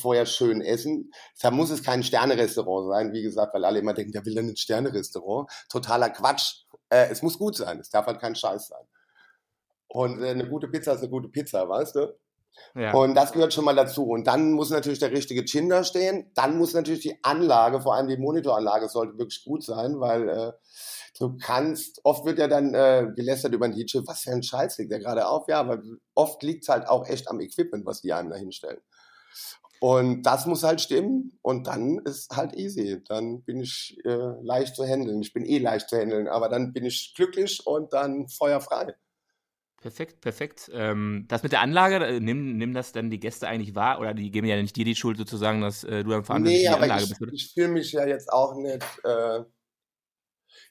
Vorher 0.00 0.26
schön 0.26 0.60
essen. 0.60 1.12
Da 1.40 1.50
muss 1.50 1.70
es 1.70 1.82
kein 1.82 2.02
Sternerestaurant 2.02 2.88
sein, 2.88 3.12
wie 3.12 3.22
gesagt, 3.22 3.54
weil 3.54 3.64
alle 3.64 3.78
immer 3.78 3.94
denken, 3.94 4.12
der 4.12 4.24
will 4.24 4.34
dann 4.34 4.48
ein 4.48 4.56
Sternerestaurant. 4.56 5.48
Totaler 5.68 6.10
Quatsch. 6.10 6.64
Äh, 6.88 7.10
es 7.10 7.22
muss 7.22 7.38
gut 7.38 7.56
sein. 7.56 7.78
Es 7.78 7.90
darf 7.90 8.06
halt 8.06 8.20
kein 8.20 8.34
Scheiß 8.34 8.68
sein. 8.68 8.86
Und 9.94 10.20
äh, 10.20 10.30
eine 10.30 10.48
gute 10.48 10.66
Pizza 10.66 10.94
ist 10.94 11.02
eine 11.02 11.08
gute 11.08 11.28
Pizza, 11.28 11.68
weißt 11.68 11.94
du? 11.94 12.18
Ja. 12.74 12.92
Und 12.94 13.14
das 13.14 13.32
gehört 13.32 13.54
schon 13.54 13.64
mal 13.64 13.76
dazu. 13.76 14.06
Und 14.06 14.26
dann 14.26 14.50
muss 14.50 14.70
natürlich 14.70 14.98
der 14.98 15.12
richtige 15.12 15.44
Chin 15.44 15.68
da 15.68 15.84
stehen. 15.84 16.32
Dann 16.34 16.58
muss 16.58 16.74
natürlich 16.74 17.02
die 17.02 17.18
Anlage, 17.22 17.80
vor 17.80 17.94
allem 17.94 18.08
die 18.08 18.16
Monitoranlage, 18.16 18.88
sollte 18.88 19.16
wirklich 19.18 19.44
gut 19.44 19.62
sein, 19.62 20.00
weil 20.00 20.28
äh, 20.28 20.52
du 21.20 21.36
kannst, 21.36 22.00
oft 22.02 22.24
wird 22.24 22.40
ja 22.40 22.48
dann 22.48 22.74
äh, 22.74 23.06
gelästert 23.14 23.54
über 23.54 23.68
den 23.68 23.76
DJ, 23.76 23.98
was 24.04 24.22
für 24.22 24.32
ein 24.32 24.42
Scheiß 24.42 24.78
liegt 24.78 24.90
der 24.90 24.98
gerade 24.98 25.28
auf? 25.28 25.46
Ja, 25.46 25.60
aber 25.60 25.80
oft 26.16 26.42
liegt 26.42 26.64
es 26.64 26.68
halt 26.68 26.88
auch 26.88 27.06
echt 27.06 27.28
am 27.28 27.38
Equipment, 27.38 27.86
was 27.86 28.00
die 28.00 28.12
einem 28.12 28.30
da 28.30 28.36
hinstellen. 28.36 28.80
Und 29.78 30.24
das 30.24 30.46
muss 30.46 30.64
halt 30.64 30.80
stimmen 30.80 31.38
und 31.42 31.68
dann 31.68 31.98
ist 31.98 32.34
halt 32.34 32.56
easy. 32.56 33.00
Dann 33.06 33.44
bin 33.44 33.60
ich 33.60 33.96
äh, 34.04 34.42
leicht 34.42 34.74
zu 34.74 34.84
handeln. 34.84 35.22
Ich 35.22 35.32
bin 35.32 35.44
eh 35.44 35.58
leicht 35.58 35.88
zu 35.88 35.96
handeln, 35.96 36.26
aber 36.26 36.48
dann 36.48 36.72
bin 36.72 36.84
ich 36.84 37.12
glücklich 37.14 37.64
und 37.64 37.92
dann 37.92 38.26
feuerfrei. 38.26 38.94
Perfekt, 39.84 40.22
perfekt. 40.22 40.70
Ähm, 40.72 41.26
das 41.28 41.42
mit 41.42 41.52
der 41.52 41.60
Anlage, 41.60 41.96
äh, 41.96 42.18
nimm, 42.18 42.56
nimm 42.56 42.72
das 42.72 42.92
dann 42.92 43.10
die 43.10 43.20
Gäste 43.20 43.46
eigentlich 43.48 43.74
wahr 43.74 44.00
oder 44.00 44.14
die 44.14 44.30
geben 44.30 44.46
ja 44.46 44.56
nicht 44.56 44.74
dir 44.74 44.86
die 44.86 44.96
Schuld 44.96 45.18
sozusagen, 45.18 45.60
dass 45.60 45.84
äh, 45.84 46.02
du 46.02 46.08
dann 46.08 46.24
verantwortlich 46.24 46.62
nee, 46.62 46.68
die 46.68 46.74
Anlage 46.74 47.02
ich, 47.02 47.08
bist? 47.10 47.20
Oder? 47.20 47.32
Ich 47.34 47.52
fühle 47.52 47.68
mich 47.68 47.92
ja 47.92 48.06
jetzt 48.06 48.32
auch 48.32 48.54
nicht. 48.54 48.82
Äh, 49.04 49.40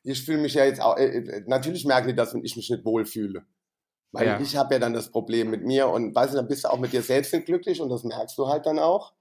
ich 0.01 0.25
fühle 0.25 0.39
mich 0.39 0.55
ja 0.55 0.65
jetzt 0.65 0.81
auch. 0.81 0.97
Äh, 0.97 1.19
äh 1.19 1.43
natürlich 1.45 1.85
merken 1.85 2.07
die 2.07 2.15
das, 2.15 2.33
wenn 2.33 2.43
ich 2.43 2.55
mich 2.55 2.71
nicht 2.71 2.83
wohlfühle. 2.83 3.45
Weil 4.13 4.25
ja. 4.25 4.39
ich 4.39 4.55
habe 4.55 4.73
ja 4.73 4.79
dann 4.79 4.93
das 4.93 5.11
Problem 5.11 5.51
mit 5.51 5.63
mir 5.63 5.89
und 5.89 6.15
weißt 6.15 6.33
du, 6.33 6.37
dann 6.37 6.47
bist 6.47 6.63
du 6.63 6.69
auch 6.69 6.79
mit 6.79 6.91
dir 6.91 7.03
selbst 7.03 7.35
nicht 7.35 7.45
glücklich 7.45 7.81
und 7.81 7.89
das 7.89 8.03
merkst 8.03 8.35
du 8.39 8.47
halt 8.47 8.65
dann 8.65 8.79
auch. 8.79 9.13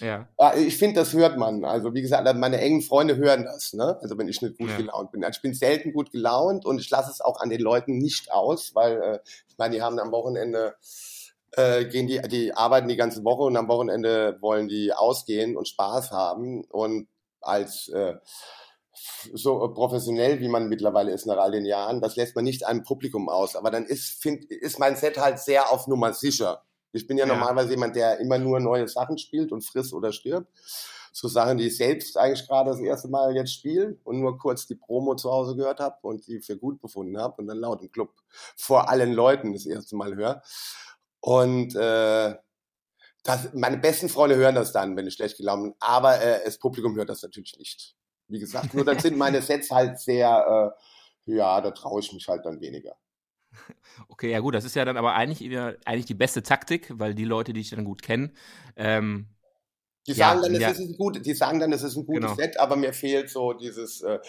Ja. 0.00 0.28
Ich 0.56 0.76
finde, 0.76 1.00
das 1.00 1.12
hört 1.12 1.36
man. 1.36 1.64
Also 1.64 1.94
wie 1.94 2.02
gesagt, 2.02 2.26
meine 2.36 2.60
engen 2.60 2.82
Freunde 2.82 3.16
hören 3.16 3.44
das. 3.44 3.72
Ne? 3.72 3.98
Also 4.00 4.18
wenn 4.18 4.28
ich 4.28 4.42
nicht 4.42 4.58
gut 4.58 4.70
ja. 4.70 4.76
gelaunt 4.76 5.12
bin. 5.12 5.24
Also 5.24 5.38
ich 5.38 5.42
bin 5.42 5.54
selten 5.54 5.92
gut 5.92 6.12
gelaunt 6.12 6.64
und 6.66 6.78
ich 6.80 6.90
lasse 6.90 7.10
es 7.10 7.20
auch 7.20 7.40
an 7.40 7.50
den 7.50 7.60
Leuten 7.60 7.98
nicht 7.98 8.30
aus, 8.32 8.74
weil 8.74 9.00
äh, 9.00 9.18
ich 9.48 9.58
meine, 9.58 9.74
die 9.74 9.82
haben 9.82 9.98
am 9.98 10.12
Wochenende 10.12 10.74
äh, 11.52 11.86
gehen 11.86 12.06
die, 12.06 12.20
die 12.28 12.52
arbeiten 12.52 12.88
die 12.88 12.96
ganze 12.96 13.24
Woche 13.24 13.42
und 13.42 13.56
am 13.56 13.68
Wochenende 13.68 14.36
wollen 14.40 14.68
die 14.68 14.92
ausgehen 14.92 15.56
und 15.56 15.68
Spaß 15.68 16.10
haben 16.10 16.64
und 16.64 17.08
als 17.40 17.88
äh, 17.88 18.16
so 19.34 19.58
professionell, 19.74 20.40
wie 20.40 20.48
man 20.48 20.68
mittlerweile 20.68 21.12
ist 21.12 21.26
nach 21.26 21.36
all 21.36 21.52
den 21.52 21.66
Jahren, 21.66 22.00
das 22.00 22.16
lässt 22.16 22.34
man 22.34 22.44
nicht 22.44 22.66
einem 22.66 22.82
Publikum 22.82 23.28
aus. 23.28 23.56
Aber 23.56 23.70
dann 23.70 23.84
ist, 23.84 24.22
find, 24.22 24.44
ist 24.44 24.78
mein 24.78 24.96
Set 24.96 25.18
halt 25.18 25.38
sehr 25.38 25.70
auf 25.70 25.86
Nummer 25.86 26.12
sicher. 26.12 26.62
Ich 26.96 27.06
bin 27.06 27.18
ja, 27.18 27.26
ja, 27.26 27.34
normalerweise 27.34 27.70
jemand, 27.70 27.96
der 27.96 28.18
immer 28.18 28.38
nur 28.38 28.60
neue 28.60 28.88
Sachen 28.88 29.18
spielt 29.18 29.52
und 29.52 29.62
frisst 29.62 29.92
oder 29.92 30.12
stirbt. 30.12 30.48
So 31.12 31.28
Sachen, 31.28 31.56
die 31.56 31.68
ich 31.68 31.76
selbst 31.76 32.18
eigentlich 32.18 32.46
gerade 32.46 32.70
das 32.70 32.80
erste 32.80 33.08
Mal 33.08 33.34
jetzt 33.34 33.54
spiele 33.54 33.98
und 34.04 34.20
nur 34.20 34.38
kurz 34.38 34.66
die 34.66 34.74
Promo 34.74 35.14
zu 35.14 35.30
Hause 35.30 35.56
gehört 35.56 35.80
habe 35.80 35.96
und 36.02 36.26
die 36.26 36.40
für 36.40 36.58
gut 36.58 36.80
befunden 36.80 37.16
habe 37.18 37.40
und 37.40 37.46
dann 37.46 37.58
laut 37.58 37.80
im 37.80 37.90
Club 37.90 38.12
vor 38.56 38.90
allen 38.90 39.12
Leuten 39.12 39.52
das 39.54 39.64
erste 39.64 39.96
Mal 39.96 40.14
höre. 40.14 40.42
Und 41.20 41.74
äh, 41.74 42.34
das, 43.22 43.52
meine 43.54 43.78
besten 43.78 44.08
Freunde 44.08 44.36
hören 44.36 44.54
das 44.54 44.72
dann, 44.72 44.96
wenn 44.96 45.06
ich 45.06 45.14
schlecht 45.14 45.36
gelaunt 45.36 45.62
bin, 45.62 45.74
aber 45.80 46.20
äh, 46.20 46.44
das 46.44 46.58
Publikum 46.58 46.94
hört 46.96 47.08
das 47.08 47.22
natürlich 47.22 47.56
nicht. 47.58 47.96
Wie 48.28 48.38
gesagt, 48.38 48.74
nur 48.74 48.84
dann 48.84 48.98
sind 48.98 49.16
meine 49.16 49.40
Sets 49.42 49.70
halt 49.70 49.98
sehr, 49.98 50.74
äh, 51.26 51.32
ja, 51.34 51.60
da 51.60 51.70
traue 51.70 52.00
ich 52.00 52.12
mich 52.12 52.28
halt 52.28 52.44
dann 52.44 52.60
weniger. 52.60 52.96
Okay, 54.08 54.30
ja 54.30 54.40
gut, 54.40 54.54
das 54.54 54.64
ist 54.64 54.76
ja 54.76 54.84
dann 54.84 54.98
aber 54.98 55.14
eigentlich, 55.14 55.42
eigentlich 55.84 56.04
die 56.06 56.14
beste 56.14 56.42
Taktik, 56.42 56.92
weil 56.98 57.14
die 57.14 57.24
Leute, 57.24 57.52
die 57.52 57.60
ich 57.60 57.70
dann 57.70 57.84
gut 57.84 58.02
kenne, 58.02 58.30
ähm, 58.76 59.26
die 60.06 60.12
sagen 60.12 60.42
ja, 60.42 60.48
dann, 60.48 60.60
ja. 60.60 60.70
es 60.70 60.78
ist 60.78 60.88
ein 60.88 60.96
gut, 60.96 61.24
die 61.24 61.34
sagen 61.34 61.58
dann, 61.58 61.72
es 61.72 61.82
ist 61.82 61.96
ein 61.96 62.06
gutes 62.06 62.22
genau. 62.30 62.34
Set, 62.36 62.60
aber 62.60 62.76
mir 62.76 62.92
fehlt 62.92 63.28
so 63.28 63.52
dieses, 63.52 64.02
äh, 64.02 64.20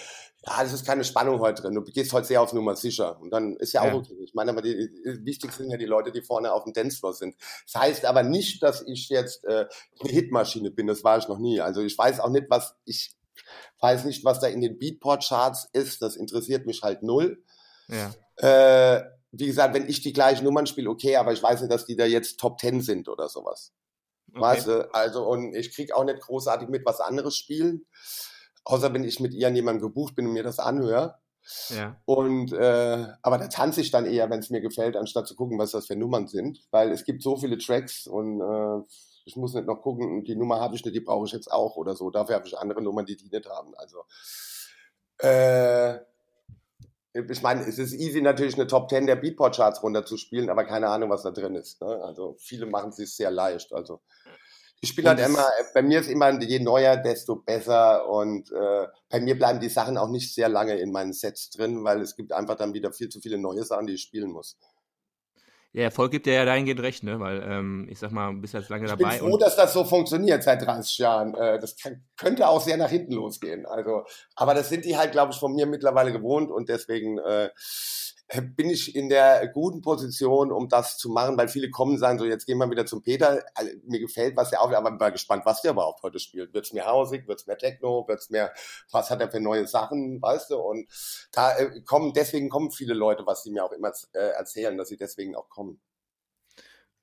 ja, 0.46 0.64
es 0.64 0.74
ist 0.74 0.86
keine 0.86 1.04
Spannung 1.04 1.40
heute 1.40 1.62
drin. 1.62 1.76
Du 1.76 1.84
gehst 1.84 2.14
heute 2.14 2.26
sehr 2.26 2.42
auf 2.42 2.52
Nummer 2.54 2.76
sicher. 2.76 3.20
Und 3.20 3.30
dann 3.32 3.56
ist 3.58 3.74
ja 3.74 3.82
auch 3.82 3.88
ja. 3.88 3.96
okay. 3.96 4.16
Ich 4.24 4.34
meine, 4.34 4.52
aber 4.52 4.64
die, 4.64 4.76
die, 4.76 5.26
wichtig 5.26 5.52
sind 5.52 5.70
ja 5.70 5.78
die 5.78 5.86
Leute, 5.86 6.12
die 6.12 6.22
vorne 6.22 6.52
auf 6.52 6.64
dem 6.64 6.74
Dancefloor 6.74 7.14
sind. 7.14 7.36
Das 7.72 7.82
heißt 7.82 8.06
aber 8.06 8.24
nicht, 8.24 8.64
dass 8.64 8.82
ich 8.88 9.10
jetzt 9.10 9.46
äh, 9.46 9.66
eine 10.00 10.10
Hitmaschine 10.12 10.72
bin. 10.72 10.88
Das 10.88 11.04
war 11.04 11.20
ich 11.20 11.28
noch 11.28 11.38
nie. 11.38 11.62
Also 11.62 11.82
ich 11.82 11.96
weiß 11.96 12.22
auch 12.22 12.30
nicht, 12.30 12.48
was 12.50 12.76
ich 12.86 13.16
weiß 13.80 14.06
nicht, 14.06 14.26
was 14.26 14.40
da 14.40 14.48
in 14.48 14.62
den 14.62 14.80
Beatport-Charts 14.80 15.70
ist. 15.74 16.02
Das 16.02 16.16
interessiert 16.16 16.66
mich 16.66 16.82
halt 16.82 17.04
null. 17.04 17.44
Ja. 17.88 18.14
Äh, 18.38 19.04
wie 19.38 19.48
gesagt, 19.48 19.74
wenn 19.74 19.88
ich 19.88 20.02
die 20.02 20.14
gleichen 20.14 20.44
Nummern 20.44 20.68
spiele, 20.68 20.90
okay, 20.90 21.16
aber 21.16 21.34
ich 21.34 21.44
weiß 21.44 21.62
nicht, 21.62 21.72
dass 21.72 21.86
die 21.86 21.96
da 21.96 22.06
jetzt 22.06 22.40
Top 22.40 22.58
Ten 22.58 22.82
sind 22.82 23.08
oder 23.10 23.30
sowas. 23.30 23.74
Okay. 24.32 24.42
Weißt 24.42 24.68
du? 24.68 24.94
Also, 24.94 25.28
und 25.28 25.56
ich 25.56 25.74
krieg 25.74 25.94
auch 25.94 26.04
nicht 26.04 26.22
großartig 26.22 26.70
mit, 26.70 26.86
was 26.86 27.00
anderes 27.00 27.36
spielen. 27.36 27.86
Außer 28.64 28.94
wenn 28.94 29.04
ich 29.04 29.20
mit 29.20 29.34
jemandem 29.34 29.82
gebucht 29.82 30.16
bin 30.16 30.28
und 30.28 30.34
mir 30.34 30.44
das 30.44 30.60
anhöre. 30.60 31.16
Ja. 31.70 31.96
Und 32.04 32.52
äh, 32.52 33.08
aber 33.22 33.38
da 33.38 33.48
tanze 33.48 33.80
ich 33.80 33.92
dann 33.92 34.06
eher, 34.06 34.30
wenn 34.30 34.40
es 34.40 34.50
mir 34.50 34.60
gefällt, 34.60 34.98
anstatt 34.98 35.28
zu 35.28 35.36
gucken, 35.36 35.58
was 35.58 35.72
das 35.72 35.88
für 35.88 35.96
Nummern 35.96 36.28
sind. 36.28 36.60
Weil 36.72 36.92
es 36.92 37.06
gibt 37.06 37.24
so 37.24 37.38
viele 37.38 37.58
Tracks 37.58 38.06
und 38.08 38.42
äh, 38.42 38.86
ich 39.24 39.38
muss 39.38 39.54
nicht 39.54 39.68
noch 39.68 39.82
gucken, 39.82 40.24
die 40.26 40.36
Nummer 40.36 40.60
habe 40.60 40.76
ich 40.76 40.84
nicht, 40.84 40.96
die 40.96 41.02
brauche 41.02 41.26
ich 41.26 41.32
jetzt 41.32 41.52
auch 41.52 41.78
oder 41.78 41.96
so. 41.96 42.10
Dafür 42.10 42.36
habe 42.36 42.48
ich 42.48 42.58
andere 42.58 42.82
Nummern, 42.82 43.06
die 43.06 43.16
die 43.16 43.30
nicht 43.30 43.48
haben. 43.48 43.74
Also 43.76 44.04
äh, 45.20 46.00
ich 47.30 47.42
meine, 47.42 47.62
es 47.62 47.80
ist 47.80 47.94
easy 47.94 48.22
natürlich 48.22 48.56
eine 48.56 48.68
Top 48.68 48.90
10 48.90 49.08
der 49.08 49.16
Beatport-Charts 49.16 49.82
runterzuspielen, 49.84 50.50
aber 50.50 50.66
keine 50.66 50.90
Ahnung, 50.90 51.10
was 51.10 51.24
da 51.24 51.32
drin 51.32 51.56
ist. 51.56 51.82
Ne? 51.82 51.88
Also 52.04 52.36
viele 52.40 52.66
machen 52.66 52.90
es 52.90 52.98
sich 52.98 53.16
sehr 53.16 53.32
leicht. 53.32 53.74
Also 53.74 54.02
ich 54.80 54.90
spiele 54.90 55.10
halt 55.10 55.20
immer, 55.20 55.46
bei 55.74 55.82
mir 55.82 56.00
ist 56.00 56.10
immer, 56.10 56.40
je 56.40 56.60
neuer, 56.60 56.98
desto 56.98 57.38
besser 57.38 58.08
und 58.08 58.52
äh, 58.52 58.88
bei 59.10 59.20
mir 59.20 59.38
bleiben 59.38 59.60
die 59.60 59.70
Sachen 59.70 59.98
auch 59.98 60.10
nicht 60.10 60.34
sehr 60.34 60.50
lange 60.50 60.76
in 60.76 60.92
meinen 60.92 61.14
Sets 61.14 61.50
drin, 61.50 61.84
weil 61.84 62.02
es 62.02 62.16
gibt 62.16 62.32
einfach 62.32 62.56
dann 62.56 62.74
wieder 62.74 62.94
viel 62.94 63.10
zu 63.10 63.20
viele 63.20 63.40
neue 63.40 63.64
Sachen, 63.64 63.88
die 63.88 63.94
ich 63.94 64.04
spielen 64.04 64.32
muss. 64.32 64.58
Ja, 65.78 65.84
Erfolg 65.84 66.10
gibt 66.12 66.26
dir 66.26 66.34
ja 66.34 66.44
dahingehend 66.44 66.80
recht, 66.80 67.04
ne? 67.04 67.20
weil 67.20 67.40
ähm, 67.48 67.88
ich 67.88 68.00
sag 68.00 68.12
mal, 68.12 68.34
du 68.34 68.42
bist 68.42 68.56
jetzt 68.56 68.70
lange 68.70 68.88
dabei. 68.88 69.14
Ich 69.14 69.20
bin 69.20 69.30
froh, 69.30 69.38
dass 69.38 69.56
das 69.56 69.74
so 69.74 69.84
funktioniert 69.84 70.42
seit 70.42 70.66
30 70.66 70.98
Jahren. 70.98 71.36
Äh, 71.36 71.60
das 71.60 71.78
kann, 71.78 72.04
könnte 72.18 72.50
auch 72.50 72.62
sehr 72.62 72.78
nach 72.78 72.90
hinten 72.90 73.14
losgehen. 73.14 73.68
Also, 73.68 74.04
aber 74.36 74.56
das 74.56 74.70
sind 74.70 74.86
die 74.86 74.98
halt, 74.98 75.12
glaube 75.12 75.34
ich, 75.34 75.38
von 75.38 75.54
mir 75.54 75.68
mittlerweile 75.68 76.12
gewohnt 76.12 76.50
und 76.50 76.68
deswegen 76.68 77.20
äh, 77.20 77.52
bin 78.28 78.70
ich 78.70 78.94
in 78.94 79.08
der 79.08 79.48
guten 79.48 79.82
Position, 79.82 80.52
um 80.52 80.68
das 80.68 80.98
zu 80.98 81.10
machen, 81.10 81.38
weil 81.38 81.48
viele 81.48 81.70
kommen 81.70 81.94
und 81.94 81.98
sagen 81.98 82.20
so, 82.20 82.26
jetzt 82.26 82.46
gehen 82.46 82.58
wir 82.58 82.70
wieder 82.70 82.86
zum 82.86 83.02
Peter, 83.02 83.44
also, 83.56 83.72
mir 83.86 84.02
gefällt, 84.02 84.36
was 84.36 84.50
der 84.50 84.62
auflegt, 84.62 84.80
aber 84.80 84.92
ich 84.92 84.98
bin 84.98 85.12
gespannt, 85.14 85.46
was 85.46 85.62
der 85.62 85.72
überhaupt 85.72 86.04
heute 86.04 86.20
spielt. 86.20 86.54
Wird 86.54 86.66
es 86.66 86.74
mehr 86.74 86.86
Hausig, 86.86 87.28
wird 87.28 87.40
es 87.40 87.48
mehr 87.48 87.58
Techno, 87.58 88.06
wird 88.08 88.20
es 88.20 88.30
mehr, 88.30 88.54
was 88.92 89.10
hat 89.10 89.22
er 89.22 89.32
für 89.32 89.40
neue 89.40 89.66
Sachen, 89.66 90.22
weißt 90.22 90.50
du, 90.50 90.58
und 90.58 90.88
da 91.32 91.58
äh, 91.58 91.82
kommen, 91.86 92.14
deswegen 92.14 92.50
kommen 92.50 92.72
viele 92.72 92.94
Leute, 92.94 93.26
was 93.26 93.44
sie 93.44 93.52
mir 93.52 93.64
auch 93.64 93.72
immer 93.72 93.94
äh, 94.14 94.20
erzählen, 94.20 94.78
dass 94.78 94.90
sie 94.90 94.98
deswegen 94.98 95.36
auch 95.36 95.48
kommen. 95.48 95.80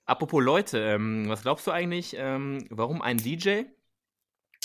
Apropos 0.05 0.45
Leute, 0.45 0.79
ähm, 0.79 1.27
was 1.29 1.43
glaubst 1.43 1.67
du 1.67 1.71
eigentlich, 1.71 2.15
ähm, 2.19 2.67
warum 2.69 3.01
ein 3.01 3.17
DJ 3.17 3.63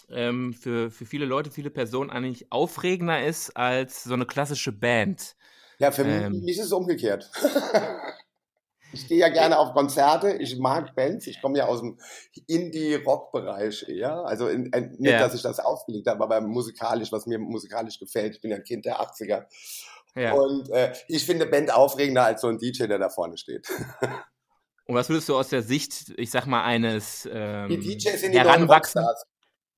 ähm, 0.10 0.54
für, 0.54 0.92
für 0.92 1.06
viele 1.06 1.26
Leute, 1.26 1.52
viele 1.52 1.70
Personen 1.70 2.10
eigentlich 2.10 2.52
aufregender 2.52 3.26
ist 3.26 3.56
als 3.56 4.04
so 4.04 4.14
eine 4.14 4.26
klassische 4.26 4.74
Band? 4.74 5.38
Ja, 5.80 5.92
für 5.92 6.04
ähm, 6.04 6.42
mich 6.44 6.58
ist 6.58 6.66
es 6.66 6.72
umgekehrt. 6.74 7.32
ich 8.94 9.08
gehe 9.08 9.18
ja 9.18 9.30
gerne 9.30 9.58
auf 9.58 9.74
Konzerte, 9.74 10.34
ich 10.34 10.58
mag 10.58 10.94
Bands, 10.94 11.26
ich 11.28 11.42
komme 11.42 11.58
ja 11.58 11.66
aus 11.68 11.80
dem 11.80 11.98
Indie-Rock-Bereich 12.48 13.88
eher. 13.88 14.26
Also 14.26 14.48
in, 14.48 14.66
in, 14.68 14.90
nicht, 14.98 15.12
yeah. 15.12 15.20
dass 15.20 15.34
ich 15.34 15.42
das 15.42 15.60
aufgelegt 15.60 16.08
habe, 16.08 16.24
aber 16.24 16.42
musikalisch, 16.42 17.12
was 17.12 17.26
mir 17.26 17.40
musikalisch 17.40 17.98
gefällt. 17.98 18.36
Ich 18.36 18.42
bin 18.42 18.52
ja 18.52 18.58
ein 18.58 18.64
Kind 18.64 18.86
der 18.86 19.00
80er. 19.02 19.46
Ja. 20.16 20.34
Und 20.34 20.70
äh, 20.70 20.94
ich 21.08 21.26
finde 21.26 21.46
Band 21.46 21.74
aufregender 21.74 22.26
als 22.26 22.42
so 22.42 22.48
ein 22.48 22.58
DJ, 22.58 22.88
der 22.88 23.00
da 23.00 23.10
vorne 23.10 23.38
steht. 23.38 23.70
Und 24.86 24.96
was 24.96 25.08
würdest 25.08 25.30
du 25.30 25.38
aus 25.38 25.50
der 25.50 25.62
Sicht, 25.62 26.14
ich 26.18 26.32
sag 26.32 26.48
mal, 26.48 26.64
eines 26.64 27.30
ähm, 27.32 27.70
die 27.70 27.78
DJs 27.80 28.22
sind 28.22 28.34
die 28.34 28.40
heranwachsen? 28.40 29.06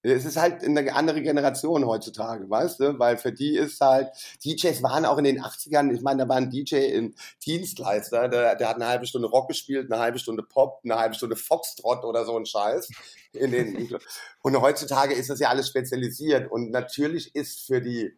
Es 0.04 0.26
ist 0.26 0.38
halt 0.38 0.64
eine 0.64 0.94
andere 0.94 1.22
Generation 1.22 1.86
heutzutage, 1.86 2.50
weißt 2.50 2.80
du? 2.80 3.00
Weil 3.00 3.18
für 3.18 3.32
die 3.32 3.56
ist 3.56 3.80
halt, 3.82 4.10
DJs 4.44 4.82
waren 4.82 5.06
auch 5.06 5.18
in 5.18 5.24
den 5.26 5.42
80ern, 5.42 5.94
ich 5.94 6.02
meine, 6.02 6.24
da 6.24 6.30
war 6.30 6.38
ein 6.38 6.50
DJ 6.50 6.76
im 6.94 7.14
Dienstleister, 7.46 8.28
der, 8.28 8.56
der 8.56 8.70
hat 8.70 8.76
eine 8.78 8.88
halbe 8.88 9.06
Stunde 9.06 9.28
Rock 9.28 9.50
gespielt, 9.50 9.92
eine 9.92 10.02
halbe 10.02 10.20
Stunde 10.20 10.44
Pop, 10.44 10.82
eine 10.84 10.98
halbe 10.98 11.16
Stunde 11.16 11.36
Foxtrot 11.36 12.04
oder 12.04 12.26
so 12.26 12.38
ein 12.38 12.46
Scheiß. 12.46 12.90
In 13.34 13.52
den, 13.52 13.96
und 14.42 14.62
heutzutage 14.62 15.14
ist 15.14 15.30
das 15.30 15.40
ja 15.40 15.50
alles 15.50 15.68
spezialisiert. 15.68 16.52
Und 16.52 16.72
natürlich 16.72 17.34
ist 17.36 17.62
für 17.62 17.80
die 17.80 18.14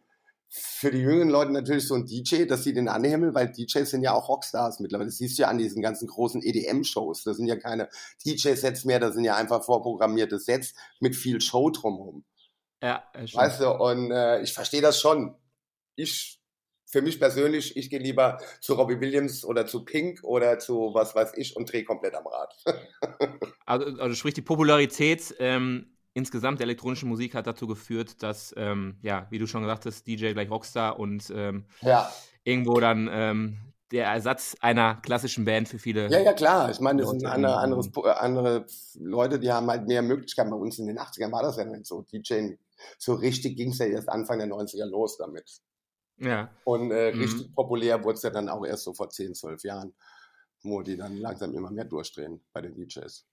für 0.56 0.92
die 0.92 1.00
jüngeren 1.00 1.30
Leute 1.30 1.52
natürlich 1.52 1.88
so 1.88 1.96
ein 1.96 2.06
DJ, 2.06 2.46
dass 2.46 2.64
sie 2.64 2.74
den 2.74 2.88
anhimmeln, 2.88 3.34
weil 3.34 3.52
DJs 3.52 3.90
sind 3.90 4.04
ja 4.04 4.14
auch 4.14 4.30
Rockstars 4.30 4.80
mittlerweile. 4.80 5.08
Das 5.08 5.18
siehst 5.18 5.38
du 5.38 5.44
ja 5.44 5.48
an 5.48 5.58
diesen 5.58 5.82
ganzen 5.82 6.08
großen 6.08 6.44
EDM-Shows. 6.44 7.24
Das 7.24 7.38
sind 7.38 7.48
ja 7.48 7.56
keine 7.56 7.90
DJ-Sets 8.24 8.86
mehr, 8.86 9.00
das 9.00 9.16
sind 9.16 9.24
ja 9.24 9.36
einfach 9.36 9.64
vorprogrammierte 9.64 10.38
Sets 10.38 10.76
mit 11.00 11.16
viel 11.16 11.42
Show 11.42 11.72
drumherum. 11.72 12.24
Ja, 12.84 13.04
weißt 13.14 13.62
du, 13.62 13.72
und 13.72 14.12
äh, 14.12 14.42
ich 14.42 14.54
verstehe 14.54 14.82
das 14.82 15.00
schon. 15.00 15.36
Ich, 15.96 16.40
für 16.86 17.02
mich 17.02 17.20
persönlich, 17.20 17.76
ich 17.76 17.90
gehe 17.90 18.00
lieber 18.00 18.38
zu 18.62 18.76
Robbie 18.76 19.00
Williams 19.00 19.44
oder 19.46 19.66
zu 19.66 19.86
Pink 19.86 20.24
oder 20.24 20.60
zu 20.60 20.92
was 20.94 21.16
weiß 21.16 21.32
ich 21.36 21.56
und 21.56 21.72
drehe 21.72 21.84
komplett 21.84 22.14
am 22.14 22.28
Rad. 22.28 22.54
also, 23.66 23.86
also 24.00 24.16
sprich 24.16 24.36
die 24.36 24.42
Popularität 24.44 25.34
ähm, 25.40 25.93
insgesamt 26.14 26.60
der 26.60 26.66
elektronischen 26.66 27.10
Musik 27.10 27.36
hat 27.36 27.48
dazu 27.48 27.68
geführt, 27.68 28.22
dass, 28.22 28.54
ähm, 28.58 28.98
ja, 29.02 29.28
wie 29.30 29.40
du 29.40 29.48
schon 29.48 29.62
gesagt 29.62 29.86
hast, 29.86 30.06
DJ 30.06 30.34
gleich 30.34 30.50
Rockstar 30.50 31.00
und 31.00 31.32
ähm, 31.36 31.66
ja. 31.82 32.12
irgendwo 32.44 32.80
dann 32.80 33.10
ähm, 33.12 33.58
der 33.92 34.08
Ersatz 34.08 34.56
einer 34.60 34.96
klassischen 34.96 35.46
Band 35.46 35.70
für 35.70 35.78
viele. 35.78 36.10
Ja, 36.10 36.20
ja, 36.20 36.34
klar. 36.34 36.72
Ich 36.72 36.80
meine, 36.80 37.02
das 37.02 37.12
sind 37.12 37.26
andere, 37.26 37.58
anderes, 37.58 37.92
andere 37.96 38.66
Leute, 38.96 39.40
die 39.40 39.52
haben 39.52 39.70
halt 39.70 39.88
mehr 39.88 40.02
Möglichkeiten. 40.02 40.50
Bei 40.50 40.58
uns 40.58 40.80
in 40.80 40.88
den 40.88 40.98
80ern 40.98 41.32
war 41.32 41.44
das 41.44 41.58
ja 41.58 41.66
nicht 41.66 41.86
so. 41.86 42.02
DJ, 42.02 42.56
so 42.98 43.14
richtig 43.14 43.56
ging 43.56 43.70
es 43.70 43.78
ja 43.78 43.86
erst 43.86 44.10
Anfang 44.10 44.40
der 44.40 44.48
90er 44.48 44.86
los 44.86 45.18
damit. 45.18 45.62
Ja. 46.18 46.50
Und 46.64 46.92
äh, 46.92 47.12
mhm. 47.12 47.22
richtig 47.22 47.54
populär 47.54 48.04
wurde 48.04 48.16
es 48.16 48.24
ja 48.24 48.32
dann 48.32 48.50
auch 48.50 48.66
erst 48.66 48.84
so 48.84 48.94
vor 48.94 49.10
10, 49.10 49.36
12 49.36 49.64
Jahren, 49.64 49.94
wo 50.64 50.82
die 50.82 50.98
dann 50.98 51.18
langsam 51.18 51.54
immer 51.54 51.70
mehr 51.70 51.86
durchdrehen 51.86 52.44
bei 52.52 52.62
den 52.62 52.76
DJs. 52.76 53.28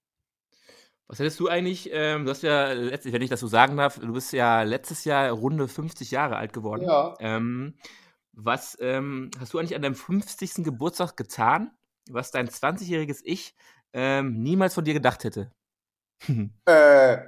Was 1.10 1.18
hättest 1.18 1.40
du 1.40 1.48
eigentlich, 1.48 1.90
ähm, 1.92 2.24
du 2.24 2.30
hast 2.30 2.44
ja, 2.44 2.70
letztlich, 2.70 3.12
wenn 3.12 3.20
ich 3.20 3.30
das 3.30 3.40
so 3.40 3.48
sagen 3.48 3.76
darf, 3.76 3.98
du 3.98 4.12
bist 4.12 4.32
ja 4.32 4.62
letztes 4.62 5.04
Jahr 5.04 5.32
runde 5.32 5.66
50 5.66 6.12
Jahre 6.12 6.36
alt 6.36 6.52
geworden. 6.52 6.84
Ja. 6.84 7.16
Ähm, 7.18 7.74
was 8.32 8.78
ähm, 8.80 9.32
hast 9.40 9.52
du 9.52 9.58
eigentlich 9.58 9.74
an 9.74 9.82
deinem 9.82 9.96
50. 9.96 10.62
Geburtstag 10.62 11.16
getan, 11.16 11.72
was 12.08 12.30
dein 12.30 12.48
20-jähriges 12.48 13.22
Ich 13.24 13.56
ähm, 13.92 14.40
niemals 14.40 14.74
von 14.74 14.84
dir 14.84 14.94
gedacht 14.94 15.24
hätte? 15.24 15.50
äh, 16.66 17.18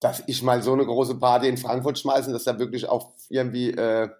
dass 0.00 0.22
ich 0.26 0.42
mal 0.42 0.62
so 0.62 0.74
eine 0.74 0.84
große 0.84 1.14
Party 1.14 1.48
in 1.48 1.56
Frankfurt 1.56 1.98
schmeißen, 1.98 2.34
dass 2.34 2.44
da 2.44 2.58
wirklich 2.58 2.90
auch 2.90 3.14
irgendwie 3.30 3.70
äh, 3.70 4.10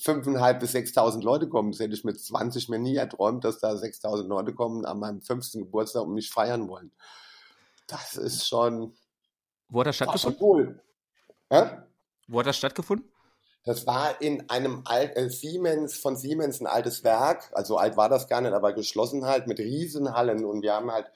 5.500 0.00 0.54
bis 0.54 0.74
6.000 0.74 1.22
Leute 1.22 1.48
kommen. 1.48 1.70
Das 1.70 1.78
hätte 1.78 1.94
ich 1.94 2.02
mit 2.02 2.20
20 2.20 2.68
mir 2.70 2.80
nie 2.80 2.96
erträumt, 2.96 3.44
dass 3.44 3.60
da 3.60 3.70
6.000 3.70 4.24
Leute 4.24 4.52
kommen 4.52 4.84
an 4.84 4.98
meinem 4.98 5.20
15. 5.20 5.62
Geburtstag 5.62 6.02
und 6.02 6.14
mich 6.14 6.30
feiern 6.30 6.66
wollen. 6.66 6.90
Das 7.92 8.16
ist 8.16 8.48
schon. 8.48 8.94
Wo 9.68 9.80
hat 9.80 9.88
das 9.88 9.96
stattgefunden? 9.96 10.40
Cool. 10.40 10.80
Ja? 11.50 11.86
Wo 12.26 12.38
hat 12.40 12.46
das 12.46 12.56
stattgefunden? 12.56 13.06
Das 13.64 13.86
war 13.86 14.20
in 14.20 14.48
einem 14.48 14.82
Alt, 14.86 15.16
äh, 15.16 15.28
Siemens, 15.28 15.96
von 15.98 16.16
Siemens 16.16 16.60
ein 16.60 16.66
altes 16.66 17.04
Werk. 17.04 17.50
Also 17.52 17.76
alt 17.76 17.96
war 17.96 18.08
das 18.08 18.26
gar 18.28 18.40
nicht, 18.40 18.54
aber 18.54 18.72
geschlossen 18.72 19.26
halt 19.26 19.46
mit 19.46 19.58
Riesenhallen. 19.58 20.44
Und 20.44 20.62
wir 20.62 20.72
haben 20.72 20.90
halt, 20.90 21.06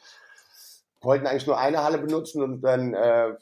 wollten 1.00 1.26
eigentlich 1.26 1.46
nur 1.46 1.58
eine 1.58 1.82
Halle 1.82 1.98
benutzen 1.98 2.42
und 2.42 2.60
dann, 2.60 2.92
äh, 2.92 3.34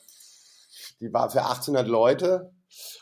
die 1.00 1.12
war 1.12 1.28
für 1.28 1.42
1800 1.42 1.88
Leute. 1.88 2.52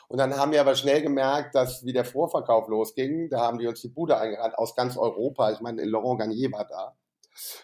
Und 0.09 0.19
dann 0.19 0.37
haben 0.37 0.53
wir 0.53 0.61
aber 0.61 0.75
schnell 0.75 1.03
gemerkt, 1.03 1.55
dass 1.55 1.85
wie 1.85 1.93
der 1.93 2.05
Vorverkauf 2.05 2.69
losging, 2.69 3.29
da 3.29 3.41
haben 3.41 3.59
die 3.59 3.67
uns 3.67 3.83
die 3.83 3.89
Bude 3.89 4.17
eingerannt 4.17 4.57
aus 4.57 4.75
ganz 4.75 4.97
Europa. 4.97 5.53
Ich 5.53 5.61
meine, 5.61 5.85
Laurent 5.85 6.21
Garnier 6.21 6.51
war 6.53 6.67
da. 6.67 6.97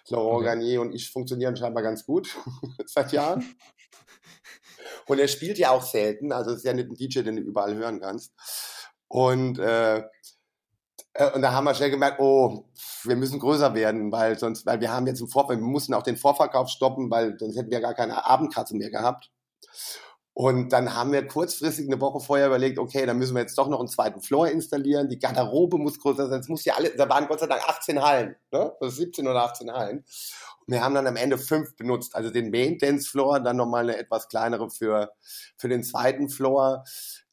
Laurent 0.08 0.36
okay. 0.36 0.44
Garnier 0.46 0.80
und 0.80 0.94
ich 0.94 1.10
funktionieren 1.10 1.56
scheinbar 1.56 1.82
ganz 1.82 2.04
gut 2.04 2.36
seit 2.86 3.12
Jahren. 3.12 3.44
Und 5.06 5.18
er 5.18 5.28
spielt 5.28 5.56
ja 5.56 5.70
auch 5.70 5.82
selten, 5.82 6.32
also 6.32 6.50
es 6.50 6.58
ist 6.58 6.64
ja 6.64 6.74
nicht 6.74 6.90
ein 6.90 6.94
DJ, 6.94 7.22
den 7.22 7.36
du 7.36 7.42
überall 7.42 7.74
hören 7.74 7.98
kannst. 7.98 8.34
Und, 9.08 9.58
äh, 9.58 9.98
äh, 11.14 11.32
und 11.34 11.40
da 11.40 11.52
haben 11.52 11.64
wir 11.64 11.74
schnell 11.74 11.90
gemerkt, 11.90 12.20
oh, 12.20 12.68
wir 13.04 13.16
müssen 13.16 13.38
größer 13.38 13.74
werden, 13.74 14.12
weil 14.12 14.38
sonst, 14.38 14.66
weil 14.66 14.80
wir 14.80 14.92
haben 14.92 15.06
jetzt 15.06 15.20
im 15.20 15.28
Vorverkauf, 15.28 15.62
wir 15.62 15.66
mussten 15.66 15.94
auch 15.94 16.02
den 16.02 16.18
Vorverkauf 16.18 16.68
stoppen, 16.68 17.10
weil 17.10 17.38
sonst 17.38 17.56
hätten 17.56 17.70
wir 17.70 17.80
gar 17.80 17.94
keine 17.94 18.26
Abendkratze 18.26 18.76
mehr 18.76 18.90
gehabt. 18.90 19.30
Und 20.40 20.72
dann 20.72 20.94
haben 20.94 21.10
wir 21.10 21.26
kurzfristig 21.26 21.88
eine 21.88 22.00
Woche 22.00 22.20
vorher 22.20 22.46
überlegt, 22.46 22.78
okay, 22.78 23.04
dann 23.04 23.18
müssen 23.18 23.34
wir 23.34 23.40
jetzt 23.40 23.58
doch 23.58 23.66
noch 23.66 23.80
einen 23.80 23.88
zweiten 23.88 24.20
Floor 24.20 24.46
installieren. 24.46 25.08
Die 25.08 25.18
Garderobe 25.18 25.78
muss 25.78 25.98
größer 25.98 26.28
sein. 26.28 26.38
Es 26.38 26.46
muss 26.46 26.64
ja 26.64 26.74
alle, 26.76 26.90
da 26.96 27.08
waren 27.08 27.26
Gott 27.26 27.40
sei 27.40 27.48
Dank 27.48 27.68
18 27.68 28.00
Hallen, 28.00 28.36
ne? 28.52 28.72
Also 28.80 28.94
17 28.98 29.26
oder 29.26 29.42
18 29.42 29.72
Hallen. 29.72 29.96
Und 29.98 30.68
wir 30.68 30.80
haben 30.80 30.94
dann 30.94 31.08
am 31.08 31.16
Ende 31.16 31.38
fünf 31.38 31.74
benutzt. 31.74 32.14
Also 32.14 32.30
den 32.30 32.52
Main 32.52 32.78
Dance 32.78 33.10
Floor, 33.10 33.40
dann 33.40 33.56
nochmal 33.56 33.82
eine 33.82 33.96
etwas 33.98 34.28
kleinere 34.28 34.70
für, 34.70 35.10
für 35.56 35.68
den 35.68 35.82
zweiten 35.82 36.28
Floor. 36.28 36.84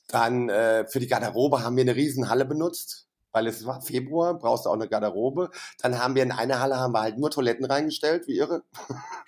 Dann 0.07 0.49
äh, 0.49 0.88
für 0.88 0.99
die 0.99 1.07
Garderobe 1.07 1.63
haben 1.63 1.75
wir 1.75 1.84
eine 1.84 1.95
riesen 1.95 2.27
Halle 2.27 2.45
benutzt, 2.45 3.07
weil 3.32 3.45
es 3.45 3.67
war 3.67 3.84
Februar, 3.84 4.34
brauchst 4.39 4.65
du 4.65 4.71
auch 4.71 4.73
eine 4.73 4.88
Garderobe. 4.88 5.51
Dann 5.79 5.99
haben 5.99 6.15
wir 6.15 6.23
in 6.23 6.32
eine 6.32 6.59
Halle 6.59 6.77
haben 6.77 6.93
wir 6.93 7.01
halt 7.01 7.19
nur 7.19 7.29
Toiletten 7.29 7.65
reingestellt, 7.65 8.25
wie 8.25 8.38
irre. 8.38 8.63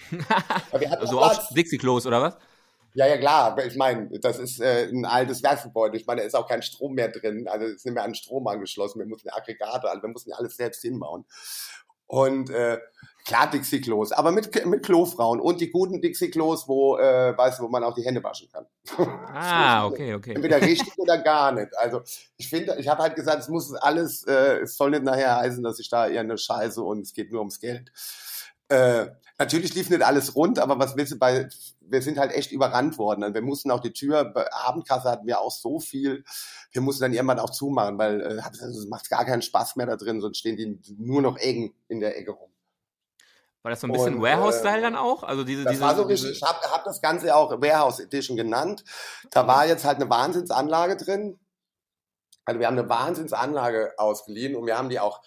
also 1.00 1.20
auch 1.20 1.54
Dixie-Klos 1.54 2.08
oder 2.08 2.24
was? 2.24 2.38
Ja, 2.98 3.06
ja, 3.06 3.18
klar. 3.18 3.56
Ich 3.64 3.76
meine, 3.76 4.10
das 4.22 4.40
ist 4.40 4.60
äh, 4.60 4.90
ein 4.92 5.06
altes 5.06 5.44
Werksgebäude. 5.44 5.96
Ich 5.98 6.08
meine, 6.08 6.22
da 6.22 6.26
ist 6.26 6.34
auch 6.34 6.48
kein 6.48 6.64
Strom 6.64 6.96
mehr 6.96 7.10
drin. 7.10 7.48
Also 7.48 7.68
es 7.68 7.74
ist 7.76 7.86
nicht 7.86 7.94
mehr 7.94 8.04
an 8.04 8.16
Strom 8.16 8.48
angeschlossen. 8.48 8.98
Wir 8.98 9.06
mussten 9.06 9.30
Aggregate, 9.30 9.88
also 9.88 10.02
wir 10.02 10.10
mussten 10.10 10.34
alles 10.34 10.56
selbst 10.58 10.82
hinbauen. 10.82 11.24
Und 12.08 12.50
äh, 12.50 12.80
klar 13.24 13.52
Dixie-Klos, 13.52 14.14
aber 14.14 14.32
mit, 14.32 14.66
mit 14.66 14.84
Klofrauen 14.84 15.40
und 15.40 15.62
die 15.62 15.70
guten 15.70 16.02
Dixie-Klos, 16.02 16.68
wo, 16.68 16.98
äh, 16.98 17.38
weißt 17.38 17.60
wo 17.60 17.68
man 17.68 17.84
auch 17.84 17.94
die 17.94 18.04
Hände 18.04 18.24
waschen 18.24 18.50
kann. 18.52 18.66
Ah, 19.32 19.86
okay, 19.86 20.16
okay. 20.16 20.34
Entweder 20.34 20.60
richtig 20.62 20.98
oder 20.98 21.20
gar 21.20 21.52
nicht. 21.52 21.78
Also 21.78 22.02
ich 22.38 22.50
finde, 22.50 22.78
ich 22.80 22.88
habe 22.88 23.04
halt 23.04 23.16
gesagt, 23.16 23.42
es 23.44 23.48
muss 23.48 23.76
alles, 23.76 24.24
äh, 24.24 24.62
es 24.62 24.76
soll 24.76 24.90
nicht 24.90 25.04
nachher 25.04 25.36
heißen, 25.36 25.62
dass 25.62 25.78
ich 25.78 25.90
da 25.92 26.08
eher 26.08 26.22
eine 26.22 26.40
Scheiße 26.40 26.82
und 26.82 27.02
es 27.02 27.14
geht 27.14 27.32
nur 27.32 27.42
ums 27.42 27.60
Geld. 27.60 27.92
äh, 28.70 29.06
natürlich 29.38 29.76
lief 29.76 29.90
nicht 29.90 30.04
alles 30.04 30.36
rund, 30.36 30.60
aber 30.60 30.80
was 30.80 30.96
willst 30.96 31.14
du 31.14 31.20
bei, 31.20 31.48
wir 31.82 32.02
sind 32.02 32.18
halt 32.18 32.32
echt 32.32 32.52
überrannt 32.52 32.98
worden. 32.98 33.24
Und 33.24 33.34
wir 33.34 33.42
mussten 33.42 33.72
auch 33.72 33.80
die 33.80 33.94
Tür, 33.94 34.26
bei 34.26 34.52
Abendkasse 34.52 35.10
hatten 35.10 35.28
wir 35.28 35.40
auch 35.40 35.52
so 35.52 35.80
viel, 35.80 36.24
wir 36.72 36.82
mussten 36.82 37.04
dann 37.04 37.14
irgendwann 37.14 37.40
auch 37.40 37.50
zumachen, 37.50 37.98
weil 37.98 38.22
äh, 38.22 38.36
es 38.36 38.88
macht 38.88 39.10
gar 39.10 39.26
keinen 39.26 39.42
Spaß 39.42 39.76
mehr 39.76 39.86
da 39.86 39.96
drin, 39.96 40.22
sonst 40.22 40.40
stehen 40.40 40.58
die 40.58 40.80
nur 40.98 41.22
noch 41.22 41.38
eng 41.38 41.74
in 41.88 42.00
der 42.00 42.18
Ecke 42.18 42.32
rum. 42.32 42.52
War 43.64 43.72
das 43.72 43.82
so 43.82 43.88
ein 43.88 43.92
bisschen 43.92 44.22
Warehouse-Style 44.22 44.78
äh, 44.78 44.82
dann 44.82 44.96
auch? 44.96 45.24
Also 45.24 45.44
diese, 45.44 45.64
das 45.64 45.74
diese, 45.74 45.84
war 45.84 45.96
so 45.96 46.04
richtig, 46.04 46.32
ich 46.32 46.42
habe 46.42 46.60
hab 46.72 46.86
das 46.86 47.02
Ganze 47.02 47.36
auch 47.36 47.52
Warehouse 47.52 48.00
Edition 48.00 48.38
genannt. 48.38 48.86
Da 49.32 49.46
war 49.46 49.68
jetzt 49.68 49.84
halt 49.84 49.98
eine 49.98 50.10
Wahnsinnsanlage 50.10 50.96
drin. 50.96 51.38
Also 52.48 52.62
wir 52.62 52.68
haben 52.68 52.80
eine 52.80 52.88
Wahnsinnsanlage 52.88 53.94
ausgeliehen 53.98 54.56
und 54.56 54.66
wir 54.66 54.78
haben 54.78 54.88
die 54.88 55.02
auch 55.02 55.22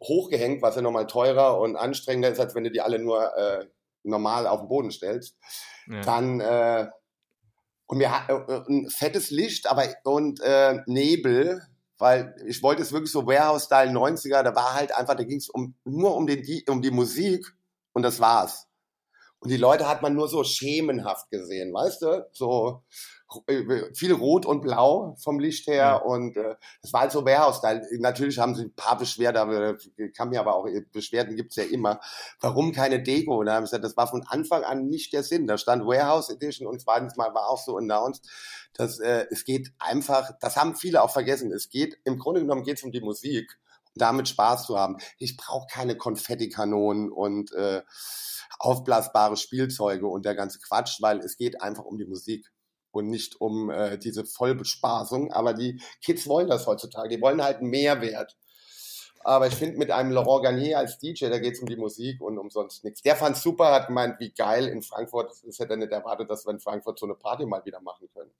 hochgehängt, 0.00 0.62
was 0.62 0.76
ja 0.76 0.82
nochmal 0.82 1.06
teurer 1.06 1.60
und 1.60 1.76
anstrengender 1.76 2.30
ist, 2.30 2.40
als 2.40 2.54
wenn 2.54 2.64
du 2.64 2.70
die 2.70 2.80
alle 2.80 2.98
nur 2.98 3.36
äh, 3.36 3.66
normal 4.02 4.46
auf 4.46 4.60
den 4.60 4.68
Boden 4.68 4.90
stellst. 4.90 5.36
Ja. 5.86 6.00
Dann 6.00 6.40
äh, 6.40 6.88
und 7.86 7.98
wir 7.98 8.12
hatten 8.12 8.50
äh, 8.50 8.62
ein 8.66 8.88
fettes 8.88 9.30
Licht, 9.30 9.66
aber 9.66 9.84
und 10.04 10.40
äh, 10.40 10.80
Nebel, 10.86 11.62
weil 11.98 12.34
ich 12.46 12.62
wollte 12.62 12.80
es 12.80 12.92
wirklich 12.92 13.12
so 13.12 13.26
Warehouse-Style 13.26 13.90
90er, 13.90 14.42
da 14.42 14.54
war 14.54 14.72
halt 14.72 14.96
einfach, 14.96 15.16
da 15.16 15.24
ging 15.24 15.38
es 15.38 15.50
um, 15.50 15.74
nur 15.84 16.16
um, 16.16 16.26
den, 16.26 16.42
um 16.70 16.80
die 16.80 16.90
Musik 16.90 17.46
und 17.92 18.04
das 18.04 18.20
war's. 18.20 18.68
Und 19.40 19.50
die 19.50 19.58
Leute 19.58 19.86
hat 19.86 20.00
man 20.00 20.14
nur 20.14 20.28
so 20.28 20.44
schemenhaft 20.44 21.30
gesehen, 21.30 21.74
weißt 21.74 22.02
du? 22.02 22.26
So 22.32 22.82
äh, 22.88 23.17
viel 23.94 24.12
Rot 24.12 24.46
und 24.46 24.62
Blau 24.62 25.14
vom 25.22 25.38
Licht 25.38 25.66
her 25.66 25.76
ja. 25.76 25.96
und 25.96 26.36
äh, 26.36 26.54
das 26.80 26.92
war 26.92 27.02
halt 27.02 27.12
so 27.12 27.26
Warehouse-Style. 27.26 27.86
Natürlich 27.98 28.38
haben 28.38 28.54
sie 28.54 28.64
ein 28.64 28.74
paar 28.74 28.96
Beschwerden, 28.96 29.76
äh, 29.98 30.08
kann 30.10 30.30
mir 30.30 30.40
aber 30.40 30.54
auch, 30.54 30.66
äh, 30.66 30.80
Beschwerden 30.92 31.36
gibt's 31.36 31.56
ja 31.56 31.64
immer. 31.64 32.00
Warum 32.40 32.72
keine 32.72 33.02
Deko? 33.02 33.44
Da 33.44 33.54
haben 33.54 33.66
sie 33.66 33.70
gesagt, 33.70 33.84
das 33.84 33.96
war 33.96 34.06
von 34.06 34.24
Anfang 34.26 34.64
an 34.64 34.86
nicht 34.86 35.12
der 35.12 35.22
Sinn. 35.22 35.46
Da 35.46 35.58
stand 35.58 35.84
Warehouse 35.84 36.30
Edition 36.30 36.66
und 36.66 36.80
zweitens 36.80 37.16
mal 37.16 37.34
war 37.34 37.48
auch 37.48 37.62
so 37.62 37.76
announced, 37.76 38.26
dass 38.72 38.98
äh, 38.98 39.26
es 39.30 39.44
geht 39.44 39.72
einfach, 39.78 40.30
das 40.40 40.56
haben 40.56 40.74
viele 40.74 41.02
auch 41.02 41.10
vergessen, 41.10 41.52
es 41.52 41.68
geht, 41.68 41.98
im 42.04 42.18
Grunde 42.18 42.40
genommen 42.40 42.62
geht 42.62 42.78
es 42.78 42.84
um 42.84 42.92
die 42.92 43.00
Musik 43.02 43.58
damit 43.94 44.28
Spaß 44.28 44.66
zu 44.66 44.78
haben. 44.78 44.96
Ich 45.18 45.36
brauche 45.36 45.66
keine 45.66 45.96
Konfettikanonen 45.96 47.10
und 47.10 47.52
äh, 47.52 47.82
aufblasbare 48.58 49.36
Spielzeuge 49.36 50.06
und 50.06 50.24
der 50.24 50.34
ganze 50.34 50.58
Quatsch, 50.60 51.00
weil 51.00 51.18
es 51.18 51.36
geht 51.36 51.60
einfach 51.62 51.84
um 51.84 51.98
die 51.98 52.06
Musik 52.06 52.50
und 52.90 53.08
nicht 53.08 53.40
um 53.40 53.70
äh, 53.70 53.98
diese 53.98 54.24
Vollbespaßung. 54.24 55.32
Aber 55.32 55.54
die 55.54 55.80
Kids 56.02 56.26
wollen 56.26 56.48
das 56.48 56.66
heutzutage. 56.66 57.08
Die 57.08 57.20
wollen 57.20 57.42
halt 57.42 57.58
einen 57.58 57.70
Mehrwert. 57.70 58.36
Aber 59.24 59.46
ich 59.46 59.54
finde, 59.54 59.78
mit 59.78 59.90
einem 59.90 60.12
Laurent 60.12 60.44
Garnier 60.44 60.78
als 60.78 60.98
DJ, 60.98 61.28
da 61.28 61.38
geht 61.38 61.54
es 61.54 61.60
um 61.60 61.66
die 61.66 61.76
Musik 61.76 62.20
und 62.20 62.38
um 62.38 62.50
sonst 62.50 62.84
nichts. 62.84 63.02
Der 63.02 63.16
fand 63.16 63.36
super, 63.36 63.72
hat 63.72 63.88
gemeint, 63.88 64.20
wie 64.20 64.30
geil 64.30 64.66
in 64.66 64.82
Frankfurt. 64.82 65.32
Das 65.44 65.58
hätte 65.58 65.72
er 65.72 65.76
nicht 65.76 65.92
erwartet, 65.92 66.30
dass 66.30 66.46
wir 66.46 66.52
in 66.52 66.60
Frankfurt 66.60 66.98
so 66.98 67.06
eine 67.06 67.14
Party 67.14 67.44
mal 67.44 67.64
wieder 67.64 67.80
machen 67.80 68.08
können. 68.14 68.30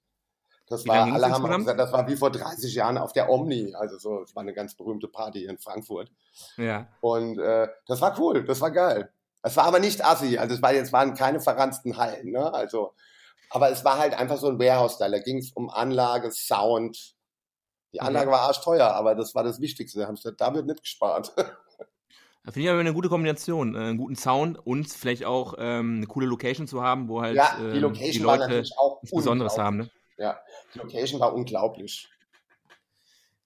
Das 0.69 0.85
wie 0.85 0.89
war, 0.89 1.11
alle 1.11 1.29
haben 1.29 1.57
gesagt, 1.57 1.79
das 1.79 1.91
war 1.91 2.07
wie 2.07 2.15
vor 2.15 2.31
30 2.31 2.73
Jahren 2.73 2.97
auf 2.97 3.11
der 3.11 3.29
Omni. 3.29 3.73
Also 3.75 3.97
so, 3.97 4.19
das 4.21 4.35
war 4.35 4.41
eine 4.41 4.53
ganz 4.53 4.75
berühmte 4.75 5.07
Party 5.07 5.45
in 5.45 5.57
Frankfurt. 5.57 6.11
Ja. 6.57 6.87
Und 7.01 7.39
äh, 7.39 7.67
das 7.87 8.01
war 8.01 8.17
cool, 8.19 8.43
das 8.43 8.61
war 8.61 8.71
geil. 8.71 9.11
Es 9.41 9.57
war 9.57 9.65
aber 9.65 9.79
nicht 9.79 10.05
assi, 10.05 10.37
also 10.37 10.53
es 10.53 10.61
war 10.61 10.73
jetzt 10.73 10.93
waren 10.93 11.13
keine 11.15 11.39
verranzten 11.39 11.97
Hallen, 11.97 12.31
ne? 12.31 12.53
Also 12.53 12.93
aber 13.49 13.71
es 13.71 13.83
war 13.83 13.97
halt 13.97 14.13
einfach 14.13 14.37
so 14.37 14.47
ein 14.47 14.59
Warehouse-Style. 14.59 15.11
Da 15.11 15.19
ging 15.19 15.37
es 15.37 15.51
um 15.51 15.69
Anlage, 15.69 16.31
Sound. 16.31 17.15
Die 17.93 18.01
Anlage 18.01 18.27
okay. 18.27 18.37
war 18.37 18.47
arschteuer, 18.47 18.87
aber 18.87 19.15
das 19.15 19.33
war 19.33 19.43
das 19.43 19.59
Wichtigste. 19.59 19.99
Da 19.99 20.07
haben 20.07 20.15
sie 20.15 20.33
da 20.33 20.53
wird 20.53 20.67
nicht 20.67 20.81
gespart. 20.81 21.33
Da 22.45 22.53
finde 22.53 22.65
ich 22.65 22.69
aber 22.71 22.79
eine 22.79 22.93
gute 22.93 23.09
Kombination, 23.09 23.75
äh, 23.75 23.79
einen 23.79 23.97
guten 23.97 24.15
Sound 24.15 24.65
und 24.65 24.89
vielleicht 24.89 25.25
auch 25.25 25.55
ähm, 25.57 25.97
eine 25.97 26.07
coole 26.07 26.25
Location 26.25 26.67
zu 26.67 26.81
haben, 26.81 27.09
wo 27.09 27.21
halt 27.21 27.35
ja, 27.35 27.57
die, 27.59 27.77
ähm, 27.77 27.81
Location 27.81 28.11
die 28.11 28.19
Leute 28.19 28.39
war 28.39 28.47
natürlich 28.47 28.77
auch 28.77 29.03
was 29.03 29.11
Besonderes 29.11 29.57
haben. 29.57 29.77
Ne? 29.77 29.89
Ja, 30.17 30.39
die 30.73 30.79
Location 30.79 31.19
war 31.19 31.33
unglaublich. 31.33 32.09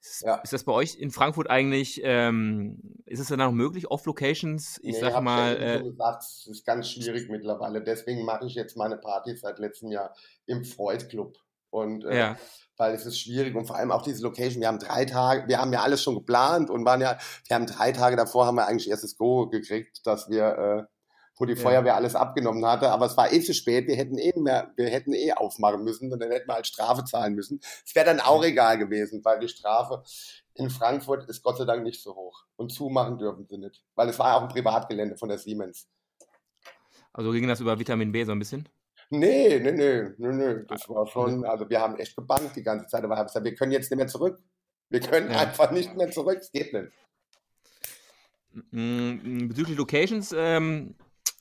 Ist, 0.04 0.24
ja. 0.24 0.36
ist 0.36 0.52
das 0.52 0.66
bei 0.66 0.74
euch 0.74 0.96
in 0.96 1.12
Frankfurt 1.12 1.50
eigentlich, 1.50 2.02
ähm, 2.04 2.78
ist 3.06 3.22
es 3.22 3.28
dann 3.28 3.40
auch 3.40 3.54
möglich, 3.54 3.90
Off-Locations, 3.90 4.80
ich 4.84 4.96
nee, 4.96 5.00
sag 5.00 5.24
mal. 5.24 5.54
Ja 5.54 5.76
äh, 5.76 5.84
gesagt, 5.84 6.24
es 6.24 6.48
ist 6.48 6.66
ganz 6.66 6.90
schwierig 6.90 7.30
mittlerweile. 7.30 7.82
Deswegen 7.82 8.26
mache 8.26 8.46
ich 8.46 8.54
jetzt 8.54 8.76
meine 8.76 8.98
Partys 8.98 9.40
seit 9.40 9.60
letztem 9.60 9.92
Jahr 9.92 10.14
im 10.46 10.66
Freud 10.66 11.06
Club. 11.08 11.38
Und 11.70 12.04
äh, 12.04 12.18
ja. 12.18 12.38
weil 12.76 12.94
es 12.94 13.06
ist 13.06 13.18
schwierig 13.18 13.56
und 13.56 13.66
vor 13.66 13.78
allem 13.78 13.92
auch 13.92 14.02
diese 14.02 14.22
Location. 14.24 14.60
Wir 14.60 14.68
haben 14.68 14.80
drei 14.80 15.06
Tage, 15.06 15.48
wir 15.48 15.60
haben 15.60 15.72
ja 15.72 15.84
alles 15.84 16.04
schon 16.04 16.16
geplant 16.16 16.70
und 16.70 16.84
waren 16.84 17.00
ja, 17.00 17.18
wir 17.48 17.56
haben 17.56 17.66
drei 17.66 17.94
Tage 17.94 18.18
davor 18.18 18.46
haben 18.46 18.56
wir 18.56 18.68
eigentlich 18.68 18.90
erstes 18.90 19.16
Go 19.16 19.48
gekriegt, 19.48 20.06
dass 20.06 20.30
wir 20.30 20.58
äh, 20.90 20.93
wo 21.44 21.46
die 21.46 21.58
Feuerwehr 21.58 21.96
alles 21.96 22.16
abgenommen 22.16 22.66
hatte. 22.66 22.90
Aber 22.90 23.06
es 23.06 23.18
war 23.18 23.34
eh 23.34 23.42
zu 23.42 23.54
spät. 23.54 23.86
Wir 23.88 23.98
hätten 23.98 24.18
eh 24.18 24.32
mehr, 24.38 24.72
wir 24.78 24.88
hätten 24.88 25.14
eh 25.14 25.34
aufmachen 25.34 25.84
müssen 25.84 26.12
und 26.12 26.22
dann 26.22 26.32
hätten 26.32 26.48
wir 26.48 26.56
halt 26.56 26.68
Strafe 26.68 27.04
zahlen 27.04 27.36
müssen. 27.36 27.60
Es 27.86 27.94
wäre 27.96 28.06
dann 28.06 28.22
auch 28.22 28.44
egal 28.46 28.78
gewesen, 28.78 29.20
weil 29.26 29.40
die 29.40 29.50
Strafe 29.50 30.04
in 30.54 30.70
Frankfurt 30.70 31.28
ist 31.28 31.44
Gott 31.44 31.58
sei 31.58 31.66
Dank 31.66 31.84
nicht 31.84 32.02
so 32.02 32.16
hoch. 32.16 32.46
Und 32.56 32.72
zumachen 32.72 33.18
dürfen 33.18 33.46
sie 33.46 33.58
nicht. 33.58 33.84
Weil 33.96 34.08
es 34.08 34.18
war 34.20 34.38
auch 34.38 34.44
ein 34.44 34.48
Privatgelände 34.48 35.18
von 35.18 35.28
der 35.28 35.38
Siemens. 35.38 35.90
Also 37.12 37.32
ging 37.32 37.48
das 37.48 37.60
über 37.60 37.78
Vitamin 37.78 38.14
B 38.14 38.24
so 38.24 38.32
ein 38.32 38.40
bisschen? 38.40 38.70
Nee, 39.10 39.60
nee, 39.60 39.72
nee, 39.74 40.04
nee, 40.18 40.34
nee. 40.34 40.64
Das 40.68 40.88
war 40.88 41.06
schon, 41.08 41.44
also 41.44 41.70
wir 41.70 41.82
haben 41.82 41.98
echt 41.98 42.16
gebankt 42.16 42.56
die 42.56 42.64
ganze 42.64 42.88
Zeit, 42.88 43.04
aber 43.04 43.18
haben 43.18 43.28
gesagt, 43.28 43.46
wir 43.46 43.54
können 43.54 43.74
jetzt 43.74 43.92
nicht 43.92 43.98
mehr 43.98 44.08
zurück. 44.08 44.40
Wir 44.90 45.02
können 45.02 45.30
ja. 45.30 45.40
einfach 45.40 45.72
nicht 45.72 45.94
mehr 45.96 46.10
zurück, 46.10 46.38
es 46.40 46.52
geht 46.52 46.74
nicht. 46.74 46.92
Bezüglich 48.54 49.78
Locations, 49.78 50.34
ähm, 50.38 50.96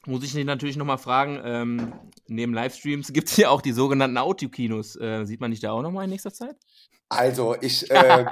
muss 0.07 0.25
ich 0.25 0.35
natürlich 0.45 0.77
nochmal 0.77 0.99
fragen, 0.99 1.41
ähm, 1.45 1.93
neben 2.27 2.55
Livestreams 2.55 3.13
gibt 3.13 3.29
es 3.29 3.37
ja 3.37 3.51
auch 3.51 3.63
die 3.63 3.73
sogenannten 3.73 4.19
Autokinos. 4.19 4.97
Äh, 4.97 5.25
sieht 5.25 5.41
man 5.41 5.51
dich 5.51 5.61
da 5.61 5.73
auch 5.73 5.83
nochmal 5.83 6.05
in 6.05 6.11
nächster 6.11 6.33
Zeit? 6.33 6.57
Also, 7.09 7.57
ich, 7.61 7.89
äh, 7.91 8.27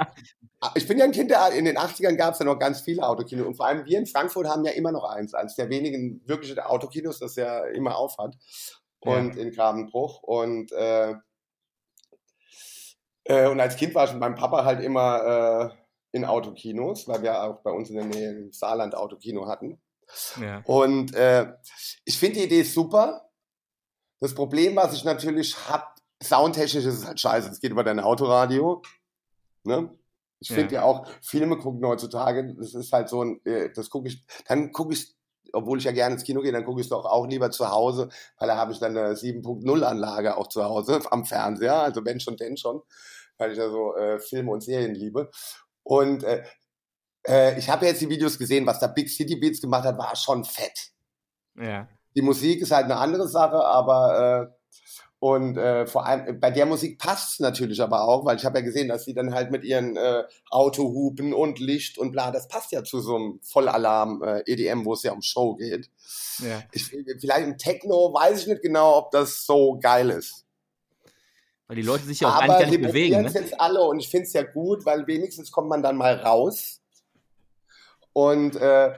ich 0.75 0.89
bin 0.89 0.99
ja 0.99 1.05
ein 1.05 1.13
Kind, 1.13 1.31
der, 1.31 1.51
in 1.53 1.65
den 1.65 1.79
80ern 1.79 2.17
gab 2.17 2.35
es 2.35 2.41
ja 2.41 2.47
noch 2.47 2.59
ganz 2.59 2.81
viele 2.81 3.07
Autokinos. 3.07 3.47
Und 3.47 3.55
vor 3.55 3.67
allem 3.67 3.85
wir 3.85 3.99
in 3.99 4.07
Frankfurt 4.07 4.49
haben 4.49 4.65
ja 4.65 4.73
immer 4.73 4.91
noch 4.91 5.05
eins, 5.05 5.35
eines 5.35 5.55
der 5.55 5.69
wenigen 5.69 6.23
wirklichen 6.27 6.59
Autokinos, 6.59 7.19
das 7.19 7.37
ja 7.37 7.65
immer 7.67 7.97
aufhat. 7.97 8.37
Und 9.01 9.37
ja. 9.37 9.43
in 9.43 9.53
Grabenbruch. 9.53 10.23
Und, 10.23 10.73
äh, 10.73 11.15
äh, 13.25 13.49
und 13.49 13.61
als 13.61 13.77
Kind 13.77 13.95
war 13.95 14.07
ich 14.07 14.13
mit 14.13 14.21
meinem 14.21 14.35
Papa 14.35 14.65
halt 14.65 14.83
immer 14.83 15.71
äh, 15.73 15.77
in 16.13 16.25
Autokinos, 16.25 17.07
weil 17.07 17.23
wir 17.23 17.43
auch 17.43 17.63
bei 17.63 17.71
uns 17.71 17.91
in 17.91 17.97
der 17.97 18.05
Nähe 18.05 18.31
im 18.31 18.53
Saarland 18.53 18.95
Autokino 18.95 19.47
hatten. 19.47 19.81
Ja. 20.41 20.63
Und 20.65 21.15
äh, 21.15 21.53
ich 22.05 22.19
finde 22.19 22.41
die 22.41 22.45
Idee 22.47 22.63
super. 22.63 23.31
Das 24.21 24.35
Problem, 24.35 24.77
was 24.77 24.95
ich 24.95 25.05
natürlich 25.05 25.57
habe, 25.69 25.87
soundtechnisch 26.23 26.85
ist 26.85 26.99
es 26.99 27.07
halt 27.07 27.21
scheiße. 27.21 27.51
Es 27.51 27.61
geht 27.61 27.73
über 27.73 27.85
dein 27.85 28.01
Autoradio. 28.01 28.83
Ne? 29.65 29.91
Ich 30.41 30.49
finde 30.49 30.75
ja. 30.75 30.81
ja. 30.81 30.87
auch, 30.87 31.07
Filme 31.23 31.59
gucken 31.59 31.87
heutzutage, 31.87 32.55
das 32.55 32.75
ist 32.75 32.93
halt 32.93 33.09
so 33.09 33.23
ein, 33.23 33.41
äh, 33.45 33.71
das 33.75 33.91
gucke 33.91 34.09
ich, 34.09 34.25
dann 34.47 34.73
gucke 34.73 34.95
ich, 34.95 35.15
obwohl 35.53 35.79
ich 35.79 35.85
ja 35.85 35.93
gerne 35.93 36.15
ins 36.15 36.25
Kino 36.25 36.41
gehe, 36.41 36.53
dann 36.53 36.65
gucke 36.65 36.81
ich 36.81 36.87
es 36.87 36.91
doch 36.91 37.05
auch 37.05 37.27
lieber 37.27 37.51
zu 37.51 37.71
Hause, 37.71 38.09
weil 38.39 38.49
da 38.49 38.57
habe 38.57 38.73
ich 38.73 38.79
dann 38.79 38.97
eine 38.97 39.15
7.0 39.15 39.83
Anlage 39.83 40.37
auch 40.37 40.49
zu 40.49 40.65
Hause 40.65 41.01
am 41.11 41.27
Fernseher, 41.27 41.83
also 41.83 42.05
wenn 42.05 42.21
schon, 42.21 42.37
denn 42.37 42.57
schon, 42.57 42.81
weil 43.37 43.53
ich 43.53 43.59
ja 43.59 43.69
so 43.69 43.95
äh, 43.97 44.19
Filme 44.19 44.51
und 44.51 44.63
Serien 44.63 44.95
liebe. 44.95 45.31
Und 45.83 46.25
äh, 46.25 46.45
äh, 47.27 47.59
ich 47.59 47.69
habe 47.69 47.87
jetzt 47.87 48.01
die 48.01 48.09
Videos 48.09 48.39
gesehen, 48.39 48.67
was 48.67 48.81
da 48.81 48.87
Big 48.87 49.09
City 49.09 49.37
Beats 49.37 49.61
gemacht 49.61 49.85
hat, 49.85 49.99
war 49.99 50.15
schon 50.17 50.45
fett. 50.45 50.91
Ja. 51.57 51.89
Die 52.15 52.23
Musik 52.23 52.63
ist 52.63 52.73
halt 52.73 52.87
eine 52.87 52.97
andere 52.97 53.29
Sache, 53.29 53.65
aber 53.65 54.51
äh, 54.51 54.61
und 55.21 55.59
äh, 55.59 55.87
vor 55.87 56.07
allem 56.07 56.41
bei 56.41 56.51
der 56.51 56.65
Musik 56.65 56.99
passt 56.99 57.35
es 57.35 57.41
natürlich 57.41 57.83
aber 57.83 58.05
auch, 58.05 58.25
weil 58.25 58.39
ich 58.39 58.47
habe 58.47 58.59
ja 58.59 58.65
gesehen, 58.65 58.89
dass 58.89 59.05
sie 59.05 59.13
dann 59.13 59.35
halt 59.35 59.51
mit 59.51 59.65
ihren 59.65 59.97
äh, 59.97 60.25
Autohupen 60.49 61.35
und 61.35 61.59
Licht 61.59 61.99
und 61.99 62.11
bla, 62.11 62.31
das 62.31 62.49
passt 62.49 62.73
ja 62.73 62.83
zu 62.83 63.01
so 63.01 63.17
einem 63.17 63.41
Vollalarm 63.43 64.23
äh, 64.23 64.43
EDM, 64.47 64.87
wo 64.87 64.95
es 64.95 65.03
ja 65.03 65.13
um 65.13 65.21
Show 65.21 65.57
geht. 65.57 65.91
Ja. 66.39 66.63
Ich, 66.73 66.87
vielleicht 66.87 67.47
im 67.47 67.59
Techno 67.59 68.15
weiß 68.15 68.41
ich 68.41 68.47
nicht 68.47 68.63
genau, 68.63 68.97
ob 68.97 69.11
das 69.11 69.45
so 69.45 69.79
geil 69.79 70.09
ist. 70.09 70.47
Weil 71.67 71.77
die 71.77 71.83
Leute 71.83 72.05
sich 72.05 72.21
ja 72.21 72.29
auch 72.29 72.43
aber 72.43 72.55
eigentlich 72.57 72.59
gar 72.59 72.71
nicht 72.71 72.83
bewegen. 72.83 73.23
Ne? 73.23 73.31
jetzt 73.31 73.61
alle 73.61 73.83
und 73.83 74.01
ich 74.01 74.09
finde 74.09 74.27
es 74.27 74.33
ja 74.33 74.43
gut, 74.43 74.87
weil 74.87 75.07
wenigstens 75.07 75.53
kommt 75.53 75.69
man 75.69 75.83
dann 75.83 75.97
mal 75.97 76.15
raus 76.15 76.80
und 78.13 78.57
äh, 78.57 78.93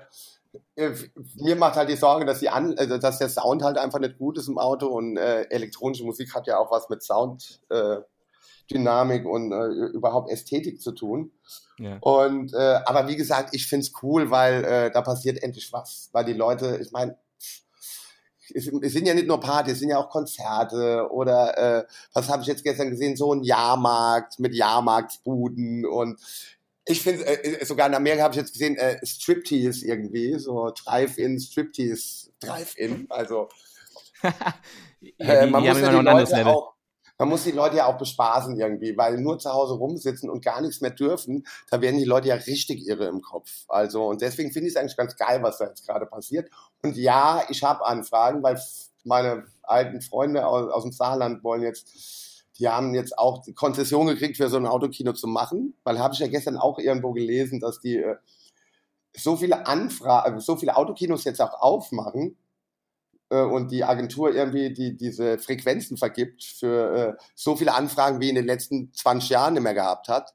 äh, 0.77 0.91
mir 1.37 1.57
macht 1.57 1.77
halt 1.77 1.89
die 1.89 1.97
Sorge, 1.97 2.25
dass, 2.25 2.41
die 2.41 2.49
An 2.49 2.77
also 2.79 2.99
dass 2.99 3.19
der 3.19 3.29
Sound 3.29 3.63
halt 3.63 3.79
einfach 3.79 3.99
nicht 3.99 4.19
gut 4.19 4.39
ist 4.39 4.49
im 4.49 4.59
Auto 4.59 4.87
und 4.87 5.17
äh, 5.17 5.43
elektronische 5.45 6.05
Musik 6.05 6.35
hat 6.35 6.47
ja 6.47 6.59
auch 6.59 6.71
was 6.71 6.89
mit 6.89 7.03
Sounddynamik 7.03 9.25
äh, 9.25 9.29
und 9.29 9.53
äh, 9.53 9.67
überhaupt 9.95 10.31
Ästhetik 10.31 10.81
zu 10.81 10.93
tun. 10.93 11.33
Ja. 11.79 11.99
Und 12.01 12.53
äh, 12.55 12.81
aber 12.85 13.09
wie 13.09 13.17
gesagt, 13.17 13.55
ich 13.55 13.67
finde 13.67 13.87
es 13.87 13.93
cool, 14.03 14.31
weil 14.31 14.65
äh, 14.65 14.91
da 14.91 15.03
passiert 15.03 15.43
endlich 15.43 15.73
was. 15.73 16.11
Weil 16.13 16.25
die 16.25 16.35
Leute, 16.35 16.79
ich 16.83 16.93
meine, 16.93 17.17
es, 18.55 18.69
es, 18.69 18.93
sind 18.93 19.07
ja 19.07 19.15
nicht 19.15 19.27
nur 19.27 19.41
Partys, 19.41 19.75
es 19.75 19.79
sind 19.81 19.91
ja 19.91 19.99
auch 19.99 20.11
Konzerte 20.11 21.09
oder 21.11 21.59
äh, 21.59 21.85
was 22.13 22.29
habe 22.29 22.43
ich 22.43 22.49
jetzt 22.49 22.65
gestern 22.65 22.91
gesehen, 22.91 23.17
so 23.17 23.33
ein 23.33 23.43
Jahrmarkt 23.43 24.39
mit 24.39 24.55
Jahrmarktsbuden 24.55 25.87
und 25.87 26.21
Ich 26.85 27.03
finde, 27.03 27.25
äh, 27.27 27.65
sogar 27.65 27.87
in 27.87 27.95
Amerika 27.95 28.25
habe 28.25 28.35
ich 28.35 28.41
jetzt 28.41 28.53
gesehen, 28.53 28.77
äh, 28.77 28.99
Striptease 29.05 29.87
irgendwie, 29.87 30.39
so 30.39 30.73
Drive-In, 30.85 31.39
Striptease, 31.39 32.31
Drive-In. 32.41 33.07
Also 33.11 33.49
äh, 35.19 35.47
man, 35.47 35.63
die 35.63 35.69
muss 35.69 35.81
ja 35.81 35.91
die 35.91 36.05
Leute 36.05 36.47
auch, 36.47 36.75
man 37.19 37.29
muss 37.29 37.45
die 37.45 37.53
Leute 37.53 37.77
ja 37.77 37.87
auch 37.87 37.99
bespaßen 37.99 38.59
irgendwie, 38.59 38.97
weil 38.97 39.19
nur 39.19 39.39
zu 39.39 39.53
Hause 39.53 39.75
rumsitzen 39.75 40.29
und 40.29 40.45
gar 40.45 40.61
nichts 40.61 40.81
mehr 40.81 40.91
dürfen, 40.91 41.47
da 41.71 41.81
werden 41.81 41.99
die 41.99 42.05
Leute 42.05 42.29
ja 42.29 42.35
richtig 42.35 42.87
irre 42.87 43.07
im 43.07 43.21
Kopf. 43.21 43.65
Also 43.69 44.07
und 44.07 44.21
deswegen 44.23 44.51
finde 44.51 44.69
ich 44.69 44.75
es 44.75 44.81
eigentlich 44.81 44.97
ganz 44.97 45.17
geil, 45.17 45.43
was 45.43 45.59
da 45.59 45.67
jetzt 45.67 45.87
gerade 45.87 46.07
passiert. 46.07 46.51
Und 46.83 46.97
ja, 46.97 47.45
ich 47.49 47.63
habe 47.63 47.85
Anfragen, 47.87 48.43
weil 48.43 48.61
meine 49.05 49.45
alten 49.63 50.01
Freunde 50.01 50.47
aus, 50.47 50.71
aus 50.73 50.83
dem 50.83 50.93
Saarland 50.93 51.45
wollen 51.45 51.63
jetzt 51.63 51.89
die 52.59 52.69
haben 52.69 52.95
jetzt 52.95 53.19
auch 53.19 53.43
die 53.43 53.55
Konzession 53.55 54.07
gekriegt, 54.07 54.37
für 54.37 54.49
so 54.49 54.57
ein 54.57 54.67
Autokino 54.67 55.13
zu 55.13 55.27
machen, 55.27 55.75
weil 55.85 55.99
habe 55.99 56.15
ich 56.15 56.21
ja 56.21 56.29
gestern 56.29 56.57
auch 56.57 56.79
irgendwo 56.79 57.13
gelesen, 57.13 57.61
dass 57.61 57.81
die 57.81 57.97
äh, 57.97 58.17
so 59.17 59.37
viele 59.37 59.67
Anfragen, 59.67 60.41
so 60.41 60.57
viele 60.57 60.77
Autokinos 60.77 61.25
jetzt 61.25 61.41
auch 61.41 61.61
aufmachen 61.61 62.37
äh, 63.31 63.43
und 63.43 63.71
die 63.71 63.85
Agentur 63.85 64.35
irgendwie 64.35 64.73
die 64.73 64.97
diese 64.97 65.39
Frequenzen 65.39 65.97
vergibt 65.97 66.45
für 66.45 67.17
äh, 67.19 67.23
so 67.35 67.57
viele 67.57 67.75
Anfragen 67.75 68.21
wie 68.21 68.29
in 68.29 68.37
den 68.37 68.47
letzten 68.47 68.93
20 68.93 69.31
Jahren 69.31 69.55
nicht 69.55 69.63
mehr 69.63 69.75
gehabt 69.75 70.09
hat 70.09 70.35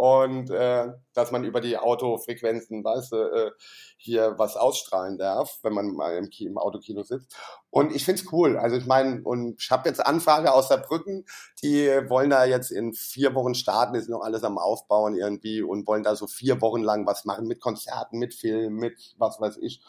und 0.00 0.48
äh, 0.48 0.94
dass 1.12 1.30
man 1.30 1.44
über 1.44 1.60
die 1.60 1.76
Autofrequenzen, 1.76 2.82
weißt 2.82 3.12
du, 3.12 3.16
äh, 3.16 3.50
hier 3.98 4.38
was 4.38 4.56
ausstrahlen 4.56 5.18
darf, 5.18 5.58
wenn 5.62 5.74
man 5.74 5.92
mal 5.92 6.16
im, 6.16 6.30
im 6.38 6.56
Autokino 6.56 7.02
sitzt. 7.02 7.36
Und 7.68 7.94
ich 7.94 8.06
find's 8.06 8.32
cool. 8.32 8.56
Also 8.56 8.76
ich 8.76 8.86
meine, 8.86 9.20
und 9.22 9.60
ich 9.60 9.70
habe 9.70 9.86
jetzt 9.86 10.00
Anfrage 10.00 10.54
aus 10.54 10.68
Saarbrücken, 10.68 11.26
die 11.62 11.86
wollen 12.08 12.30
da 12.30 12.46
jetzt 12.46 12.70
in 12.70 12.94
vier 12.94 13.34
Wochen 13.34 13.54
starten, 13.54 13.94
ist 13.94 14.08
noch 14.08 14.22
alles 14.22 14.42
am 14.42 14.56
Aufbauen 14.56 15.16
irgendwie 15.16 15.60
und 15.60 15.86
wollen 15.86 16.02
da 16.02 16.16
so 16.16 16.26
vier 16.26 16.62
Wochen 16.62 16.80
lang 16.80 17.06
was 17.06 17.26
machen 17.26 17.46
mit 17.46 17.60
Konzerten, 17.60 18.18
mit 18.18 18.32
Filmen, 18.32 18.76
mit 18.76 19.14
was 19.18 19.38
weiß 19.38 19.58
ich. 19.58 19.82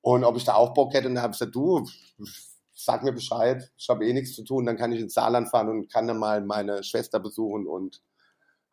Und 0.00 0.22
ob 0.22 0.36
ich 0.36 0.44
da 0.44 0.54
auch 0.54 0.74
Bock 0.74 0.94
hätte, 0.94 1.08
und 1.08 1.16
dann 1.16 1.24
habe 1.24 1.32
ich 1.32 1.40
gesagt, 1.40 1.56
du, 1.56 1.84
sag 2.72 3.02
mir 3.02 3.12
Bescheid, 3.12 3.68
ich 3.76 3.88
habe 3.88 4.06
eh 4.06 4.12
nichts 4.12 4.36
zu 4.36 4.44
tun, 4.44 4.64
dann 4.64 4.76
kann 4.76 4.92
ich 4.92 5.00
ins 5.00 5.14
Saarland 5.14 5.48
fahren 5.48 5.68
und 5.70 5.92
kann 5.92 6.06
dann 6.06 6.18
mal 6.18 6.40
meine 6.40 6.84
Schwester 6.84 7.18
besuchen 7.18 7.66
und 7.66 8.00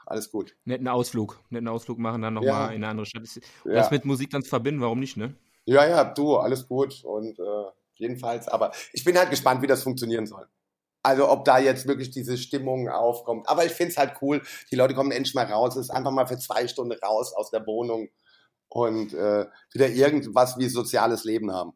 alles 0.08 0.32
gut. 0.32 0.56
Netten 0.64 0.88
Ausflug, 0.88 1.40
netten 1.50 1.68
Ausflug 1.68 2.00
machen, 2.00 2.22
dann 2.22 2.34
nochmal 2.34 2.50
ja. 2.50 2.68
in 2.68 2.76
eine 2.76 2.88
andere 2.88 3.06
Stadt. 3.06 3.24
Und 3.64 3.72
ja. 3.72 3.78
das 3.78 3.92
mit 3.92 4.06
Musik 4.06 4.30
dann 4.30 4.42
zu 4.42 4.50
verbinden, 4.50 4.82
warum 4.82 5.00
nicht, 5.00 5.18
ne? 5.18 5.36
Ja, 5.66 5.86
ja, 5.86 6.06
du, 6.06 6.38
alles 6.38 6.68
gut. 6.68 7.04
Und 7.04 7.38
äh, 7.40 7.66
jedenfalls, 7.96 8.48
aber 8.48 8.72
ich 8.94 9.04
bin 9.04 9.18
halt 9.18 9.30
gespannt, 9.30 9.62
wie 9.62 9.68
das 9.68 9.84
funktionieren 9.84 10.26
soll. 10.26 10.48
Also 11.04 11.30
ob 11.30 11.46
da 11.46 11.60
jetzt 11.60 11.88
wirklich 11.88 12.10
diese 12.10 12.38
Stimmung 12.38 12.90
aufkommt. 12.90 13.48
Aber 13.50 13.66
ich 13.66 13.72
finde 13.72 13.92
es 13.92 13.98
halt 13.98 14.16
cool, 14.22 14.42
die 14.72 14.76
Leute 14.76 14.94
kommen 14.94 15.12
endlich 15.12 15.36
mal 15.36 15.46
raus, 15.46 15.76
es 15.76 15.86
ist 15.86 15.90
einfach 15.90 16.12
mal 16.12 16.28
für 16.28 16.38
zwei 16.38 16.68
Stunden 16.68 16.98
raus 17.04 17.34
aus 17.34 17.52
der 17.52 17.66
Wohnung 17.66 18.10
und 18.70 19.14
äh, 19.14 19.46
wieder 19.74 19.90
irgendwas 19.90 20.58
wie 20.58 20.68
soziales 20.68 21.24
Leben 21.24 21.52
haben. 21.52 21.74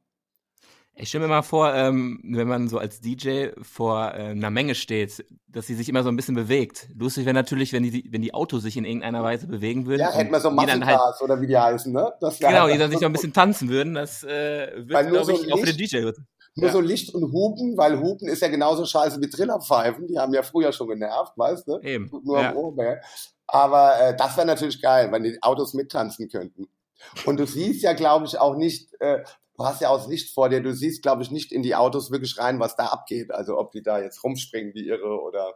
Ich 0.95 1.09
stelle 1.09 1.23
mir 1.23 1.29
mal 1.29 1.41
vor, 1.41 1.73
ähm, 1.73 2.19
wenn 2.23 2.47
man 2.47 2.67
so 2.67 2.77
als 2.77 2.99
DJ 2.99 3.49
vor 3.61 4.13
äh, 4.13 4.31
einer 4.31 4.49
Menge 4.49 4.75
steht, 4.75 5.25
dass 5.47 5.65
sie 5.65 5.73
sich 5.73 5.87
immer 5.89 6.03
so 6.03 6.09
ein 6.09 6.15
bisschen 6.15 6.35
bewegt. 6.35 6.89
Lustig 6.95 7.25
wäre 7.25 7.33
natürlich, 7.33 7.73
wenn 7.73 7.83
die, 7.83 8.07
wenn 8.11 8.21
die 8.21 8.33
Autos 8.33 8.63
sich 8.63 8.77
in 8.77 8.85
irgendeiner 8.85 9.23
Weise 9.23 9.47
bewegen 9.47 9.85
würden. 9.87 10.01
Ja, 10.01 10.11
hätten 10.11 10.31
wir 10.31 10.39
so 10.41 10.51
Muscle 10.51 10.85
halt, 10.85 11.21
oder 11.21 11.41
wie 11.41 11.47
die 11.47 11.57
heißen, 11.57 11.91
ne? 11.91 12.11
genau, 12.39 12.67
die 12.67 12.77
dann 12.77 12.91
sich 12.91 12.99
noch 12.99 13.09
ein 13.09 13.13
bisschen 13.13 13.33
tanzen 13.33 13.69
würden. 13.69 13.93
Das 13.93 14.23
äh, 14.23 14.71
wird, 14.75 15.07
glaube 15.07 15.25
so 15.25 15.31
ich, 15.31 15.51
auch 15.51 15.59
für 15.59 15.73
den 15.73 15.77
DJ. 15.77 16.11
Nur 16.55 16.67
ja. 16.67 16.73
so 16.73 16.81
Licht 16.81 17.13
und 17.15 17.31
Hupen, 17.31 17.77
weil 17.77 17.99
Hupen 17.99 18.27
ist 18.27 18.41
ja 18.41 18.49
genauso 18.49 18.85
scheiße 18.85 19.21
wie 19.21 19.29
Trillerpfeifen. 19.29 20.07
Die 20.07 20.19
haben 20.19 20.33
ja 20.33 20.43
früher 20.43 20.73
schon 20.73 20.89
genervt, 20.89 21.37
weißt 21.37 21.67
du? 21.67 21.79
Eben. 21.79 22.11
Nur 22.23 22.41
ja. 22.41 22.49
am 22.49 22.57
Ohr, 22.57 22.75
Aber 23.47 23.99
äh, 23.99 24.15
das 24.17 24.35
wäre 24.35 24.47
natürlich 24.47 24.81
geil, 24.81 25.09
wenn 25.11 25.23
die 25.23 25.41
Autos 25.41 25.73
mittanzen 25.73 26.27
könnten. 26.27 26.67
Und 27.25 27.39
du 27.39 27.47
siehst 27.47 27.83
ja, 27.83 27.93
glaube 27.93 28.25
ich, 28.25 28.37
auch 28.37 28.55
nicht, 28.55 28.89
äh, 28.99 29.23
du 29.57 29.65
hast 29.65 29.81
ja 29.81 29.89
auch 29.89 29.97
das 29.97 30.07
Licht 30.07 30.33
vor 30.33 30.49
dir, 30.49 30.61
du 30.61 30.73
siehst, 30.73 31.01
glaube 31.01 31.23
ich, 31.23 31.31
nicht 31.31 31.51
in 31.51 31.63
die 31.63 31.75
Autos 31.75 32.11
wirklich 32.11 32.37
rein, 32.37 32.59
was 32.59 32.75
da 32.75 32.87
abgeht. 32.87 33.31
Also 33.31 33.57
ob 33.57 33.71
die 33.71 33.81
da 33.81 33.99
jetzt 33.99 34.23
rumspringen 34.23 34.73
wie 34.73 34.87
irre 34.87 35.21
oder. 35.21 35.55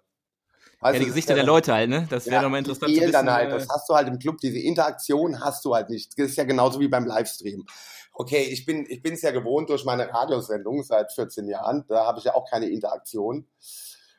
Also, 0.81 0.95
ja, 0.95 0.99
die 0.99 1.09
Gesichter 1.09 1.35
der 1.35 1.45
Leute 1.45 1.73
halt, 1.73 1.89
ne? 1.89 2.05
Das 2.09 2.25
wäre 2.25 2.35
ja, 2.35 2.41
nochmal 2.41 2.59
interessant 2.59 2.93
zu 2.93 3.01
wissen. 3.01 3.11
Dann 3.11 3.31
halt. 3.31 3.51
Das 3.51 3.67
hast 3.69 3.89
du 3.89 3.95
halt 3.95 4.07
im 4.07 4.19
Club, 4.19 4.37
diese 4.37 4.59
Interaktion 4.59 5.39
hast 5.39 5.63
du 5.65 5.73
halt 5.73 5.89
nicht. 5.89 6.17
Das 6.19 6.27
ist 6.27 6.35
ja 6.35 6.43
genauso 6.43 6.79
wie 6.79 6.87
beim 6.87 7.05
Livestream. 7.05 7.65
Okay, 8.13 8.43
ich 8.43 8.65
bin 8.65 8.85
ich 8.87 9.01
bin 9.01 9.13
es 9.13 9.21
ja 9.21 9.31
gewohnt 9.31 9.69
durch 9.69 9.83
meine 9.83 10.13
Radiosendung 10.13 10.83
seit 10.83 11.11
14 11.11 11.47
Jahren. 11.47 11.85
Da 11.87 12.05
habe 12.05 12.19
ich 12.19 12.25
ja 12.25 12.35
auch 12.35 12.49
keine 12.49 12.69
Interaktion 12.69 13.47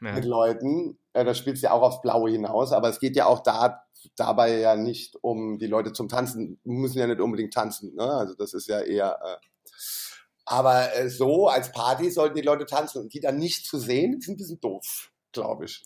ja. 0.00 0.12
mit 0.12 0.24
Leuten. 0.24 0.98
Äh, 1.12 1.24
da 1.24 1.34
spielst 1.34 1.62
du 1.62 1.68
ja 1.68 1.72
auch 1.72 1.82
aufs 1.82 2.02
Blaue 2.02 2.30
hinaus, 2.30 2.72
aber 2.72 2.88
es 2.88 3.00
geht 3.00 3.16
ja 3.16 3.26
auch 3.26 3.40
da 3.40 3.82
dabei 4.14 4.58
ja 4.58 4.76
nicht 4.76 5.16
um 5.22 5.58
die 5.58 5.66
Leute 5.66 5.92
zum 5.92 6.08
Tanzen, 6.08 6.60
müssen 6.64 6.98
ja 6.98 7.06
nicht 7.06 7.20
unbedingt 7.20 7.54
tanzen. 7.54 7.94
Ne? 7.94 8.04
Also 8.04 8.34
das 8.34 8.54
ist 8.54 8.68
ja 8.68 8.80
eher 8.80 9.18
äh, 9.22 9.36
aber 10.44 10.94
äh, 10.94 11.10
so 11.10 11.48
als 11.48 11.72
Party 11.72 12.10
sollten 12.10 12.36
die 12.36 12.42
Leute 12.42 12.66
tanzen 12.66 13.02
und 13.02 13.12
die 13.12 13.20
dann 13.20 13.38
nicht 13.38 13.66
zu 13.66 13.78
sehen, 13.78 14.18
ist 14.18 14.28
ein 14.28 14.36
bisschen 14.36 14.60
doof, 14.60 15.10
glaube 15.32 15.64
ich. 15.64 15.84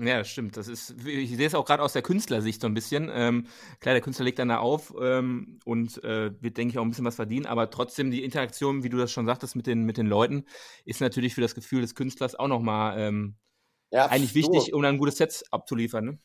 Ja, 0.00 0.18
das 0.18 0.28
stimmt. 0.28 0.56
Das 0.56 0.68
ist, 0.68 0.94
ich 1.04 1.36
sehe 1.36 1.46
es 1.46 1.56
auch 1.56 1.64
gerade 1.64 1.82
aus 1.82 1.92
der 1.92 2.02
Künstlersicht 2.02 2.60
so 2.60 2.68
ein 2.68 2.74
bisschen. 2.74 3.10
Ähm, 3.12 3.48
klar, 3.80 3.94
der 3.94 4.00
Künstler 4.00 4.24
legt 4.24 4.38
dann 4.38 4.48
da 4.48 4.58
auf 4.58 4.94
ähm, 5.00 5.58
und 5.64 6.02
äh, 6.04 6.30
wird, 6.40 6.56
denke 6.56 6.72
ich, 6.72 6.78
auch 6.78 6.84
ein 6.84 6.90
bisschen 6.90 7.04
was 7.04 7.16
verdienen, 7.16 7.46
aber 7.46 7.68
trotzdem 7.68 8.12
die 8.12 8.22
Interaktion, 8.22 8.84
wie 8.84 8.90
du 8.90 8.96
das 8.96 9.10
schon 9.10 9.26
sagtest, 9.26 9.56
mit 9.56 9.66
den, 9.66 9.82
mit 9.82 9.96
den 9.96 10.06
Leuten, 10.06 10.44
ist 10.84 11.00
natürlich 11.00 11.34
für 11.34 11.40
das 11.40 11.56
Gefühl 11.56 11.80
des 11.80 11.96
Künstlers 11.96 12.36
auch 12.36 12.46
nochmal 12.46 13.00
ähm, 13.00 13.38
ja, 13.90 14.06
eigentlich 14.06 14.36
wichtig, 14.36 14.72
um 14.72 14.82
dann 14.82 14.94
ein 14.94 14.98
gutes 14.98 15.16
Set 15.16 15.42
abzuliefern. 15.50 16.04
Ne? 16.04 16.18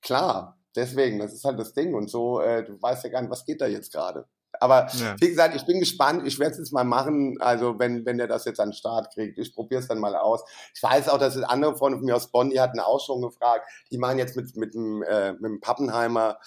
Klar, 0.00 0.58
deswegen, 0.74 1.20
das 1.20 1.32
ist 1.32 1.44
halt 1.44 1.60
das 1.60 1.74
Ding. 1.74 1.94
Und 1.94 2.10
so, 2.10 2.40
äh, 2.40 2.64
du 2.64 2.80
weißt 2.82 3.04
ja 3.04 3.10
gar 3.10 3.20
nicht, 3.20 3.30
was 3.30 3.44
geht 3.44 3.60
da 3.60 3.68
jetzt 3.68 3.92
gerade. 3.92 4.26
Aber 4.62 4.86
ja. 4.92 5.16
wie 5.18 5.28
gesagt, 5.28 5.56
ich 5.56 5.66
bin 5.66 5.80
gespannt. 5.80 6.26
Ich 6.26 6.38
werde 6.38 6.52
es 6.52 6.58
jetzt 6.58 6.72
mal 6.72 6.84
machen. 6.84 7.36
Also 7.40 7.78
wenn, 7.78 8.06
wenn 8.06 8.18
der 8.18 8.28
das 8.28 8.44
jetzt 8.44 8.60
an 8.60 8.68
den 8.68 8.74
Start 8.74 9.12
kriegt, 9.12 9.38
ich 9.38 9.54
probiere 9.54 9.80
es 9.80 9.88
dann 9.88 9.98
mal 9.98 10.14
aus. 10.14 10.44
Ich 10.74 10.82
weiß 10.82 11.08
auch, 11.08 11.18
dass 11.18 11.34
es 11.34 11.42
andere 11.42 11.76
Freunde 11.76 11.98
von 11.98 12.06
mir 12.06 12.16
aus 12.16 12.30
Bonn, 12.30 12.50
die 12.50 12.60
hatten 12.60 12.78
auch 12.78 13.04
schon 13.04 13.20
gefragt. 13.20 13.68
Die 13.90 13.98
machen 13.98 14.18
jetzt 14.18 14.36
mit, 14.36 14.56
mit, 14.56 14.74
dem, 14.74 15.02
äh, 15.02 15.32
mit 15.32 15.44
dem 15.44 15.60
Pappenheimer 15.60 16.38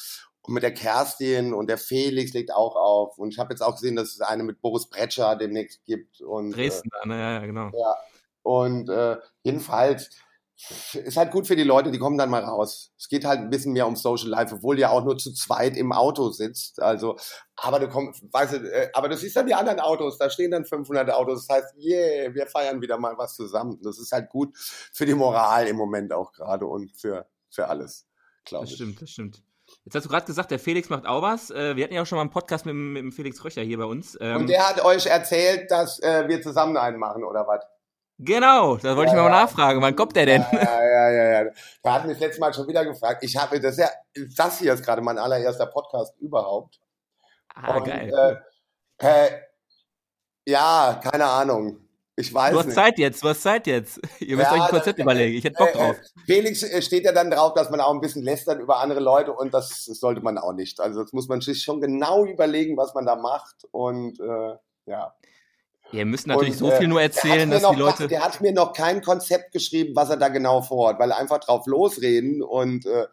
und 0.43 0.53
mit 0.53 0.63
der 0.63 0.73
Kerstin 0.73 1.53
und 1.53 1.67
der 1.67 1.77
Felix 1.77 2.33
legt 2.33 2.53
auch 2.53 2.75
auf. 2.75 3.17
Und 3.17 3.33
ich 3.33 3.39
habe 3.39 3.53
jetzt 3.53 3.61
auch 3.61 3.73
gesehen, 3.73 3.95
dass 3.95 4.13
es 4.13 4.21
eine 4.21 4.43
mit 4.43 4.61
Boris 4.61 4.89
Bretscher 4.89 5.35
demnächst 5.35 5.83
gibt. 5.85 6.21
Und, 6.21 6.55
Dresden, 6.55 6.89
äh, 7.03 7.07
ne? 7.07 7.19
ja, 7.19 7.45
genau. 7.45 7.71
Ja. 7.73 7.95
Und 8.43 8.89
äh, 8.89 9.17
jedenfalls, 9.43 10.09
ist 10.93 11.17
halt 11.17 11.31
gut 11.31 11.47
für 11.47 11.55
die 11.55 11.63
Leute, 11.63 11.91
die 11.91 11.99
kommen 11.99 12.17
dann 12.17 12.29
mal 12.29 12.43
raus. 12.43 12.91
Es 12.97 13.09
geht 13.09 13.25
halt 13.25 13.39
ein 13.39 13.49
bisschen 13.49 13.73
mehr 13.73 13.87
um 13.87 13.95
Social 13.95 14.29
Life, 14.29 14.55
obwohl 14.55 14.79
ja 14.79 14.89
auch 14.89 15.03
nur 15.03 15.17
zu 15.17 15.33
zweit 15.33 15.75
im 15.75 15.91
Auto 15.91 16.29
sitzt. 16.29 16.81
Also, 16.81 17.17
aber 17.57 17.79
du 17.79 17.89
kommst, 17.89 18.23
weißt 18.31 18.53
du, 18.53 18.57
äh, 18.57 18.89
aber 18.93 19.09
du 19.09 19.17
siehst 19.17 19.35
dann 19.35 19.47
die 19.47 19.53
anderen 19.53 19.79
Autos, 19.79 20.17
da 20.17 20.29
stehen 20.29 20.51
dann 20.51 20.65
500 20.65 21.11
Autos. 21.11 21.45
Das 21.45 21.57
heißt, 21.57 21.75
yeah, 21.77 22.33
wir 22.33 22.47
feiern 22.47 22.81
wieder 22.81 22.97
mal 22.97 23.17
was 23.17 23.35
zusammen. 23.35 23.79
Das 23.83 23.99
ist 23.99 24.11
halt 24.11 24.29
gut 24.29 24.57
für 24.57 25.05
die 25.05 25.13
Moral 25.13 25.67
im 25.67 25.75
Moment 25.75 26.13
auch 26.13 26.31
gerade 26.31 26.65
und 26.65 26.91
für, 26.97 27.27
für 27.49 27.67
alles, 27.67 28.07
glaube 28.45 28.65
ich. 28.65 28.71
Das 28.71 28.75
stimmt, 28.77 29.01
das 29.01 29.09
stimmt. 29.09 29.43
Jetzt 29.83 29.95
hast 29.95 30.05
du 30.05 30.09
gerade 30.09 30.25
gesagt, 30.25 30.51
der 30.51 30.59
Felix 30.59 30.89
macht 30.89 31.05
auch 31.05 31.21
was. 31.21 31.49
Äh, 31.49 31.75
wir 31.75 31.83
hatten 31.83 31.93
ja 31.93 32.01
auch 32.01 32.05
schon 32.05 32.17
mal 32.17 32.21
einen 32.21 32.31
Podcast 32.31 32.65
mit, 32.65 32.75
mit 32.75 33.01
dem 33.01 33.11
Felix 33.11 33.43
Röcher 33.43 33.61
hier 33.61 33.77
bei 33.77 33.85
uns. 33.85 34.17
Ähm, 34.21 34.37
und 34.37 34.47
der 34.47 34.67
hat 34.67 34.83
euch 34.83 35.05
erzählt, 35.07 35.69
dass 35.69 35.99
äh, 35.99 36.27
wir 36.27 36.41
zusammen 36.41 36.77
einen 36.77 36.97
machen, 36.97 37.23
oder 37.23 37.45
was? 37.47 37.65
Genau, 38.17 38.77
da 38.77 38.95
wollte 38.95 39.11
ja, 39.11 39.17
ich 39.17 39.23
mal 39.23 39.31
ja. 39.31 39.43
nachfragen. 39.43 39.81
Wann 39.81 39.95
kommt 39.95 40.15
der 40.15 40.25
denn? 40.25 40.45
Ja, 40.51 40.83
ja, 40.85 41.09
ja, 41.11 41.43
ja. 41.43 41.51
Da 41.83 41.93
hat 41.93 42.05
mich 42.05 42.17
letztes 42.17 42.39
Mal 42.39 42.53
schon 42.53 42.67
wieder 42.67 42.85
gefragt. 42.85 43.23
Ich 43.23 43.35
habe, 43.35 43.59
das 43.59 43.77
ja, 43.77 43.89
das 44.37 44.59
hier 44.59 44.73
ist 44.73 44.85
gerade 44.85 45.01
mein 45.01 45.17
allererster 45.17 45.65
Podcast 45.65 46.13
überhaupt. 46.19 46.79
Ah, 47.53 47.77
Und, 47.77 47.85
geil. 47.85 48.41
Äh, 48.99 49.25
äh, 49.27 49.31
ja, 50.47 51.01
keine 51.03 51.25
Ahnung. 51.25 51.85
Ich 52.17 52.33
weiß 52.33 52.53
Du 52.53 52.59
hast 52.59 52.67
nicht. 52.67 52.75
Zeit 52.75 52.97
jetzt, 52.97 53.21
du 53.23 53.27
hast 53.27 53.41
Zeit 53.41 53.67
jetzt. 53.67 53.99
Ihr 54.21 54.37
müsst 54.37 54.51
euch 54.51 54.61
ein 54.61 54.69
Konzept 54.69 54.99
überlegen. 54.99 55.37
Ich 55.37 55.43
hätte 55.43 55.57
Bock 55.57 55.75
äh, 55.75 55.77
drauf. 55.77 55.97
Felix 56.25 56.63
äh, 56.63 56.81
steht 56.81 57.03
ja 57.03 57.11
dann 57.11 57.29
drauf, 57.29 57.53
dass 57.53 57.69
man 57.69 57.81
auch 57.81 57.93
ein 57.93 57.99
bisschen 57.99 58.23
lästert 58.23 58.61
über 58.61 58.79
andere 58.79 59.01
Leute 59.01 59.33
und 59.33 59.53
das 59.53 59.83
sollte 59.83 60.21
man 60.21 60.37
auch 60.37 60.53
nicht. 60.53 60.79
Also 60.79 61.03
das 61.03 61.11
muss 61.11 61.27
man 61.27 61.41
sich 61.41 61.61
schon 61.61 61.81
genau 61.81 62.25
überlegen, 62.25 62.77
was 62.77 62.93
man 62.93 63.05
da 63.05 63.17
macht 63.17 63.65
und 63.71 64.19
äh, 64.21 64.55
ja. 64.85 65.13
Ihr 65.95 66.05
müsst 66.05 66.27
natürlich 66.27 66.61
und, 66.61 66.69
so 66.69 66.71
viel 66.71 66.87
nur 66.87 67.01
erzählen, 67.01 67.49
dass 67.49 67.67
die 67.67 67.75
Leute. 67.75 68.07
Der 68.07 68.23
hat 68.23 68.41
mir 68.41 68.51
noch 68.51 68.73
kein 68.73 69.01
Konzept 69.01 69.51
geschrieben, 69.51 69.95
was 69.95 70.09
er 70.09 70.17
da 70.17 70.27
genau 70.27 70.61
vorhat, 70.61 70.99
weil 70.99 71.11
einfach 71.11 71.39
drauf 71.39 71.65
losreden 71.67 72.41
und 72.43 72.85
äh, 72.85 73.07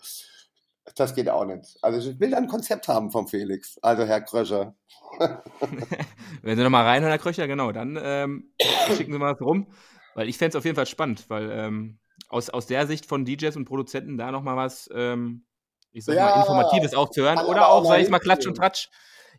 das 0.97 1.15
geht 1.15 1.29
auch 1.29 1.45
nicht. 1.45 1.79
Also 1.83 2.11
ich 2.11 2.19
will 2.19 2.35
ein 2.35 2.49
Konzept 2.49 2.89
haben 2.89 3.11
vom 3.11 3.29
Felix, 3.29 3.79
also 3.83 4.05
Herr 4.05 4.21
Kröscher. 4.21 4.75
Wenn 6.43 6.57
Sie 6.57 6.63
nochmal 6.63 6.85
reinhören, 6.85 7.13
Herr 7.13 7.19
Kröcher, 7.19 7.47
genau, 7.47 7.73
dann 7.73 7.99
ähm, 8.03 8.53
schicken 8.97 9.13
Sie 9.13 9.19
mal 9.19 9.35
was 9.35 9.41
rum, 9.41 9.69
weil 10.15 10.29
ich 10.29 10.39
fände 10.39 10.51
es 10.51 10.57
auf 10.57 10.65
jeden 10.65 10.77
Fall 10.77 10.87
spannend, 10.87 11.25
weil 11.29 11.51
ähm, 11.51 11.99
aus, 12.29 12.51
aus 12.51 12.67
der 12.67 12.87
Sicht 12.87 13.07
von 13.07 13.25
DJs 13.25 13.57
und 13.57 13.67
Produzenten 13.67 14.17
da 14.17 14.33
nochmal 14.33 14.57
was, 14.57 14.91
ähm, 14.93 15.45
ich 15.93 16.05
sag 16.05 16.17
ja, 16.17 16.31
mal, 16.31 16.41
Informatives 16.41 16.95
auch 16.95 17.11
zu 17.11 17.23
hören 17.23 17.39
oder 17.39 17.69
auch, 17.69 17.85
sag 17.85 18.01
ich 18.01 18.09
mal, 18.09 18.19
Klatsch 18.19 18.47
und 18.47 18.57
Tratsch. 18.57 18.89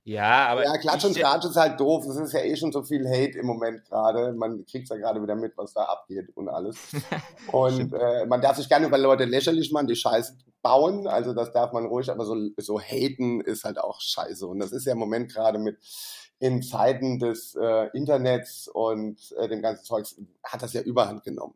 Ja, 0.06 0.47
aber. 0.47 0.66
Ja, 0.66 0.78
Klatsch 0.78 1.06
und 1.06 1.18
Tratsch 1.18 1.45
ist 1.45 1.56
halt 1.56 1.80
doof. 1.80 2.06
Es 2.06 2.18
ist 2.18 2.34
ja 2.34 2.41
eh 2.41 2.56
schon 2.58 2.74
so 2.74 2.84
viel 2.84 3.08
Hate 3.08 3.39
im 3.39 3.45
Moment 3.45 3.86
gerade. 3.86 4.34
Man 4.34 4.66
kriegt 4.66 4.89
ja 4.89 4.97
gerade 4.97 5.22
wieder 5.22 5.36
mit, 5.36 5.58
was 5.58 5.74
da 5.74 5.84
abgeht 5.84 6.30
und 6.36 6.49
alles. 6.49 6.78
und 7.51 7.93
äh, 7.93 8.26
man 8.26 8.41
darf 8.41 8.58
sich 8.58 8.68
gerne 8.68 8.88
über 8.88 8.97
Leute 8.97 9.24
lächerlich 9.24 9.72
machen, 9.72 9.88
die 9.88 9.95
Scheiße 9.95 10.36
bauen, 10.62 11.08
also 11.08 11.34
das 11.34 11.51
darf 11.51 11.74
man 11.74 11.86
ruhig, 11.86 12.10
aber 12.10 12.26
so, 12.26 12.36
so 12.58 12.80
haten 12.80 13.41
ist 13.41 13.66
halt 13.66 13.78
auch 13.78 14.01
scheiße. 14.01 14.47
Und 14.47 14.60
das 14.60 14.72
ist 14.72 14.86
ja 14.86 14.93
im 14.93 14.99
Moment 14.99 15.32
gerade 15.32 15.60
mit 15.60 15.78
in 16.39 16.62
Zeiten 16.62 17.20
des 17.20 17.56
äh, 17.56 17.89
Internets 17.93 18.68
und 18.68 19.34
äh, 19.38 19.47
dem 19.47 19.62
ganzen 19.62 19.86
Zeugs, 19.86 20.16
hat 20.43 20.62
das 20.62 20.74
ja 20.74 20.82
überhand 20.82 21.24
genommen. 21.24 21.54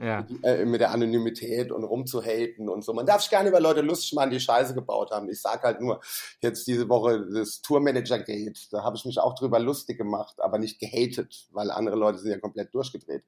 Ja. 0.00 0.26
Äh, 0.42 0.64
mit 0.64 0.80
der 0.80 0.90
Anonymität 0.90 1.70
und 1.70 1.84
rumzuhaten 1.84 2.68
und 2.70 2.82
so. 2.82 2.94
Man 2.94 3.04
darf 3.04 3.20
sich 3.20 3.30
gerne 3.30 3.50
über 3.50 3.60
Leute 3.60 3.82
lustig 3.82 4.14
machen, 4.14 4.30
die 4.30 4.40
Scheiße 4.40 4.74
gebaut 4.74 5.10
haben. 5.10 5.28
Ich 5.28 5.42
sag 5.42 5.62
halt 5.62 5.80
nur, 5.80 6.00
jetzt 6.40 6.66
diese 6.66 6.88
Woche 6.88 7.26
das 7.30 7.60
Tourmanager-Gate, 7.60 8.72
da 8.72 8.82
habe 8.84 8.96
ich 8.96 9.04
mich 9.04 9.18
auch 9.18 9.34
drüber 9.34 9.58
lustig 9.58 9.98
gemacht, 9.98 10.40
aber 10.40 10.58
nicht 10.58 10.78
gehatet, 10.80 11.46
weil 11.52 11.70
andere 11.70 11.96
Leute 11.96 12.18
sind 12.18 12.30
ja 12.30 12.38
komplett 12.38 12.74
durchgedreht. 12.74 13.22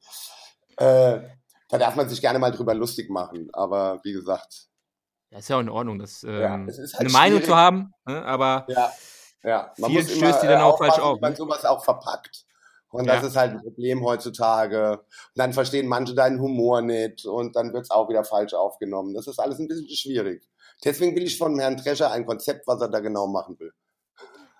Äh, 0.78 1.20
da 1.68 1.78
darf 1.78 1.96
man 1.96 2.08
sich 2.08 2.20
gerne 2.20 2.38
mal 2.38 2.50
drüber 2.50 2.74
lustig 2.74 3.10
machen, 3.10 3.50
aber 3.52 4.00
wie 4.02 4.12
gesagt. 4.12 4.68
Ja, 5.30 5.38
ist 5.38 5.48
ja 5.48 5.56
auch 5.56 5.60
in 5.60 5.68
Ordnung, 5.68 5.98
das, 5.98 6.22
ähm, 6.24 6.40
ja, 6.40 6.50
halt 6.50 6.94
eine 7.00 7.10
Meinung 7.10 7.42
zu 7.42 7.54
haben, 7.54 7.92
ne? 8.06 8.24
aber 8.24 8.66
ja, 8.68 8.92
ja. 9.42 9.72
man 9.78 9.92
muss 9.92 10.10
stößt 10.10 10.42
die 10.42 10.46
dann 10.46 10.62
auch 10.62 10.78
falsch 10.78 10.98
auf. 10.98 11.20
Man 11.20 11.32
ne? 11.32 11.36
sowas 11.36 11.64
auch 11.64 11.84
verpackt. 11.84 12.43
Und 12.94 13.08
das 13.08 13.22
ja. 13.22 13.26
ist 13.26 13.36
halt 13.36 13.50
ein 13.54 13.60
Problem 13.60 14.04
heutzutage. 14.04 14.92
Und 14.92 15.00
dann 15.34 15.52
verstehen 15.52 15.88
manche 15.88 16.14
deinen 16.14 16.40
Humor 16.40 16.80
nicht 16.80 17.26
und 17.26 17.56
dann 17.56 17.72
wird 17.72 17.82
es 17.82 17.90
auch 17.90 18.08
wieder 18.08 18.22
falsch 18.22 18.54
aufgenommen. 18.54 19.14
Das 19.14 19.26
ist 19.26 19.40
alles 19.40 19.58
ein 19.58 19.66
bisschen 19.66 19.88
schwierig. 19.88 20.48
Deswegen 20.84 21.16
will 21.16 21.24
ich 21.24 21.36
von 21.36 21.58
Herrn 21.58 21.76
Drescher 21.76 22.12
ein 22.12 22.24
Konzept, 22.24 22.68
was 22.68 22.80
er 22.80 22.88
da 22.88 23.00
genau 23.00 23.26
machen 23.26 23.58
will. 23.58 23.72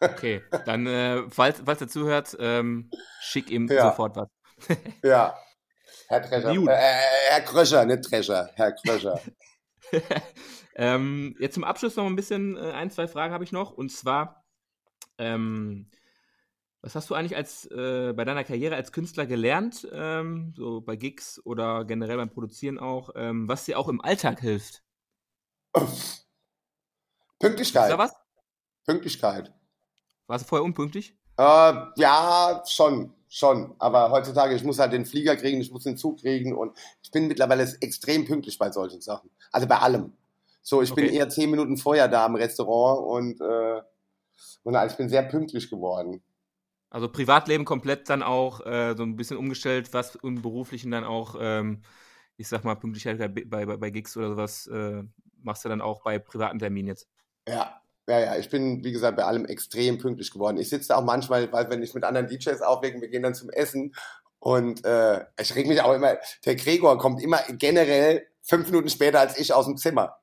Okay, 0.01 0.43
dann, 0.67 0.85
äh, 0.89 1.23
falls, 1.31 1.63
falls 1.65 1.81
er 1.81 1.87
zuhört, 1.87 2.37
ähm, 2.41 2.91
schick 3.21 3.53
ihm 3.53 3.69
ja. 3.69 3.91
sofort 3.91 4.17
was. 4.17 4.29
ja, 5.05 5.39
Herr 6.09 6.21
Drescher. 6.21 6.51
Äh, 6.51 6.57
äh, 6.57 7.01
Herr 7.29 7.41
Kröscher, 7.43 7.85
nicht 7.85 8.11
Drescher, 8.11 8.51
Herr 8.55 8.73
Kröscher. 8.73 9.21
ähm, 10.75 11.37
jetzt 11.39 11.55
zum 11.55 11.63
Abschluss 11.63 11.95
noch 11.95 12.07
ein 12.07 12.17
bisschen, 12.17 12.57
äh, 12.57 12.73
ein, 12.73 12.91
zwei 12.91 13.07
Fragen 13.07 13.33
habe 13.33 13.45
ich 13.45 13.53
noch. 13.53 13.71
Und 13.71 13.93
zwar, 13.93 14.45
ähm, 15.19 15.89
was 16.85 16.95
hast 16.95 17.09
du 17.09 17.15
eigentlich 17.15 17.35
als 17.35 17.65
äh, 17.71 18.13
bei 18.15 18.27
deiner 18.27 18.45
Karriere 18.45 18.77
als 18.77 18.93
Künstler 18.93 19.25
gelernt, 19.25 19.89
ähm, 19.91 20.53
so 20.55 20.83
bei 20.83 20.97
Gigs 20.97 21.41
oder 21.47 21.87
generell 21.87 22.19
beim 22.19 22.29
Produzieren 22.29 22.79
auch, 22.79 23.11
ähm, 23.17 23.49
was 23.49 23.65
dir 23.65 23.79
auch 23.79 23.89
im 23.89 24.03
Alltag 24.03 24.41
hilft? 24.41 24.83
Pünktlichkeit. 27.39 27.85
Ist 27.85 27.93
da 27.93 27.99
was? 27.99 28.13
Pünktlichkeit. 28.85 29.53
Warst 30.27 30.45
du 30.45 30.49
vorher 30.49 30.65
unpünktlich? 30.65 31.17
Äh, 31.39 31.75
ja, 31.97 32.63
schon, 32.67 33.15
schon. 33.29 33.75
Aber 33.79 34.11
heutzutage, 34.11 34.55
ich 34.55 34.63
muss 34.63 34.79
halt 34.79 34.93
den 34.93 35.07
Flieger 35.07 35.37
kriegen, 35.37 35.63
ich 35.63 35.73
muss 35.73 35.85
den 35.85 35.97
Zug 35.97 36.21
kriegen 36.21 36.55
und 36.55 36.77
ich 37.03 37.11
bin 37.11 37.29
mittlerweile 37.29 37.63
extrem 37.81 38.27
pünktlich 38.27 38.59
bei 38.59 38.71
solchen 38.71 39.01
Sachen. 39.01 39.31
Also 39.53 39.67
bei 39.67 39.79
allem. 39.79 40.13
So, 40.61 40.83
ich 40.83 40.93
okay. 40.93 41.07
bin 41.07 41.15
eher 41.15 41.31
zehn 41.31 41.51
Minuten 41.51 41.79
vorher 41.79 42.09
da 42.09 42.27
im 42.27 42.35
Restaurant 42.35 43.07
und, 43.07 43.41
äh, 43.41 43.81
und 44.65 44.77
also 44.77 44.93
ich 44.93 44.99
bin 44.99 45.09
sehr 45.09 45.23
pünktlich 45.23 45.71
geworden. 45.71 46.23
Also 46.95 47.09
Privatleben 47.09 47.65
komplett 47.65 48.09
dann 48.09 48.23
auch 48.23 48.65
äh, 48.65 48.95
so 48.97 49.03
ein 49.03 49.17
bisschen 49.17 49.37
umgestellt, 49.37 49.93
was 49.93 50.15
im 50.15 50.41
Beruflichen 50.43 50.93
dann 50.93 51.03
auch, 51.03 51.35
ähm, 51.41 51.83
ich 52.37 52.47
sag 52.47 52.63
mal, 52.63 52.77
Pünktlichkeit 52.77 53.19
bei, 53.19 53.67
bei, 53.67 53.77
bei 53.77 53.91
Gigs 53.91 54.17
oder 54.17 54.29
sowas 54.29 54.69
äh, 54.69 55.03
machst 55.43 55.65
du 55.65 55.69
dann 55.69 55.81
auch 55.81 56.05
bei 56.05 56.21
privaten 56.21 56.61
Terminen 56.61 56.87
jetzt. 56.87 57.09
Ja, 57.49 57.81
ja, 58.09 58.21
ja, 58.21 58.37
ich 58.37 58.49
bin, 58.49 58.85
wie 58.85 58.93
gesagt, 58.93 59.17
bei 59.17 59.25
allem 59.25 59.45
extrem 59.45 59.99
pünktlich 59.99 60.31
geworden. 60.31 60.57
Ich 60.57 60.69
sitze 60.69 60.91
da 60.91 60.99
auch 60.99 61.05
manchmal, 61.05 61.51
weil 61.53 61.69
wenn 61.69 61.83
ich 61.83 61.95
mit 61.95 62.05
anderen 62.05 62.29
DJs 62.29 62.63
auflege, 62.63 63.01
wir 63.01 63.09
gehen 63.09 63.25
dann 63.25 63.35
zum 63.35 63.51
Essen 63.51 63.93
und 64.39 64.85
äh, 64.85 65.25
ich 65.41 65.53
reg 65.57 65.67
mich 65.67 65.81
auch 65.81 65.95
immer, 65.95 66.19
der 66.45 66.55
Gregor 66.55 66.97
kommt 66.97 67.21
immer 67.21 67.41
generell 67.59 68.25
fünf 68.41 68.67
Minuten 68.67 68.89
später 68.89 69.19
als 69.19 69.37
ich 69.37 69.53
aus 69.53 69.67
dem 69.67 69.77
Zimmer. 69.77 70.17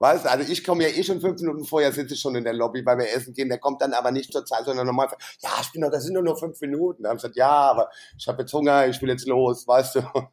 Weißt 0.00 0.24
du, 0.24 0.30
also 0.30 0.50
ich 0.50 0.62
komme 0.62 0.84
ja 0.84 0.90
eh 0.90 1.02
schon 1.02 1.20
fünf 1.20 1.40
Minuten 1.40 1.64
vorher, 1.64 1.92
sitze 1.92 2.14
ich 2.14 2.20
schon 2.20 2.36
in 2.36 2.44
der 2.44 2.52
Lobby, 2.52 2.86
weil 2.86 2.98
wir 2.98 3.12
essen 3.12 3.34
gehen. 3.34 3.48
Der 3.48 3.58
kommt 3.58 3.82
dann 3.82 3.92
aber 3.94 4.12
nicht 4.12 4.32
zur 4.32 4.44
Zeit, 4.44 4.64
sondern 4.64 4.86
normal. 4.86 5.08
Ja, 5.40 5.50
ich 5.60 5.72
bin 5.72 5.82
doch, 5.82 5.90
das 5.90 6.04
sind 6.04 6.14
nur 6.14 6.22
noch 6.22 6.38
fünf 6.38 6.60
Minuten. 6.60 7.02
Da 7.02 7.10
haben 7.10 7.16
gesagt, 7.16 7.36
ja, 7.36 7.50
aber 7.50 7.90
ich 8.16 8.28
habe 8.28 8.42
jetzt 8.42 8.52
Hunger, 8.52 8.86
ich 8.86 9.02
will 9.02 9.08
jetzt 9.08 9.26
los, 9.26 9.66
weißt 9.66 9.96
du. 9.96 10.02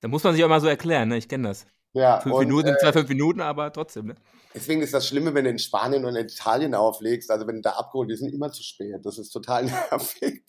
Da 0.00 0.08
muss 0.08 0.24
man 0.24 0.34
sich 0.34 0.42
auch 0.42 0.48
mal 0.48 0.60
so 0.60 0.66
erklären, 0.66 1.10
ne? 1.10 1.16
Ich 1.16 1.28
kenne 1.28 1.46
das. 1.46 1.64
Ja. 1.92 2.18
Fünf 2.18 2.34
und, 2.34 2.40
Minuten 2.40 2.66
sind 2.66 2.74
äh, 2.74 2.80
zwar 2.80 2.92
fünf 2.92 3.08
Minuten, 3.08 3.40
aber 3.40 3.72
trotzdem, 3.72 4.06
ne? 4.06 4.16
Deswegen 4.52 4.82
ist 4.82 4.92
das 4.92 5.06
Schlimme, 5.06 5.32
wenn 5.32 5.44
du 5.44 5.50
in 5.50 5.60
Spanien 5.60 6.04
und 6.04 6.16
in 6.16 6.26
Italien 6.26 6.74
auflegst, 6.74 7.30
also 7.30 7.46
wenn 7.46 7.56
du 7.56 7.62
da 7.62 7.70
abgeholt, 7.74 8.10
die 8.10 8.16
sind 8.16 8.34
immer 8.34 8.50
zu 8.50 8.64
spät. 8.64 8.98
Das 9.04 9.16
ist 9.16 9.30
total 9.30 9.64
nervig. 9.90 10.42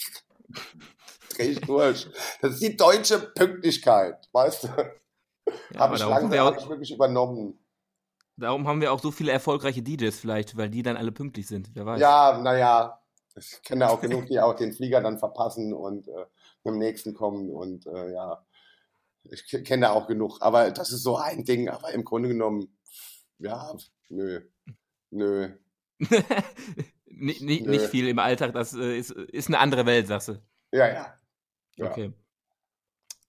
Dreh 1.36 1.52
ich 1.52 1.62
durch. 1.62 2.08
Das 2.42 2.54
ist 2.54 2.64
die 2.64 2.76
deutsche 2.76 3.20
Pünktlichkeit, 3.20 4.28
weißt 4.32 4.64
du? 4.64 4.68
Ja, 5.74 5.80
habe 5.80 5.96
ich 5.96 6.02
langsam 6.02 6.40
hab 6.40 6.58
ich 6.58 6.68
wirklich 6.68 6.92
übernommen. 6.92 7.60
Darum 8.36 8.68
haben 8.68 8.82
wir 8.82 8.92
auch 8.92 9.00
so 9.00 9.12
viele 9.12 9.32
erfolgreiche 9.32 9.84
DJs 9.84 10.18
vielleicht, 10.18 10.58
weil 10.58 10.70
die 10.70 10.82
dann 10.82 10.98
alle 10.98 11.12
pünktlich 11.12 11.48
sind. 11.48 11.70
Wer 11.74 11.86
weiß. 11.86 12.02
Ja, 12.02 12.40
naja, 12.42 13.00
ich 13.36 13.62
kenne 13.64 13.90
auch 13.90 14.02
genug, 14.02 14.28
die 14.28 14.40
auch 14.40 14.56
den 14.56 14.74
Flieger 14.74 15.02
dann 15.02 15.20
verpassen 15.20 15.74
und 15.74 16.08
äh, 16.08 16.26
mit 16.64 16.74
dem 16.74 16.78
nächsten 16.80 17.14
kommen 17.14 17.50
und 17.50 17.86
äh, 17.88 18.12
ja, 18.12 18.44
ich 19.24 19.46
kenne 19.48 19.88
da 19.88 19.92
auch 19.92 20.08
genug. 20.08 20.40
Aber 20.42 20.72
das 20.72 20.92
ist 20.92 21.04
so 21.04 21.18
ein 21.18 21.44
Ding, 21.44 21.70
aber 21.70 21.92
im 21.94 22.04
Grunde 22.04 22.30
genommen, 22.30 22.76
ja, 23.40 23.76
nö, 24.10 24.42
nö. 25.10 25.50
nicht, 27.06 27.42
nicht, 27.42 27.66
nicht 27.66 27.86
viel 27.86 28.08
im 28.08 28.20
Alltag, 28.20 28.54
das 28.54 28.74
äh, 28.74 28.98
ist, 28.98 29.12
ist 29.12 29.48
eine 29.48 29.60
andere 29.60 29.86
Welt, 29.86 30.08
sagst 30.08 30.30
du. 30.30 30.42
Ja, 30.72 30.88
ja. 30.88 31.14
ja. 31.78 31.86
Okay. 31.90 32.14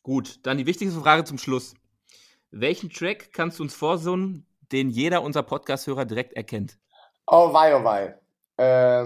Gut, 0.03 0.41
dann 0.43 0.59
die 0.59 0.67
wichtigste 0.67 1.01
Frage 1.01 1.25
zum 1.25 1.39
Schluss. 1.39 1.75
Welchen 2.51 2.91
Track 2.91 3.33
kannst 3.33 3.59
du 3.59 3.63
uns 3.63 3.75
vorsummen, 3.75 4.47
den 4.73 4.91
jeder 4.91 5.23
unserer 5.23 5.43
Podcast-Hörer 5.45 6.05
direkt 6.05 6.33
erkennt? 6.35 6.79
Oh, 7.27 7.53
wei, 7.53 7.77
oh, 7.77 7.85
wei. 7.85 8.19
Äh, 8.57 9.05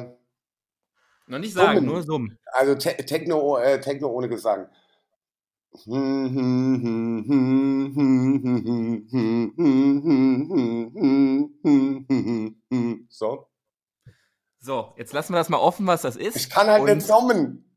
Noch 1.26 1.38
nicht 1.38 1.54
sagen, 1.54 1.78
summen. 1.78 1.86
nur 1.92 2.02
summen. 2.02 2.38
Also 2.52 2.74
Te 2.74 2.96
Techno, 3.04 3.56
äh, 3.58 3.80
Techno 3.80 4.08
ohne 4.08 4.28
Gesang. 4.28 4.68
So. 13.08 13.46
So, 14.60 14.92
jetzt 14.96 15.12
lassen 15.12 15.32
wir 15.32 15.38
das 15.38 15.48
mal 15.48 15.58
offen, 15.58 15.86
was 15.86 16.02
das 16.02 16.16
ist. 16.16 16.36
Ich 16.36 16.50
kann 16.50 16.66
halt 16.68 16.82
nicht 16.84 17.06
summen. 17.06 17.72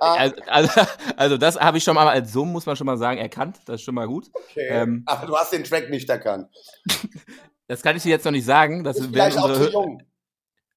Also, 0.00 0.36
also, 0.46 0.80
also, 1.16 1.36
das 1.36 1.58
habe 1.58 1.78
ich 1.78 1.84
schon 1.84 1.94
mal 1.94 2.08
als 2.08 2.32
Summ, 2.32 2.52
muss 2.52 2.66
man 2.66 2.76
schon 2.76 2.86
mal 2.86 2.98
sagen, 2.98 3.18
erkannt. 3.18 3.58
Das 3.66 3.76
ist 3.76 3.82
schon 3.82 3.94
mal 3.94 4.06
gut. 4.06 4.30
Okay. 4.32 4.68
Ähm, 4.68 5.02
Aber 5.06 5.26
du 5.26 5.36
hast 5.36 5.52
den 5.52 5.64
Track 5.64 5.90
nicht 5.90 6.08
erkannt. 6.08 6.48
das 7.66 7.82
kann 7.82 7.96
ich 7.96 8.02
dir 8.02 8.10
jetzt 8.10 8.24
noch 8.24 8.32
nicht 8.32 8.44
sagen. 8.44 8.84
Das 8.84 8.98
ist 8.98 9.06
vielleicht 9.06 9.36
unsere, 9.36 9.54
auch 9.54 9.66
zu 9.66 9.72
jung. 9.72 10.02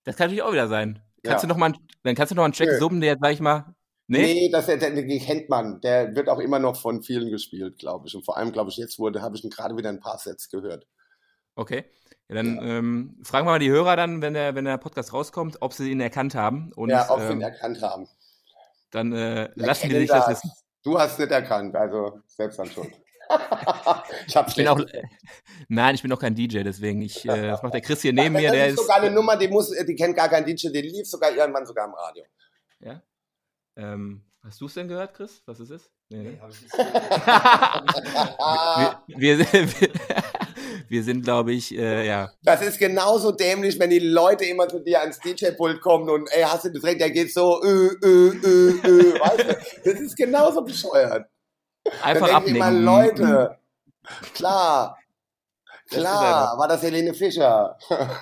Das 0.04 0.16
kann 0.16 0.26
natürlich 0.26 0.44
auch 0.44 0.52
wieder 0.52 0.68
sein. 0.68 1.02
Kannst 1.24 1.44
ja. 1.44 1.48
du 1.48 1.54
noch 1.54 1.58
mal, 1.58 1.74
dann 2.04 2.16
kannst 2.16 2.32
du 2.32 2.36
noch 2.36 2.42
mal 2.42 2.46
einen 2.46 2.54
Track 2.54 2.70
Nö. 2.70 2.80
summen, 2.80 3.02
der 3.02 3.12
jetzt, 3.12 3.22
sag 3.22 3.32
ich 3.32 3.40
mal. 3.40 3.76
Nee, 4.08 4.34
nee 4.34 4.50
das, 4.52 4.66
der, 4.66 4.78
den 4.78 5.20
kennt 5.20 5.48
man. 5.48 5.80
Der 5.82 6.16
wird 6.16 6.28
auch 6.28 6.40
immer 6.40 6.60
noch 6.60 6.76
von 6.76 7.02
vielen 7.02 7.30
gespielt, 7.30 7.78
glaube 7.78 8.08
ich. 8.08 8.16
Und 8.16 8.26
vor 8.26 8.38
allem, 8.38 8.52
glaube 8.52 8.70
ich, 8.70 8.78
jetzt 8.78 9.00
wurde, 9.00 9.22
habe 9.22 9.38
ich 9.38 9.44
ihn 9.44 9.50
gerade 9.50 9.78
wieder 9.78 9.90
ein 9.90 10.00
paar 10.00 10.18
Sets 10.18 10.50
gehört. 10.50 10.86
Okay. 11.56 11.86
Ja, 12.28 12.36
dann 12.36 12.56
ja. 12.56 12.62
Ähm, 12.62 13.18
fragen 13.24 13.46
wir 13.46 13.52
mal 13.52 13.60
die 13.60 13.70
Hörer 13.70 13.96
dann, 13.96 14.22
wenn 14.22 14.34
der, 14.34 14.56
wenn 14.56 14.66
der 14.66 14.78
Podcast 14.78 15.14
rauskommt, 15.14 15.58
ob 15.62 15.74
sie 15.74 15.92
ihn 15.92 16.02
erkannt 16.02 16.36
haben. 16.36 16.72
Und, 16.74 16.90
ja, 16.90 17.10
ob 17.10 17.20
ähm, 17.20 17.28
sie 17.28 17.34
ihn 17.34 17.42
erkannt 17.42 17.82
haben. 17.82 18.08
Dann 18.92 19.14
äh, 19.14 19.50
lassen 19.56 19.90
die 19.90 20.00
sich 20.00 20.10
das. 20.10 20.28
wissen. 20.28 20.52
Du 20.84 21.00
hast 21.00 21.14
es 21.14 21.20
nicht 21.20 21.32
erkannt, 21.32 21.76
also 21.76 22.22
selbst 22.28 22.60
dann 22.60 22.70
schon. 22.70 22.88
ich, 24.28 24.36
ich 24.36 24.56
bin 24.56 24.68
auch, 24.68 24.80
äh, 24.80 25.04
nein, 25.70 25.96
ich 25.96 26.02
bin 26.02 26.12
auch 26.12 26.20
kein 26.20 26.36
DJ, 26.36 26.64
deswegen 26.64 27.02
ich, 27.02 27.24
äh, 27.26 27.50
das 27.50 27.64
macht 27.64 27.74
der 27.74 27.82
Chris 27.82 28.02
hier 28.02 28.14
neben 28.14 28.36
ja, 28.36 28.42
mir. 28.42 28.52
Der 28.52 28.68
ist 28.68 28.80
sogar 28.80 28.98
eine 28.98 29.12
Nummer, 29.12 29.38
die 29.38 29.48
muss, 29.48 29.72
die 29.72 29.96
kennt 29.96 30.16
gar 30.16 30.28
kein 30.28 30.44
DJ, 30.44 30.70
die 30.70 30.82
lief 30.82 31.08
sogar 31.08 31.32
irgendwann 31.32 31.66
sogar 31.66 31.88
im 31.88 31.94
Radio. 31.94 32.26
Ja. 32.80 33.02
Ähm, 33.78 34.26
hast 34.44 34.60
du 34.60 34.66
es 34.66 34.74
denn 34.74 34.88
gehört, 34.88 35.14
Chris? 35.14 35.42
Was 35.46 35.60
es 35.60 35.70
ist? 35.70 35.92
Nee, 36.10 36.24
ne? 36.24 36.32
nee, 36.32 36.40
hab 36.42 36.50
ich 36.50 36.62
nicht 36.62 36.74
wir, 39.18 39.40
wir, 39.40 39.82
wir, 39.82 39.90
wir 40.92 41.04
sind, 41.04 41.24
glaube 41.24 41.54
ich, 41.54 41.76
äh, 41.76 42.06
ja. 42.06 42.32
Das 42.44 42.62
ist 42.62 42.78
genauso 42.78 43.32
dämlich, 43.32 43.80
wenn 43.80 43.90
die 43.90 44.00
Leute 44.00 44.44
immer 44.44 44.68
zu 44.68 44.80
dir 44.80 45.00
ans 45.00 45.20
DJ-Pult 45.20 45.80
kommen 45.80 46.10
und 46.10 46.30
ey, 46.34 46.44
hast 46.44 46.66
du 46.66 46.70
das 46.70 46.84
recht, 46.84 47.00
der 47.00 47.10
geht 47.10 47.34
so, 47.34 47.62
äh, 47.64 47.68
äh, 47.68 48.06
äh, 48.06 48.88
äh, 48.88 49.20
weißt 49.20 49.40
du? 49.40 49.90
Das 49.90 50.02
ist 50.02 50.18
genauso 50.18 50.62
bescheuert. 50.62 51.28
Einfach 52.04 52.28
Dann 52.28 52.36
abnehmen. 52.36 52.60
Mal, 52.60 52.78
Leute, 52.78 53.58
klar, 54.34 54.98
klar, 55.90 56.58
war 56.58 56.68
das 56.68 56.84
Helene 56.84 57.14
Fischer. 57.14 57.78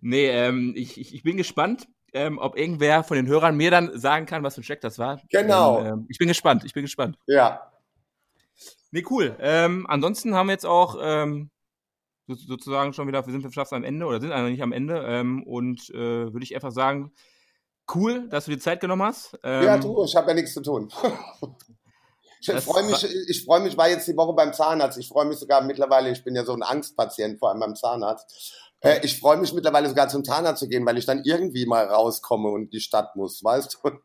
nee, 0.00 0.28
ähm, 0.28 0.72
ich, 0.74 0.98
ich, 0.98 1.14
ich 1.14 1.22
bin 1.22 1.36
gespannt. 1.36 1.86
Ähm, 2.12 2.38
ob 2.38 2.56
irgendwer 2.56 3.04
von 3.04 3.18
den 3.18 3.26
Hörern 3.26 3.58
mir 3.58 3.70
dann 3.70 3.98
sagen 3.98 4.24
kann, 4.24 4.42
was 4.42 4.54
für 4.54 4.62
ein 4.62 4.64
Check 4.64 4.80
das 4.80 4.98
war. 4.98 5.20
Genau. 5.28 5.84
Ähm, 5.84 6.06
ich 6.08 6.16
bin 6.16 6.28
gespannt, 6.28 6.64
ich 6.64 6.72
bin 6.72 6.82
gespannt. 6.82 7.18
Ja. 7.26 7.70
Nee, 8.96 9.04
cool. 9.10 9.36
Ähm, 9.40 9.84
ansonsten 9.90 10.34
haben 10.34 10.46
wir 10.46 10.54
jetzt 10.54 10.64
auch 10.64 10.96
ähm, 10.98 11.50
sozusagen 12.28 12.94
schon 12.94 13.06
wieder, 13.06 13.26
wir 13.26 13.30
sind 13.30 13.42
fast 13.52 13.74
am 13.74 13.84
Ende 13.84 14.06
oder 14.06 14.22
sind 14.22 14.32
eigentlich 14.32 14.52
nicht 14.52 14.62
am 14.62 14.72
Ende. 14.72 15.04
Ähm, 15.06 15.42
und 15.42 15.90
äh, 15.90 16.32
würde 16.32 16.42
ich 16.42 16.54
einfach 16.54 16.72
sagen, 16.72 17.12
cool, 17.94 18.26
dass 18.30 18.46
du 18.46 18.52
dir 18.52 18.58
Zeit 18.58 18.80
genommen 18.80 19.02
hast. 19.02 19.38
ja, 19.44 19.74
ähm, 19.74 19.82
du, 19.82 20.02
ich 20.02 20.16
habe 20.16 20.28
ja 20.28 20.34
nichts 20.34 20.54
zu 20.54 20.62
tun. 20.62 20.90
Ich 22.40 22.62
freue 22.62 22.84
mich, 22.84 23.04
ich 23.28 23.44
freue 23.44 23.60
mich, 23.60 23.76
war 23.76 23.88
jetzt 23.88 24.06
die 24.06 24.16
Woche 24.16 24.32
beim 24.34 24.52
Zahnarzt. 24.52 24.98
Ich 24.98 25.08
freue 25.08 25.24
mich 25.24 25.38
sogar 25.38 25.62
mittlerweile, 25.62 26.10
ich 26.10 26.22
bin 26.22 26.36
ja 26.36 26.44
so 26.44 26.52
ein 26.52 26.62
Angstpatient, 26.62 27.40
vor 27.40 27.48
allem 27.50 27.58
beim 27.58 27.74
Zahnarzt. 27.74 28.65
Äh, 28.80 29.00
ich 29.02 29.18
freue 29.18 29.38
mich 29.38 29.52
mittlerweile 29.52 29.88
sogar 29.88 30.08
zum 30.08 30.24
Zahnarzt 30.24 30.60
zu 30.60 30.68
gehen, 30.68 30.84
weil 30.86 30.98
ich 30.98 31.06
dann 31.06 31.22
irgendwie 31.24 31.66
mal 31.66 31.86
rauskomme 31.86 32.48
und 32.48 32.72
die 32.72 32.80
Stadt 32.80 33.16
muss, 33.16 33.42
weißt 33.42 33.78
du? 33.82 33.90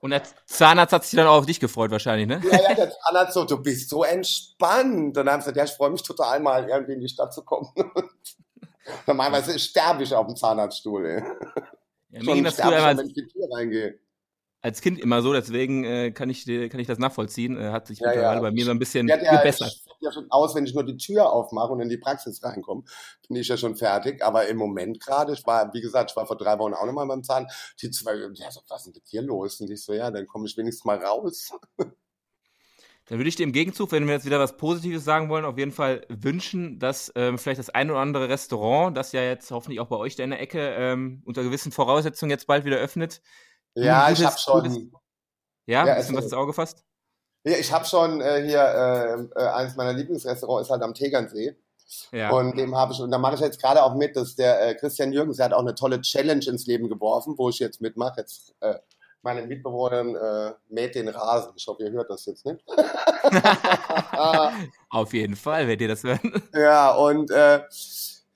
Und 0.00 0.10
der 0.10 0.22
Zahnarzt 0.46 0.92
hat 0.92 1.04
sich 1.04 1.16
dann 1.16 1.26
auch 1.26 1.38
auf 1.38 1.46
dich 1.46 1.60
gefreut 1.60 1.90
wahrscheinlich, 1.90 2.26
ne? 2.26 2.40
Ja, 2.50 2.62
ja, 2.62 2.74
der 2.74 2.90
Zahnarzt 2.90 3.34
so, 3.34 3.44
du 3.44 3.62
bist 3.62 3.90
so 3.90 4.04
entspannt. 4.04 5.16
Und 5.16 5.16
dann 5.16 5.30
haben 5.30 5.40
sie 5.40 5.52
gesagt, 5.52 5.56
ja, 5.56 5.64
ich 5.64 5.72
freue 5.72 5.90
mich 5.90 6.02
total 6.02 6.40
mal 6.40 6.68
irgendwie 6.68 6.94
in 6.94 7.00
die 7.00 7.08
Stadt 7.08 7.34
zu 7.34 7.44
kommen. 7.44 7.68
Normalerweise 9.06 9.58
sterbe 9.58 10.02
ich 10.02 10.14
auf 10.14 10.26
dem 10.26 10.36
Zahnarztstuhl, 10.36 11.06
ey. 11.06 11.22
Ja, 12.10 12.22
mir 12.22 12.34
ging 12.34 12.44
das 12.44 12.56
früher 12.56 12.96
wenn 12.96 13.06
ich 13.06 13.16
in 13.16 13.24
die 13.26 13.28
Tür 13.28 13.48
reingehe 13.52 14.00
als 14.62 14.80
Kind 14.80 14.98
immer 14.98 15.22
so, 15.22 15.32
deswegen 15.32 15.84
äh, 15.84 16.10
kann, 16.10 16.28
ich, 16.28 16.44
kann 16.44 16.80
ich 16.80 16.86
das 16.86 16.98
nachvollziehen. 16.98 17.58
Äh, 17.58 17.70
hat 17.70 17.86
sich 17.86 17.98
ja, 18.00 18.08
mittlerweile 18.08 18.36
ja. 18.36 18.40
bei 18.42 18.50
mir 18.50 18.64
so 18.64 18.70
ein 18.70 18.78
bisschen 18.78 19.08
ja, 19.08 19.16
gebessert. 19.16 19.72
Ich 19.72 19.90
ja 20.00 20.12
schon 20.12 20.30
aus, 20.30 20.54
wenn 20.54 20.64
ich 20.64 20.74
nur 20.74 20.84
die 20.84 20.96
Tür 20.96 21.32
aufmache 21.32 21.72
und 21.72 21.80
in 21.80 21.88
die 21.88 21.96
Praxis 21.96 22.42
reinkomme, 22.42 22.82
bin 23.28 23.36
ich 23.36 23.48
ja 23.48 23.56
schon 23.56 23.76
fertig. 23.76 24.22
Aber 24.24 24.46
im 24.48 24.56
Moment 24.56 25.00
gerade, 25.00 25.32
ich 25.32 25.46
war, 25.46 25.72
wie 25.72 25.80
gesagt, 25.80 26.10
ich 26.10 26.16
war 26.16 26.26
vor 26.26 26.36
drei 26.36 26.58
Wochen 26.58 26.74
auch 26.74 26.86
nochmal 26.86 27.06
beim 27.06 27.22
Zahn. 27.22 27.46
Die 27.80 27.90
zwei, 27.90 28.14
ja, 28.34 28.50
so, 28.50 28.60
was 28.68 28.80
ist 28.80 28.86
denn 28.86 28.92
mit 28.94 29.10
dir 29.10 29.22
los? 29.22 29.60
Und 29.60 29.70
ich 29.70 29.82
so, 29.82 29.92
ja, 29.92 30.10
dann 30.10 30.26
komme 30.26 30.46
ich 30.46 30.56
wenigstens 30.56 30.84
mal 30.84 30.98
raus. 30.98 31.52
Dann 33.06 33.18
würde 33.18 33.28
ich 33.28 33.34
dir 33.34 33.42
im 33.42 33.50
Gegenzug, 33.50 33.90
wenn 33.90 34.06
wir 34.06 34.14
jetzt 34.14 34.24
wieder 34.24 34.38
was 34.38 34.56
Positives 34.56 35.02
sagen 35.02 35.30
wollen, 35.30 35.44
auf 35.44 35.58
jeden 35.58 35.72
Fall 35.72 36.06
wünschen, 36.08 36.78
dass 36.78 37.10
ähm, 37.16 37.38
vielleicht 37.38 37.58
das 37.58 37.68
ein 37.68 37.90
oder 37.90 37.98
andere 37.98 38.28
Restaurant, 38.28 38.96
das 38.96 39.10
ja 39.10 39.20
jetzt 39.20 39.50
hoffentlich 39.50 39.80
auch 39.80 39.88
bei 39.88 39.96
euch 39.96 40.14
da 40.14 40.22
in 40.22 40.30
der 40.30 40.40
Ecke 40.40 40.60
ähm, 40.60 41.20
unter 41.24 41.42
gewissen 41.42 41.72
Voraussetzungen 41.72 42.30
jetzt 42.30 42.46
bald 42.46 42.64
wieder 42.64 42.76
öffnet, 42.76 43.20
ja, 43.74 44.06
gutes, 44.06 44.20
ich 44.20 44.26
habe 44.26 44.38
schon. 44.38 44.62
Gutes, 44.62 44.78
ja, 45.66 45.86
ja, 45.86 45.94
bisschen 45.94 46.16
was 46.16 46.24
ins 46.24 46.32
Auge 46.32 46.48
gefasst? 46.48 46.84
Ja, 47.44 47.56
ich 47.56 47.72
habe 47.72 47.86
schon 47.86 48.20
äh, 48.20 48.42
hier 48.46 48.60
äh, 48.60 49.40
äh, 49.40 49.48
eines 49.48 49.76
meiner 49.76 49.92
Lieblingsrestaurants 49.92 50.68
ist 50.68 50.72
halt 50.72 50.82
am 50.82 50.94
Tegernsee. 50.94 51.56
Ja. 52.12 52.30
Und 52.30 52.56
dem 52.56 52.76
habe 52.76 52.92
ich, 52.92 53.00
und 53.00 53.10
da 53.10 53.18
mache 53.18 53.34
ich 53.34 53.40
jetzt 53.40 53.60
gerade 53.60 53.82
auch 53.82 53.94
mit, 53.94 54.14
dass 54.14 54.36
der 54.36 54.68
äh, 54.68 54.74
Christian 54.74 55.12
Jürgens, 55.12 55.38
der 55.38 55.46
hat 55.46 55.52
auch 55.52 55.60
eine 55.60 55.74
tolle 55.74 56.00
Challenge 56.00 56.44
ins 56.46 56.66
Leben 56.66 56.88
geworfen, 56.88 57.34
wo 57.36 57.48
ich 57.48 57.58
jetzt 57.58 57.80
mitmache. 57.80 58.20
Jetzt 58.20 58.54
äh, 58.60 58.76
meine 59.22 59.42
Mitbewohnerin 59.42 60.14
äh, 60.14 60.52
mäht 60.68 60.94
den 60.94 61.08
Rasen. 61.08 61.52
Ich 61.56 61.66
hoffe, 61.66 61.82
ihr 61.82 61.90
hört 61.90 62.10
das 62.10 62.26
jetzt 62.26 62.46
nicht. 62.46 62.62
Auf 64.90 65.12
jeden 65.12 65.36
Fall, 65.36 65.66
werdet 65.66 65.82
ihr 65.82 65.88
das 65.88 66.04
hören. 66.04 66.42
Ja, 66.54 66.94
und 66.94 67.30
äh, 67.30 67.62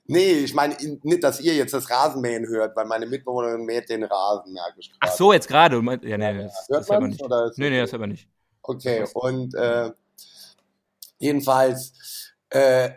Nee, 0.07 0.33
ich 0.33 0.53
meine 0.53 0.75
nicht, 1.01 1.23
dass 1.23 1.39
ihr 1.39 1.55
jetzt 1.55 1.73
das 1.73 1.89
Rasenmähen 1.89 2.47
hört, 2.47 2.75
weil 2.75 2.85
meine 2.85 3.07
Mitbewohnerin 3.07 3.65
mäht 3.65 3.89
den 3.89 4.03
Rasen, 4.03 4.55
ich 4.77 4.93
Ach 4.99 5.11
so, 5.11 5.33
jetzt 5.33 5.47
gerade. 5.47 5.77
Ja, 6.03 6.17
nee, 6.17 6.43
das, 6.43 6.67
hört 6.69 6.81
das 6.81 6.89
hört 6.89 7.01
man 7.01 7.09
nicht. 7.09 7.23
Oder 7.23 7.51
nee, 7.55 7.69
nee, 7.71 7.79
das 7.79 7.91
hört 7.91 8.01
man 8.01 8.11
nicht. 8.11 8.29
Okay, 8.61 9.03
und 9.13 9.55
äh, 9.55 9.91
jedenfalls, 11.17 12.33
äh, 12.49 12.91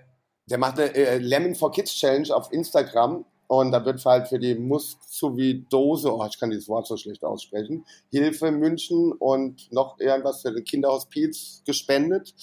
der 0.46 0.58
macht 0.58 0.78
eine 0.78 0.94
äh, 0.94 1.18
Lemon 1.18 1.54
for 1.54 1.70
Kids 1.72 1.94
Challenge 1.94 2.34
auf 2.34 2.52
Instagram 2.52 3.24
und 3.48 3.72
da 3.72 3.84
wird 3.84 4.04
halt 4.04 4.28
für 4.28 4.38
die 4.38 4.54
Muszovidose, 4.54 6.14
oh, 6.14 6.24
ich 6.30 6.38
kann 6.38 6.50
dieses 6.50 6.68
Wort 6.68 6.86
so 6.86 6.96
schlecht 6.96 7.24
aussprechen, 7.24 7.84
Hilfe 8.10 8.50
München 8.50 9.12
und 9.12 9.72
noch 9.72 9.98
irgendwas 9.98 10.42
für 10.42 10.52
den 10.52 10.64
Kinderhospiz 10.64 11.62
gespendet 11.66 12.34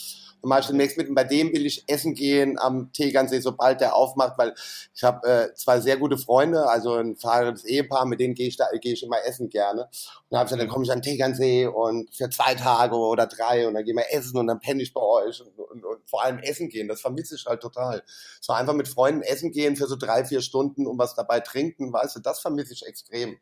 zum 0.45 0.51
Beispiel 0.51 0.73
demnächst 0.73 0.97
mit. 0.97 1.09
Und 1.09 1.15
bei 1.15 1.23
dem 1.23 1.51
will 1.53 1.65
ich 1.65 1.83
essen 1.87 2.13
gehen 2.13 2.59
am 2.59 2.91
Tegernsee, 2.93 3.39
sobald 3.39 3.81
der 3.81 3.95
aufmacht, 3.95 4.37
weil 4.37 4.53
ich 4.93 5.03
habe 5.03 5.27
äh, 5.27 5.53
zwei 5.55 5.79
sehr 5.79 5.97
gute 5.97 6.19
Freunde, 6.19 6.69
also 6.69 6.93
ein 6.93 7.15
verheiratetes 7.15 7.65
Ehepaar, 7.65 8.05
mit 8.05 8.19
denen 8.19 8.35
gehe 8.35 8.47
ich 8.47 8.55
da 8.55 8.67
gehe 8.79 8.93
ich 8.93 9.01
immer 9.01 9.17
essen 9.25 9.49
gerne. 9.49 9.85
Und 9.85 9.89
dann 10.29 10.39
habe 10.39 10.45
ich 10.45 10.49
gesagt, 10.51 10.61
dann 10.61 10.69
komme 10.69 10.85
ich 10.85 10.91
an 10.91 11.01
Tegernsee 11.01 11.65
und 11.65 12.13
für 12.13 12.29
zwei 12.29 12.53
Tage 12.53 12.95
oder 12.95 13.25
drei 13.25 13.67
und 13.67 13.73
dann 13.73 13.83
gehen 13.85 13.95
wir 13.95 14.13
essen 14.13 14.37
und 14.37 14.45
dann 14.45 14.59
penne 14.59 14.83
ich 14.83 14.93
bei 14.93 15.01
euch 15.01 15.41
und, 15.41 15.57
und, 15.57 15.83
und 15.83 16.07
vor 16.07 16.23
allem 16.23 16.37
essen 16.37 16.69
gehen. 16.69 16.87
Das 16.87 17.01
vermisse 17.01 17.33
ich 17.33 17.45
halt 17.47 17.61
total. 17.61 18.03
So 18.39 18.53
einfach 18.53 18.75
mit 18.75 18.87
Freunden 18.87 19.23
essen 19.23 19.51
gehen 19.51 19.75
für 19.75 19.87
so 19.87 19.95
drei, 19.95 20.25
vier 20.25 20.41
Stunden 20.41 20.85
und 20.95 20.99
was 20.99 21.15
dabei 21.15 21.41
trinken, 21.41 21.91
weißt 21.91 22.15
du, 22.15 22.19
das 22.21 22.39
vermisse 22.39 22.73
ich 22.73 22.85
extrem. 22.85 23.37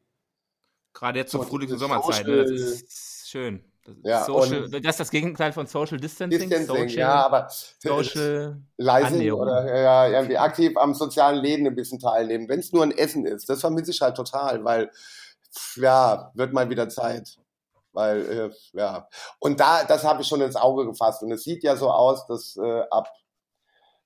Gerade 0.94 1.20
jetzt 1.20 1.32
zur 1.32 1.46
Frühlings- 1.46 1.72
und 1.72 1.80
Sommerzeit, 1.80 2.28
ne? 2.28 2.44
das 2.44 2.52
ist 2.52 3.30
schön. 3.30 3.64
Das, 3.86 3.96
ja, 4.04 4.24
Social, 4.24 4.70
das 4.70 4.82
ist 4.82 5.00
das 5.02 5.12
Gegenteil 5.12 5.52
von 5.52 5.68
Social 5.68 6.00
Distancing. 6.00 6.40
Distancing 6.40 6.68
Social, 6.68 7.00
ja, 7.00 7.26
aber 7.26 7.50
Social 7.50 8.62
leisen 8.78 9.32
oder 9.32 9.82
ja, 9.82 10.08
irgendwie 10.08 10.38
aktiv 10.38 10.78
am 10.78 10.94
sozialen 10.94 11.44
Leben 11.44 11.68
ein 11.68 11.76
bisschen 11.76 12.00
teilnehmen. 12.00 12.48
Wenn 12.48 12.60
es 12.60 12.72
nur 12.72 12.84
ein 12.84 12.92
Essen 12.92 13.26
ist, 13.26 13.50
das 13.50 13.60
vermisse 13.60 13.92
ich 13.92 14.00
halt 14.00 14.16
total, 14.16 14.64
weil 14.64 14.90
ja, 15.76 16.32
wird 16.34 16.54
mal 16.54 16.70
wieder 16.70 16.88
Zeit. 16.88 17.38
Weil, 17.92 18.26
äh, 18.26 18.78
ja. 18.78 19.08
Und 19.40 19.60
da, 19.60 19.84
das 19.84 20.04
habe 20.04 20.22
ich 20.22 20.28
schon 20.28 20.42
ins 20.42 20.56
Auge 20.56 20.86
gefasst. 20.86 21.22
Und 21.22 21.32
es 21.32 21.44
sieht 21.44 21.64
ja 21.64 21.76
so 21.76 21.92
aus, 21.92 22.26
dass 22.26 22.58
äh, 22.58 22.84
ab 22.90 23.08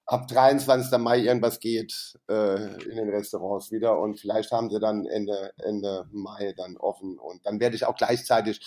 ab 0.08 0.28
23. 0.28 0.98
Mai 1.00 1.20
irgendwas 1.20 1.60
geht 1.60 2.18
äh, 2.30 2.82
in 2.84 2.96
den 2.96 3.10
Restaurants 3.10 3.72
wieder 3.72 4.00
und 4.00 4.20
vielleicht 4.20 4.52
haben 4.52 4.70
sie 4.70 4.80
dann 4.80 5.06
Ende, 5.06 5.52
Ende 5.58 6.08
Mai 6.12 6.54
dann 6.58 6.78
offen 6.78 7.20
und 7.20 7.46
dann 7.46 7.60
werde 7.60 7.76
ich 7.76 7.86
auch 7.86 7.96
gleichzeitig 7.96 8.62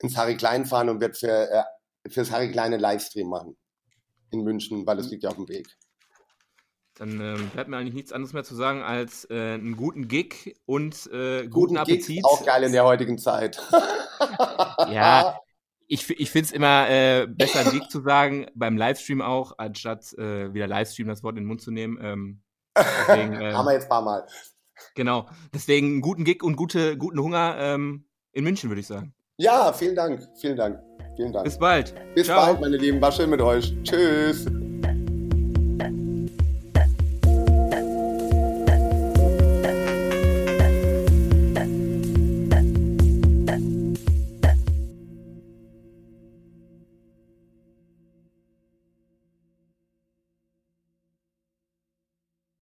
ins 0.00 0.16
Harry 0.16 0.36
Klein 0.36 0.64
fahren 0.64 0.88
und 0.88 1.00
werde 1.00 1.14
für, 1.14 1.50
äh, 1.50 2.10
fürs 2.10 2.30
Harry 2.30 2.50
Kleine 2.50 2.78
Livestream 2.78 3.28
machen 3.28 3.56
in 4.30 4.42
München, 4.42 4.86
weil 4.86 4.98
es 4.98 5.10
liegt 5.10 5.22
ja 5.22 5.30
auf 5.30 5.36
dem 5.36 5.48
Weg. 5.48 5.68
Dann 6.94 7.20
ähm, 7.20 7.50
bleibt 7.50 7.68
mir 7.68 7.76
eigentlich 7.76 7.94
nichts 7.94 8.12
anderes 8.12 8.32
mehr 8.32 8.44
zu 8.44 8.54
sagen 8.54 8.82
als 8.82 9.28
äh, 9.30 9.54
einen 9.54 9.76
guten 9.76 10.08
Gig 10.08 10.56
und 10.64 10.94
äh, 11.12 11.42
guten, 11.42 11.50
guten 11.50 11.76
Appetit. 11.76 12.06
Gig 12.06 12.24
auch 12.24 12.44
geil 12.46 12.62
in 12.62 12.72
der 12.72 12.84
heutigen 12.84 13.18
Zeit. 13.18 13.60
ja, 14.88 15.38
ich, 15.88 16.10
ich 16.10 16.30
finde 16.30 16.46
es 16.46 16.52
immer 16.52 16.88
äh, 16.88 17.26
besser, 17.26 17.60
einen 17.60 17.72
Weg 17.72 17.90
zu 17.90 18.00
sagen, 18.02 18.46
beim 18.54 18.76
Livestream 18.76 19.22
auch, 19.22 19.54
anstatt 19.58 20.12
äh, 20.14 20.52
wieder 20.52 20.66
Livestream 20.66 21.08
das 21.08 21.22
Wort 21.22 21.36
in 21.36 21.44
den 21.44 21.48
Mund 21.48 21.60
zu 21.60 21.70
nehmen. 21.70 21.98
Ähm, 22.00 22.42
deswegen, 22.76 23.32
äh, 23.40 23.52
Haben 23.52 23.66
wir 23.66 23.72
jetzt 23.72 23.84
ein 23.84 23.88
paar 23.88 24.02
Mal. 24.02 24.26
Genau. 24.94 25.28
Deswegen 25.54 25.86
einen 25.86 26.00
guten 26.00 26.24
Gig 26.24 26.42
und 26.42 26.56
gute, 26.56 26.96
guten 26.96 27.20
Hunger 27.20 27.56
ähm, 27.58 28.06
in 28.32 28.44
München, 28.44 28.70
würde 28.70 28.80
ich 28.80 28.86
sagen. 28.86 29.14
Ja, 29.38 29.72
vielen 29.72 29.94
Dank. 29.94 30.26
Vielen 30.40 30.56
Dank. 30.56 30.80
Vielen 31.16 31.32
Dank. 31.32 31.44
Bis 31.44 31.58
bald. 31.58 31.94
Bis 32.14 32.26
Ciao. 32.26 32.46
bald, 32.46 32.60
meine 32.60 32.76
Lieben. 32.76 33.00
War 33.00 33.12
schön 33.12 33.30
mit 33.30 33.40
euch. 33.40 33.74
Tschüss. 33.82 34.46